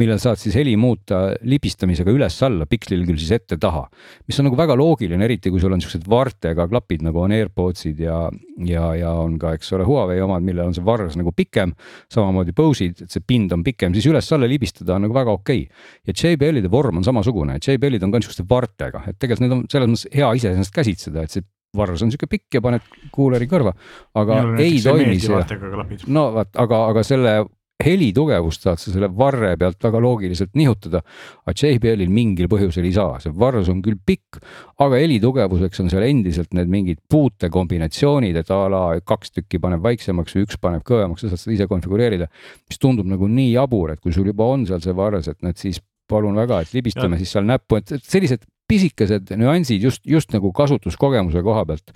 millel 0.00 0.18
saad 0.22 0.40
siis 0.40 0.56
heli 0.58 0.74
muuta 0.80 1.20
libistamisega 1.46 2.10
üles-alla, 2.14 2.66
pikslil 2.70 3.04
küll 3.06 3.20
siis 3.20 3.30
ette-taha. 3.36 3.84
mis 4.26 4.38
on 4.40 4.48
nagu 4.48 4.58
väga 4.58 4.76
loogiline, 4.78 5.24
eriti 5.24 5.52
kui 5.54 5.62
sul 5.62 5.74
on 5.74 5.82
siuksed 5.82 6.08
vartega 6.10 6.68
klapid 6.68 7.04
nagu 7.06 7.22
on 7.22 7.34
AirPodsid 7.36 8.00
ja, 8.02 8.18
ja, 8.66 8.88
ja 8.98 9.12
on 9.22 9.38
ka, 9.38 9.54
eks 9.58 9.70
ole, 9.76 9.86
Huawei 9.88 10.20
omad, 10.24 10.46
millel 10.46 10.68
on 10.68 10.74
see 10.76 10.84
varres 10.84 11.16
nagu 11.18 11.32
pikem. 11.32 11.74
samamoodi 12.12 12.54
Bose'id, 12.56 13.04
et 13.04 13.14
see 13.14 13.22
pind 13.24 13.52
on 13.54 13.62
pikem, 13.66 13.94
siis 13.94 14.08
üles-alla 14.10 14.48
libistada 14.50 14.96
on 14.96 15.06
nagu 15.06 15.14
väga 15.14 15.36
okei 15.38 15.62
okay.. 15.68 15.86
ja 16.08 16.16
JBL-ide 16.16 16.70
vorm 16.72 16.98
on 16.98 17.06
samasugune, 17.06 17.60
JBL-id 17.62 18.02
on 18.02 18.14
ka 18.14 18.22
niisuguste 18.22 18.46
vartega, 18.48 19.04
et 19.06 19.18
tegelikult 19.18 19.46
need 19.46 19.56
on 19.56 19.64
selles 19.70 19.92
mõttes 19.92 20.18
hea 20.18 20.32
iseenesest 20.40 20.74
käsitseda, 20.74 21.22
et 21.22 21.36
see 21.36 21.46
varrus 21.76 22.02
on 22.02 22.12
sihuke 22.12 22.30
pikk 22.30 22.58
ja 22.58 22.64
paned 22.64 22.84
kuuleri 23.12 23.48
kõrva, 23.50 23.74
aga 24.16 24.42
Minul 24.42 24.64
ei 24.64 24.80
toimi 24.82 25.20
see. 25.20 26.08
no 26.08 26.28
vaat, 26.36 26.54
aga, 26.56 26.84
aga 26.92 27.04
selle 27.06 27.38
helitugevust 27.78 28.64
saad 28.66 28.80
sa 28.82 28.90
selle 28.90 29.06
varre 29.14 29.52
pealt 29.58 29.78
väga 29.82 30.00
loogiliselt 30.02 30.56
nihutada. 30.58 31.02
aga 31.46 31.54
JBL-il 31.54 32.10
mingil 32.10 32.48
põhjusel 32.50 32.88
ei 32.88 32.94
saa, 32.96 33.20
see 33.22 33.34
varrus 33.38 33.68
on 33.70 33.82
küll 33.84 33.98
pikk, 34.06 34.40
aga 34.82 34.98
helitugevuseks 34.98 35.84
on 35.84 35.92
seal 35.92 36.06
endiselt 36.08 36.56
need 36.58 36.72
mingid 36.72 36.98
puute 37.10 37.50
kombinatsioonid, 37.54 38.40
et 38.40 38.50
a 38.50 38.60
la 38.72 38.82
kaks 38.98 39.36
tükki 39.36 39.62
paneb 39.62 39.84
vaiksemaks 39.84 40.34
või 40.34 40.48
üks 40.48 40.58
paneb 40.58 40.82
kõvemaks, 40.88 41.22
sa 41.22 41.30
saad 41.30 41.44
seda 41.44 41.54
ise 41.54 41.68
konfigureerida. 41.70 42.26
mis 42.68 42.82
tundub 42.82 43.06
nagu 43.06 43.28
nii 43.30 43.52
jabur, 43.52 43.94
et 43.94 44.00
kui 44.00 44.12
sul 44.12 44.26
juba 44.26 44.50
on 44.50 44.66
seal 44.66 44.82
see 44.82 44.96
varres, 44.96 45.30
et 45.30 45.38
need 45.46 45.60
siis 45.60 45.78
palun 46.08 46.34
väga, 46.34 46.62
et 46.64 46.74
libistame 46.74 47.14
ja. 47.14 47.22
siis 47.22 47.36
seal 47.36 47.46
näppu, 47.46 47.78
et 47.78 47.94
sellised 48.02 48.42
pisikesed 48.68 49.32
nüansid 49.36 49.82
just, 49.82 50.02
just 50.06 50.34
nagu 50.34 50.52
kasutuskogemuse 50.52 51.42
koha 51.42 51.64
pealt 51.68 51.94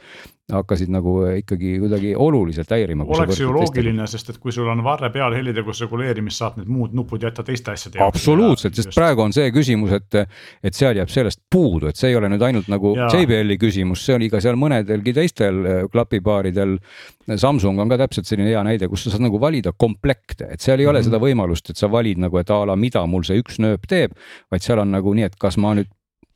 hakkasid 0.52 0.90
nagu 0.92 1.14
ikkagi 1.38 1.76
kuidagi 1.80 2.12
oluliselt 2.18 2.70
häirima. 2.70 3.04
oleks 3.08 3.40
ju 3.40 3.52
loogiline, 3.52 4.06
sest 4.06 4.30
et 4.30 4.38
kui 4.42 4.52
sul 4.52 4.68
on 4.68 4.82
varre 4.84 5.10
peal 5.14 5.34
helitegevuse 5.36 5.86
reguleerimist, 5.86 6.40
saab 6.42 6.58
need 6.60 6.68
muud 6.72 6.96
nupud 6.96 7.22
jätta 7.22 7.44
teiste 7.46 7.72
asjade 7.72 8.00
jaoks. 8.00 8.18
absoluutselt, 8.18 8.74
sest 8.74 8.90
just. 8.90 8.98
praegu 8.98 9.24
on 9.24 9.32
see 9.32 9.48
küsimus, 9.54 9.94
et, 9.96 10.18
et 10.62 10.76
seal 10.76 10.98
jääb 10.98 11.12
sellest 11.12 11.40
puudu, 11.50 11.88
et 11.88 12.00
see 12.00 12.10
ei 12.12 12.18
ole 12.18 12.28
nüüd 12.32 12.44
ainult 12.48 12.68
nagu 12.72 12.94
ja. 12.98 13.08
JBL-i 13.14 13.58
küsimus, 13.62 14.04
see 14.04 14.18
oli 14.18 14.28
ka 14.32 14.42
seal 14.44 14.58
mõnedelgi 14.60 15.16
teistel 15.16 15.62
äh, 15.64 15.80
klapipaaridel. 15.92 16.78
Samsung 17.38 17.78
on 17.78 17.88
ka 17.92 18.00
täpselt 18.02 18.26
selline 18.26 18.50
hea 18.50 18.62
näide, 18.66 18.88
kus 18.90 19.06
sa 19.06 19.14
saad 19.14 19.22
nagu 19.22 19.38
valida 19.40 19.72
komplekte, 19.78 20.50
et 20.52 20.60
seal 20.60 20.80
ei 20.80 20.86
ole 20.86 20.98
mm 20.98 21.04
-hmm. 21.04 21.10
seda 21.12 21.22
võimalust, 21.22 21.70
et 21.70 21.78
sa 21.78 21.90
valid 21.90 22.18
nagu, 22.18 22.38
et 22.38 22.50
a 22.50 22.64
la 22.66 22.76
mida 22.76 23.06
mul 23.06 23.22
see 23.24 23.38
üks 23.38 23.62
nööp 23.62 23.86
teeb, 23.88 24.18
vaid 24.50 24.62
seal 24.62 24.82
on 24.82 24.90
nagu 24.90 25.14
nii, 25.14 25.30
et 25.30 25.36
kas 25.38 25.56
ma 25.56 25.74
nüüd 25.78 25.88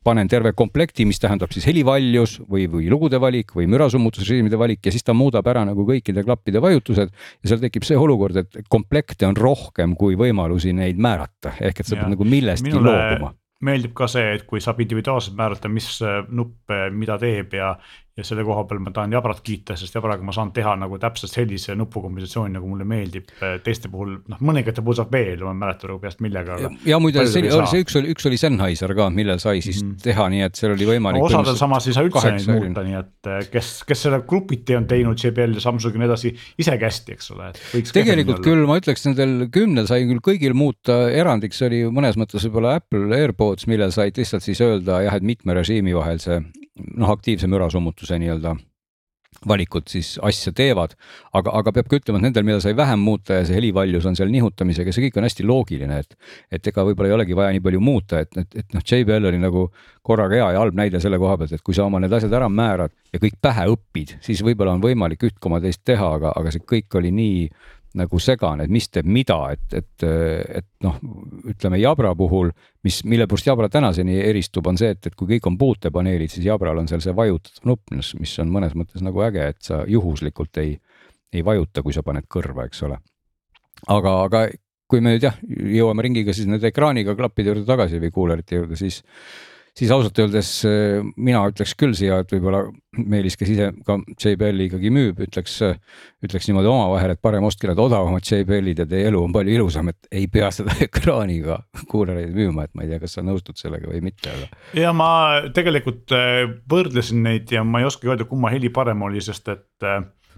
panen 0.07 0.29
terve 0.31 0.53
komplekti, 0.57 1.05
mis 1.07 1.19
tähendab 1.21 1.51
siis 1.55 1.67
helivaljus 1.67 2.37
või, 2.47 2.67
või 2.71 2.87
lugude 2.91 3.19
valik 3.21 3.51
või 3.57 3.67
mürasummutusrežiimide 3.71 4.59
valik 4.59 4.87
ja 4.87 4.93
siis 4.95 5.05
ta 5.07 5.15
muudab 5.17 5.47
ära 5.51 5.65
nagu 5.67 5.85
kõikide 5.87 6.23
klappide 6.25 6.63
vajutused. 6.63 7.11
ja 7.11 7.51
seal 7.51 7.63
tekib 7.63 7.87
see 7.87 7.99
olukord, 7.99 8.39
et 8.43 8.61
komplekte 8.71 9.27
on 9.27 9.35
rohkem 9.37 9.97
kui 9.99 10.15
võimalusi 10.19 10.73
neid 10.75 10.99
määrata, 11.01 11.57
ehk 11.59 11.83
et 11.83 11.89
sa 11.89 11.97
ja. 11.97 12.01
pead 12.01 12.15
nagu 12.15 12.27
millestki 12.27 12.71
Minule... 12.71 12.95
loobuma 12.95 13.35
meeldib 13.65 13.95
ka 13.97 14.05
see, 14.05 14.35
et 14.37 14.43
kui 14.45 14.61
saab 14.61 14.83
individuaalselt 14.83 15.33
määrata, 15.37 15.69
mis 15.71 15.87
nupp 16.29 16.73
mida 16.93 17.15
teeb 17.17 17.55
ja, 17.57 17.71
ja 18.17 18.25
selle 18.25 18.43
koha 18.47 18.63
peal 18.69 18.81
ma 18.81 18.91
tahan 18.93 19.13
Jabrat 19.13 19.43
kiita, 19.45 19.75
sest 19.77 19.95
Jabraga 19.97 20.25
ma 20.25 20.33
saan 20.33 20.49
teha 20.55 20.73
nagu 20.79 20.97
täpselt 21.01 21.33
sellise 21.33 21.75
nupukombinatsiooni, 21.77 22.55
nagu 22.55 22.69
mulle 22.69 22.87
meeldib. 22.87 23.29
teiste 23.63 23.91
puhul, 23.93 24.15
noh, 24.31 24.41
mõningate 24.41 24.81
puhul 24.81 24.97
saab 24.97 25.13
veel, 25.13 25.43
ma 25.45 25.53
ei 25.53 25.61
mäleta 25.61 25.91
nagu 25.91 26.01
peast 26.01 26.23
millega. 26.25 26.57
ja, 26.63 26.71
ja 26.93 26.99
muide, 27.03 27.25
see 27.29 27.45
see 27.45 27.83
üks 27.85 27.97
oli, 27.99 28.13
üks 28.15 28.25
oli 28.29 28.39
Sennheiser 28.41 28.93
ka, 28.97 29.09
millel 29.13 29.41
sai 29.43 29.61
siis 29.65 29.83
mm 29.83 29.95
teha, 30.07 30.27
nii 30.31 30.43
et 30.45 30.57
seal 30.57 30.73
oli 30.73 30.85
võimalik 30.87 31.21
no,. 31.21 31.27
osadel 31.29 31.57
samas 31.59 31.87
ei 31.89 31.95
saa 31.95 32.05
üldse 32.05 32.31
neid 32.31 32.47
muuta, 32.49 32.83
nii 32.85 32.97
et 32.99 33.29
eh, 33.31 33.39
kes, 33.51 33.71
kes 33.87 34.03
selle 34.05 34.19
grupiti 34.29 34.75
on 34.77 34.85
teinud, 34.89 35.17
JBL 35.19 35.57
ja 35.57 35.63
Samsung 35.63 35.95
ja 35.97 36.01
nii 36.01 36.09
edasi, 36.09 36.31
isegi 36.61 36.87
hästi, 36.87 37.17
eks 37.17 37.31
ole. 37.33 37.49
tegelikult 37.95 38.43
küll 38.45 38.65
ma 38.69 38.77
ütleks, 38.81 39.07
nendel 39.07 39.47
kümnel 39.53 39.89
sai 39.89 40.05
küll 40.09 40.21
kõigil 40.23 40.55
muuta, 40.57 40.99
erandiks 41.13 41.63
oli 41.67 41.83
mõnes 41.93 42.19
mõttes 42.19 42.45
võib-olla 42.47 42.77
Apple 42.81 43.09
AirPods, 43.17 43.67
millel 43.71 43.93
said 43.95 44.19
lihtsalt 44.19 44.45
siis 44.45 44.61
öelda 44.63 45.01
jah, 45.07 45.17
et 45.17 45.27
mitme 45.27 45.57
režiimi 45.57 45.95
vahel 45.97 46.21
see 46.23 46.41
noh, 46.95 47.11
aktiivse 47.13 47.49
mürasummutuse 47.51 48.19
nii-öelda 48.21 48.55
valikud 49.47 49.85
siis 49.91 50.15
asja 50.23 50.51
teevad, 50.55 50.95
aga, 51.35 51.51
aga 51.59 51.73
peab 51.75 51.89
ka 51.91 51.99
ütlema, 51.99 52.17
et 52.19 52.25
nendel, 52.25 52.45
mida 52.47 52.61
sai 52.63 52.73
vähem 52.77 53.01
muuta 53.03 53.37
ja 53.37 53.45
see 53.45 53.57
helivaljus 53.59 54.07
on 54.09 54.15
seal 54.17 54.31
nihutamisega, 54.33 54.93
see 54.93 55.07
kõik 55.07 55.19
on 55.19 55.27
hästi 55.27 55.45
loogiline, 55.45 55.99
et. 56.01 56.17
et 56.57 56.69
ega 56.71 56.85
võib-olla 56.87 57.11
ei 57.11 57.15
olegi 57.19 57.37
vaja 57.37 57.53
nii 57.53 57.63
palju 57.67 57.81
muuta, 57.83 58.23
et, 58.23 58.33
et, 58.39 58.57
et 58.63 58.73
noh, 58.73 58.81
JBL 58.81 59.29
oli 59.29 59.41
nagu 59.41 59.67
korraga 60.07 60.39
hea 60.39 60.49
ja 60.55 60.63
halb 60.63 60.77
näide 60.79 61.01
selle 61.03 61.19
koha 61.21 61.37
pealt, 61.37 61.53
et 61.53 61.65
kui 61.65 61.77
sa 61.77 61.85
oma 61.85 62.01
need 62.01 62.13
asjad 62.17 62.33
ära 62.39 62.49
määrad 62.49 62.95
ja 63.13 63.21
kõik 63.21 63.37
pähe 63.43 63.67
õpid, 63.75 64.17
siis 64.25 64.41
võib-olla 64.45 64.77
on 64.77 64.83
võimalik 64.83 65.27
üht 65.29 65.37
koma 65.43 65.61
teist 65.63 65.83
teha, 65.85 66.13
aga, 66.17 66.33
aga 66.39 66.53
see 66.53 66.65
kõik 66.65 66.97
oli 66.97 67.13
nii 67.13 67.41
nagu 67.97 68.19
segane, 68.21 68.65
et 68.65 68.73
mis 68.73 68.89
teeb 68.91 69.07
mida, 69.09 69.37
et, 69.55 69.77
et, 69.79 70.07
et 70.61 70.67
noh, 70.85 70.97
ütleme 71.49 71.79
Jabra 71.81 72.13
puhul, 72.17 72.51
mis, 72.87 73.01
mille 73.07 73.27
poolest 73.27 73.49
Jabra 73.49 73.69
tänaseni 73.71 74.19
eristub, 74.23 74.67
on 74.69 74.79
see, 74.79 74.93
et, 74.95 75.09
et 75.09 75.15
kui 75.17 75.29
kõik 75.35 75.49
on 75.49 75.57
puutepaneelid, 75.59 76.31
siis 76.33 76.47
Jabral 76.47 76.79
on 76.81 76.87
seal 76.89 77.03
see 77.03 77.15
vajutatav 77.15 77.67
nupp, 77.69 77.91
mis 77.93 78.35
on 78.43 78.53
mõnes 78.53 78.77
mõttes 78.77 79.03
nagu 79.05 79.23
äge, 79.27 79.49
et 79.53 79.59
sa 79.67 79.81
juhuslikult 79.89 80.61
ei, 80.63 80.77
ei 81.33 81.43
vajuta, 81.45 81.83
kui 81.85 81.95
sa 81.95 82.05
paned 82.07 82.27
kõrva, 82.31 82.67
eks 82.69 82.85
ole. 82.87 82.99
aga, 83.93 84.15
aga 84.23 84.47
kui 84.87 85.03
me 85.03 85.15
nüüd 85.15 85.27
jah, 85.27 85.35
jõuame 85.47 86.05
ringiga 86.05 86.35
siis 86.35 86.47
nende 86.47 86.69
ekraaniga 86.69 87.15
klappide 87.17 87.51
juurde 87.51 87.67
tagasi 87.67 87.99
või 88.03 88.13
kuulerite 88.15 88.61
juurde, 88.61 88.79
siis 88.79 89.01
siis 89.77 89.91
ausalt 89.93 90.17
öeldes 90.23 90.49
äh, 90.67 91.05
mina 91.15 91.43
ütleks 91.51 91.75
küll 91.77 91.95
siia, 91.97 92.21
et 92.23 92.33
võib-olla 92.33 92.65
Meelis, 92.97 93.35
kes 93.37 93.51
ise 93.53 93.67
ka 93.85 93.99
JBL-i 94.17 94.65
ikkagi 94.71 94.89
müüb, 94.89 95.19
ütleks, 95.27 95.59
ütleks 96.25 96.47
niimoodi 96.49 96.71
omavahel, 96.71 97.13
et 97.13 97.21
parem 97.21 97.45
ostke 97.45 97.69
need 97.69 97.77
odavamad 97.81 98.25
JBL-id 98.25 98.81
ja 98.81 98.87
teie 98.89 99.11
elu 99.11 99.21
on 99.21 99.35
palju 99.35 99.53
ilusam, 99.53 99.91
et 99.93 100.09
ei 100.09 100.25
pea 100.33 100.49
seda 100.55 100.73
ekraaniga 100.87 101.59
kuulareid 101.91 102.33
müüma, 102.33 102.65
et 102.65 102.73
ma 102.73 102.85
ei 102.85 102.91
tea, 102.93 103.01
kas 103.03 103.19
sa 103.19 103.25
nõustud 103.25 103.61
sellega 103.61 103.91
või 103.91 104.01
mitte, 104.09 104.33
aga. 104.33 104.49
ja 104.81 104.95
ma 104.97 105.09
tegelikult 105.53 106.15
võrdlesin 106.71 107.21
neid 107.27 107.53
ja 107.53 107.61
ma 107.67 107.83
ei 107.83 107.89
oskagi 107.91 108.15
öelda, 108.15 108.29
kumma 108.29 108.53
heli 108.55 108.73
parem 108.73 109.05
oli, 109.05 109.21
sest 109.21 109.53
et 109.53 109.89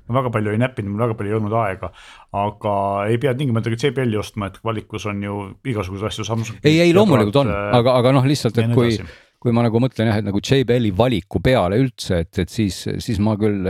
ma 0.09 0.17
väga 0.19 0.31
palju 0.33 0.53
ei 0.53 0.59
näppinud, 0.61 0.91
mul 0.93 1.05
väga 1.05 1.15
palju 1.19 1.31
ei 1.31 1.37
olnud 1.37 1.55
aega. 1.61 1.91
aga 2.39 2.73
ei 3.09 3.17
pea 3.21 3.33
tingimata 3.37 3.71
JBL-i 3.73 4.19
ostma, 4.19 4.49
et 4.49 4.59
valikus 4.65 5.05
on 5.09 5.23
ju 5.23 5.39
igasuguseid 5.65 6.11
asju 6.11 6.27
Samsung. 6.27 6.61
ei, 6.63 6.79
ei 6.81 6.93
loomulikult 6.93 7.41
on, 7.43 7.51
äh, 7.53 7.73
aga, 7.79 7.97
aga 8.01 8.13
noh, 8.17 8.29
lihtsalt, 8.29 8.57
et 8.61 8.73
kui, 8.73 8.97
kui 9.39 9.55
ma 9.55 9.63
nagu 9.63 9.79
mõtlen 9.79 10.09
jah, 10.11 10.19
et 10.19 10.27
nagu 10.27 10.41
JBL-i 10.43 10.91
valiku 10.95 11.41
peale 11.43 11.79
üldse, 11.79 12.23
et, 12.25 12.41
et 12.43 12.51
siis, 12.51 12.81
siis 12.99 13.21
ma 13.23 13.37
küll 13.39 13.67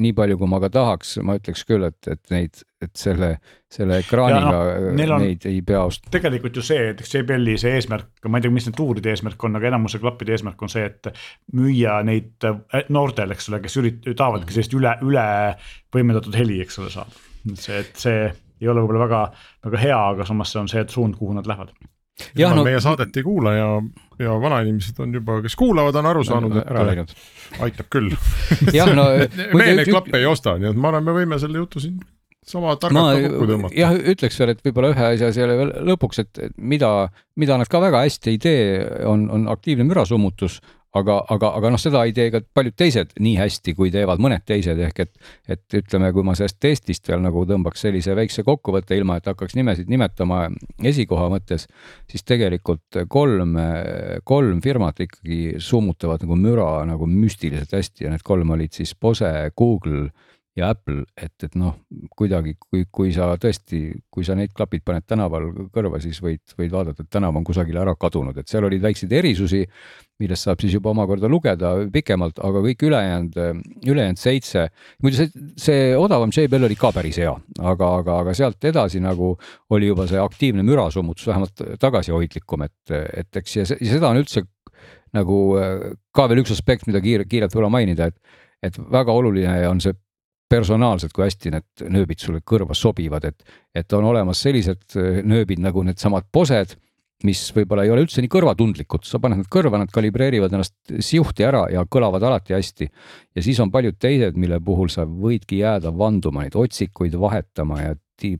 nii 0.00 0.14
palju, 0.16 0.36
kui 0.38 0.50
ma 0.50 0.58
ka 0.62 0.70
tahaks, 0.72 1.16
ma 1.26 1.36
ütleks 1.38 1.64
küll, 1.68 1.84
et, 1.86 2.08
et 2.10 2.32
neid, 2.32 2.62
et 2.82 2.92
selle, 2.98 3.30
selle 3.72 4.00
ekraaniga 4.02 4.62
no, 4.94 5.18
neid 5.22 5.46
ei 5.50 5.60
pea 5.66 5.84
ostma. 5.88 6.12
tegelikult 6.14 6.58
ju 6.58 6.64
see, 6.66 6.90
et 6.92 7.02
JBL-i 7.04 7.56
see 7.60 7.74
eesmärk, 7.78 8.10
ma 8.30 8.40
ei 8.40 8.46
tea, 8.46 8.54
mis 8.54 8.68
need 8.68 8.78
tuuride 8.78 9.12
eesmärk 9.12 9.46
on, 9.46 9.58
aga 9.58 9.70
enamuse 9.70 10.00
klappide 10.02 10.34
eesmärk 10.36 10.66
on 10.66 10.72
see, 10.72 10.86
et 10.90 11.10
müüa 11.56 12.00
neid 12.06 12.48
äh, 12.48 12.86
noortele, 12.94 13.36
eks 13.36 13.50
ole, 13.52 13.62
kes 13.64 13.78
ürit-, 13.82 14.10
tahavadki 14.10 14.56
sellist 14.56 14.78
üle, 14.78 14.96
üle 15.06 15.26
võimendatud 15.94 16.36
heli, 16.38 16.60
eks 16.64 16.80
ole, 16.82 16.92
saada. 16.94 17.24
see, 17.54 17.82
et 17.84 17.94
see 18.00 18.20
ei 18.62 18.70
ole 18.70 18.84
võib-olla 18.84 19.06
väga, 19.06 19.24
väga 19.68 19.82
hea, 19.82 19.98
aga 20.14 20.28
samas 20.28 20.54
see 20.54 20.62
on 20.62 20.70
see 20.70 20.86
suund, 20.90 21.18
kuhu 21.20 21.36
nad 21.36 21.48
lähevad 21.50 21.74
jah, 22.38 22.54
no 22.56 22.64
meie 22.66 22.80
saadet 22.82 23.16
ei 23.18 23.26
kuula 23.26 23.54
ja, 23.56 23.68
ja 24.22 24.34
vanainimesed 24.40 24.98
on 25.02 25.14
juba, 25.18 25.40
kes 25.44 25.56
kuulavad, 25.58 25.96
on 26.00 26.10
aru 26.10 26.24
saanud, 26.26 26.58
et 26.62 26.74
läinud. 26.90 27.14
aitab 27.66 27.90
küll 27.92 28.12
jah, 28.78 28.90
no 28.94 29.08
me 29.58 29.70
neid 29.80 29.90
klappe 29.90 30.20
ei 30.20 30.28
osta, 30.30 30.58
nii 30.60 30.72
et 30.72 30.78
ma 30.78 30.92
arvan, 30.92 31.08
me 31.08 31.16
võime 31.16 31.40
selle 31.42 31.62
jutu 31.62 31.82
siin 31.82 31.98
sama 32.44 32.76
targalt 32.76 33.16
ka 33.16 33.28
kokku 33.32 33.48
tõmmata. 33.48 33.76
jah, 33.78 33.94
ütleks 34.14 34.38
veel, 34.40 34.54
et 34.54 34.64
võib-olla 34.66 34.92
ühe 34.92 35.10
asja 35.14 35.30
selle 35.36 35.58
veel 35.58 35.74
lõpuks, 35.90 36.20
et 36.22 36.42
mida, 36.60 36.90
mida 37.40 37.58
nad 37.60 37.70
ka 37.70 37.80
väga 37.82 38.04
hästi 38.04 38.34
ei 38.34 38.40
tee, 38.42 38.64
on, 39.08 39.26
on 39.32 39.48
aktiivne 39.52 39.86
mürasummutus, 39.88 40.60
aga, 40.98 41.18
aga, 41.34 41.50
aga 41.58 41.70
noh, 41.74 41.80
seda 41.80 42.04
ei 42.06 42.14
tee 42.16 42.30
ka 42.34 42.40
paljud 42.54 42.76
teised 42.78 43.14
nii 43.22 43.34
hästi, 43.38 43.74
kui 43.78 43.90
teevad 43.94 44.22
mõned 44.22 44.44
teised, 44.46 44.78
ehk 44.88 45.00
et, 45.04 45.12
et 45.56 45.78
ütleme, 45.80 46.10
kui 46.14 46.26
ma 46.26 46.36
sellest 46.38 46.60
testist 46.62 47.08
veel 47.10 47.22
nagu 47.24 47.44
tõmbaks 47.48 47.84
sellise 47.86 48.16
väikse 48.16 48.44
kokkuvõtte, 48.46 48.96
ilma 48.98 49.18
et 49.18 49.30
hakkaks 49.30 49.56
nimesid 49.58 49.90
nimetama 49.92 50.46
esikoha 50.92 51.30
mõttes, 51.32 51.66
siis 52.10 52.26
tegelikult 52.26 53.02
kolm, 53.10 53.56
kolm 54.24 54.62
firmat 54.64 55.02
ikkagi 55.06 55.40
summutavad 55.62 56.24
nagu 56.24 56.38
müra 56.38 56.68
nagu 56.88 57.08
müstiliselt 57.10 57.74
hästi. 57.74 58.06
Ja 58.06 58.14
need 58.14 58.24
kolm 58.26 58.54
olid 58.54 58.74
siis 58.76 58.94
Bose, 59.00 59.30
Google 59.58 60.08
ja 60.56 60.70
Apple, 60.70 61.02
et, 61.18 61.34
et 61.42 61.56
noh, 61.58 61.74
kuidagi, 62.14 62.54
kui, 62.62 62.84
kui 62.94 63.10
sa 63.14 63.32
tõesti, 63.40 63.80
kui 64.12 64.26
sa 64.26 64.36
neid 64.38 64.52
klapid 64.54 64.84
paned 64.86 65.06
tänaval 65.06 65.48
kõrva, 65.74 65.98
siis 66.02 66.20
võid, 66.22 66.44
võid 66.58 66.70
vaadata, 66.70 67.02
et 67.02 67.10
tänav 67.10 67.34
on 67.34 67.46
kusagile 67.46 67.82
ära 67.82 67.96
kadunud, 67.98 68.38
et 68.38 68.50
seal 68.50 68.66
olid 68.68 68.82
väikseid 68.84 69.12
erisusi, 69.18 69.64
millest 70.22 70.46
saab 70.46 70.62
siis 70.62 70.74
juba 70.76 70.92
omakorda 70.92 71.28
lugeda 71.30 71.72
pikemalt, 71.92 72.38
aga 72.46 72.62
kõik 72.68 72.84
ülejäänud, 72.86 73.38
ülejäänud 73.90 74.20
seitse, 74.20 74.68
muidu 75.02 75.18
see, 75.18 75.46
see 75.58 75.88
odavam 75.98 76.32
JBL 76.34 76.68
oli 76.68 76.78
ka 76.78 76.92
päris 76.94 77.18
hea, 77.22 77.32
aga, 77.58 77.90
aga, 78.00 78.20
aga 78.22 78.34
sealt 78.38 78.64
edasi 78.70 79.02
nagu 79.02 79.32
oli 79.74 79.90
juba 79.90 80.06
see 80.10 80.20
aktiivne 80.22 80.62
mürasummutus 80.66 81.26
vähemalt 81.30 81.64
tagasihoidlikum, 81.82 82.66
et, 82.68 82.94
et 83.24 83.42
eks 83.42 83.56
ja, 83.58 83.66
ja 83.74 83.90
seda 83.96 84.12
on 84.12 84.22
üldse 84.22 84.44
nagu 85.14 85.40
ka 86.14 86.28
veel 86.30 86.42
üks 86.42 86.54
aspekt, 86.54 86.88
mida 86.90 87.02
kiire, 87.02 87.26
kiirelt 87.26 87.54
võib-olla 87.54 87.74
mainida, 87.74 88.10
et, 88.10 88.40
et 88.70 88.78
väga 88.78 89.14
oluline 89.14 89.60
on 89.68 89.82
see 89.82 89.94
personaalselt, 90.50 91.14
kui 91.14 91.24
hästi 91.24 91.50
need 91.54 91.84
nööbid 91.90 92.22
sulle 92.22 92.42
kõrva 92.46 92.76
sobivad, 92.78 93.24
et, 93.26 93.54
et 93.74 93.92
on 93.96 94.06
olemas 94.06 94.42
sellised 94.44 94.94
nööbid 95.26 95.62
nagu 95.62 95.82
needsamad 95.86 96.28
posed, 96.32 96.76
mis 97.24 97.40
võib-olla 97.56 97.86
ei 97.86 97.92
ole 97.94 98.04
üldse 98.04 98.22
nii 98.22 98.32
kõrvatundlikud, 98.32 99.04
sa 99.08 99.20
paned 99.22 99.40
nad 99.40 99.50
kõrva, 99.52 99.80
nad 99.80 99.92
kalibreerivad 99.92 100.52
ennast 100.52 100.76
siuhti 101.04 101.46
ära 101.46 101.64
ja 101.72 101.84
kõlavad 101.88 102.24
alati 102.28 102.56
hästi. 102.56 102.88
ja 103.34 103.42
siis 103.42 103.60
on 103.60 103.72
paljud 103.72 103.98
teised, 103.98 104.36
mille 104.36 104.60
puhul 104.64 104.92
sa 104.92 105.06
võidki 105.08 105.62
jääda 105.62 105.92
vanduma 105.96 106.44
neid 106.44 106.56
otsikuid 106.56 107.16
vahetama 107.20 107.80
ja 107.82 107.94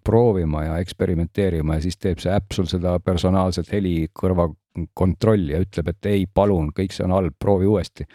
proovima 0.04 0.64
ja 0.64 0.76
eksperimenteerima 0.78 1.74
ja 1.74 1.82
siis 1.82 1.98
teeb 1.98 2.20
see 2.22 2.32
äpp 2.32 2.54
sul 2.54 2.68
seda 2.70 2.98
personaalset 3.02 3.72
heli 3.72 4.06
kõrva 4.14 4.46
kontrolli 4.94 5.52
ja 5.52 5.60
ütleb, 5.62 5.90
et 5.90 6.06
ei, 6.10 6.26
palun, 6.26 6.70
kõik 6.74 6.94
see 6.94 7.04
on 7.06 7.14
halb, 7.14 7.34
proovi 7.38 7.66
uuesti. 7.66 8.06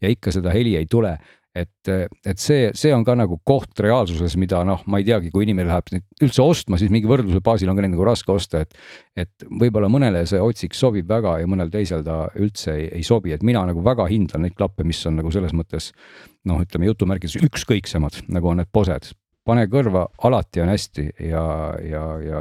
ja 0.00 0.08
ikka 0.08 0.32
seda 0.32 0.52
heli 0.52 0.76
ei 0.76 0.86
tule 0.86 1.16
et, 1.56 1.90
et 2.26 2.40
see, 2.40 2.70
see 2.76 2.92
on 2.94 3.04
ka 3.06 3.14
nagu 3.18 3.38
koht 3.46 3.80
reaalsuses, 3.82 4.36
mida 4.40 4.62
noh, 4.68 4.82
ma 4.90 5.00
ei 5.00 5.06
teagi, 5.08 5.30
kui 5.34 5.46
inimene 5.46 5.70
läheb 5.70 5.92
neid 5.94 6.26
üldse 6.26 6.44
ostma, 6.44 6.78
siis 6.80 6.92
mingi 6.92 7.08
võrdluse 7.10 7.42
baasil 7.44 7.70
on 7.72 7.78
ka 7.78 7.84
neid 7.84 7.94
nagu 7.94 8.06
raske 8.06 8.32
osta, 8.32 8.64
et. 8.66 8.76
et 9.16 9.46
võib-olla 9.46 9.88
mõnele 9.92 10.24
see 10.28 10.40
otsik 10.42 10.76
sobib 10.76 11.08
väga 11.08 11.38
ja 11.40 11.48
mõnel 11.48 11.70
teisel 11.72 12.04
ta 12.06 12.26
üldse 12.36 12.74
ei, 12.74 12.88
ei 12.98 13.04
sobi, 13.06 13.32
et 13.32 13.44
mina 13.46 13.64
nagu 13.68 13.84
väga 13.84 14.08
hindan 14.10 14.44
neid 14.44 14.56
klappe, 14.58 14.84
mis 14.84 15.00
on 15.08 15.16
nagu 15.20 15.32
selles 15.34 15.54
mõttes. 15.56 15.92
noh, 16.46 16.60
ütleme 16.62 16.86
jutumärkides 16.86 17.40
ükskõiksemad, 17.42 18.20
nagu 18.30 18.52
on 18.52 18.60
need 18.60 18.70
posed, 18.72 19.10
pane 19.46 19.66
kõrva, 19.70 20.04
alati 20.26 20.62
on 20.62 20.70
hästi 20.72 21.04
ja, 21.28 21.42
ja, 21.86 22.04
ja 22.22 22.40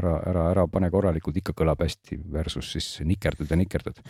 ära, 0.00 0.14
ära, 0.30 0.44
ära 0.54 0.66
pane 0.72 0.88
korralikult, 0.92 1.36
ikka 1.40 1.54
kõlab 1.56 1.82
hästi 1.84 2.18
versus 2.32 2.70
siis 2.72 2.86
nikerdad 3.06 3.52
ja 3.52 3.58
nikerdad. 3.60 4.00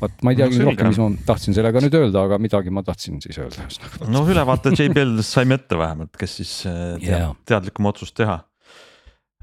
vot 0.00 0.24
ma 0.24 0.32
ei 0.32 0.40
teagi 0.40 0.60
no, 0.60 0.70
rohkem, 0.70 0.92
mis 0.92 1.02
ma 1.02 1.10
tahtsin 1.28 1.56
sellega 1.56 1.82
nüüd 1.84 1.98
öelda, 1.98 2.24
aga 2.28 2.38
midagi 2.42 2.72
ma 2.72 2.84
tahtsin 2.86 3.20
siis 3.24 3.40
öelda. 3.42 3.66
no 4.08 4.24
ülevaate 4.28 4.72
JBL-dest 4.72 5.36
saime 5.36 5.60
ette 5.60 5.78
vähemalt, 5.78 6.16
kes 6.18 6.38
siis 6.40 6.54
äh, 6.70 6.80
teab 7.02 7.04
yeah. 7.10 7.36
teadlikum 7.52 7.90
otsust 7.92 8.16
teha 8.22 8.38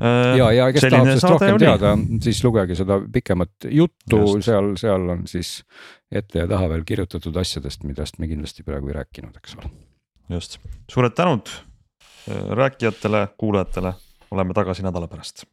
äh, 0.02 0.34
ja, 0.42 0.50
ja 0.58 0.72
kes 0.74 0.90
tahab 0.90 1.12
sellest 1.12 1.30
rohkem 1.30 1.56
oli. 1.60 1.68
teada, 1.68 1.96
siis 2.26 2.42
lugege 2.48 2.82
seda 2.82 3.02
pikemat 3.14 3.70
juttu, 3.70 4.26
seal, 4.42 4.74
seal 4.82 5.10
on 5.18 5.26
siis 5.30 5.60
ette 6.10 6.42
ja 6.42 6.50
taha 6.50 6.74
veel 6.74 6.82
kirjutatud 6.82 7.38
asjadest, 7.38 7.86
millest 7.86 8.18
me 8.18 8.32
kindlasti 8.32 8.66
praegu 8.66 8.90
ei 8.90 9.02
rääkinud, 9.04 9.38
eks 9.38 9.60
ole. 9.62 9.74
just, 10.34 10.58
suured 10.90 11.14
tänud 11.14 11.54
rääkijatele, 12.28 13.28
kuulajatele, 13.38 13.94
oleme 14.32 14.54
tagasi 14.54 14.84
nädala 14.84 15.08
pärast 15.08 15.46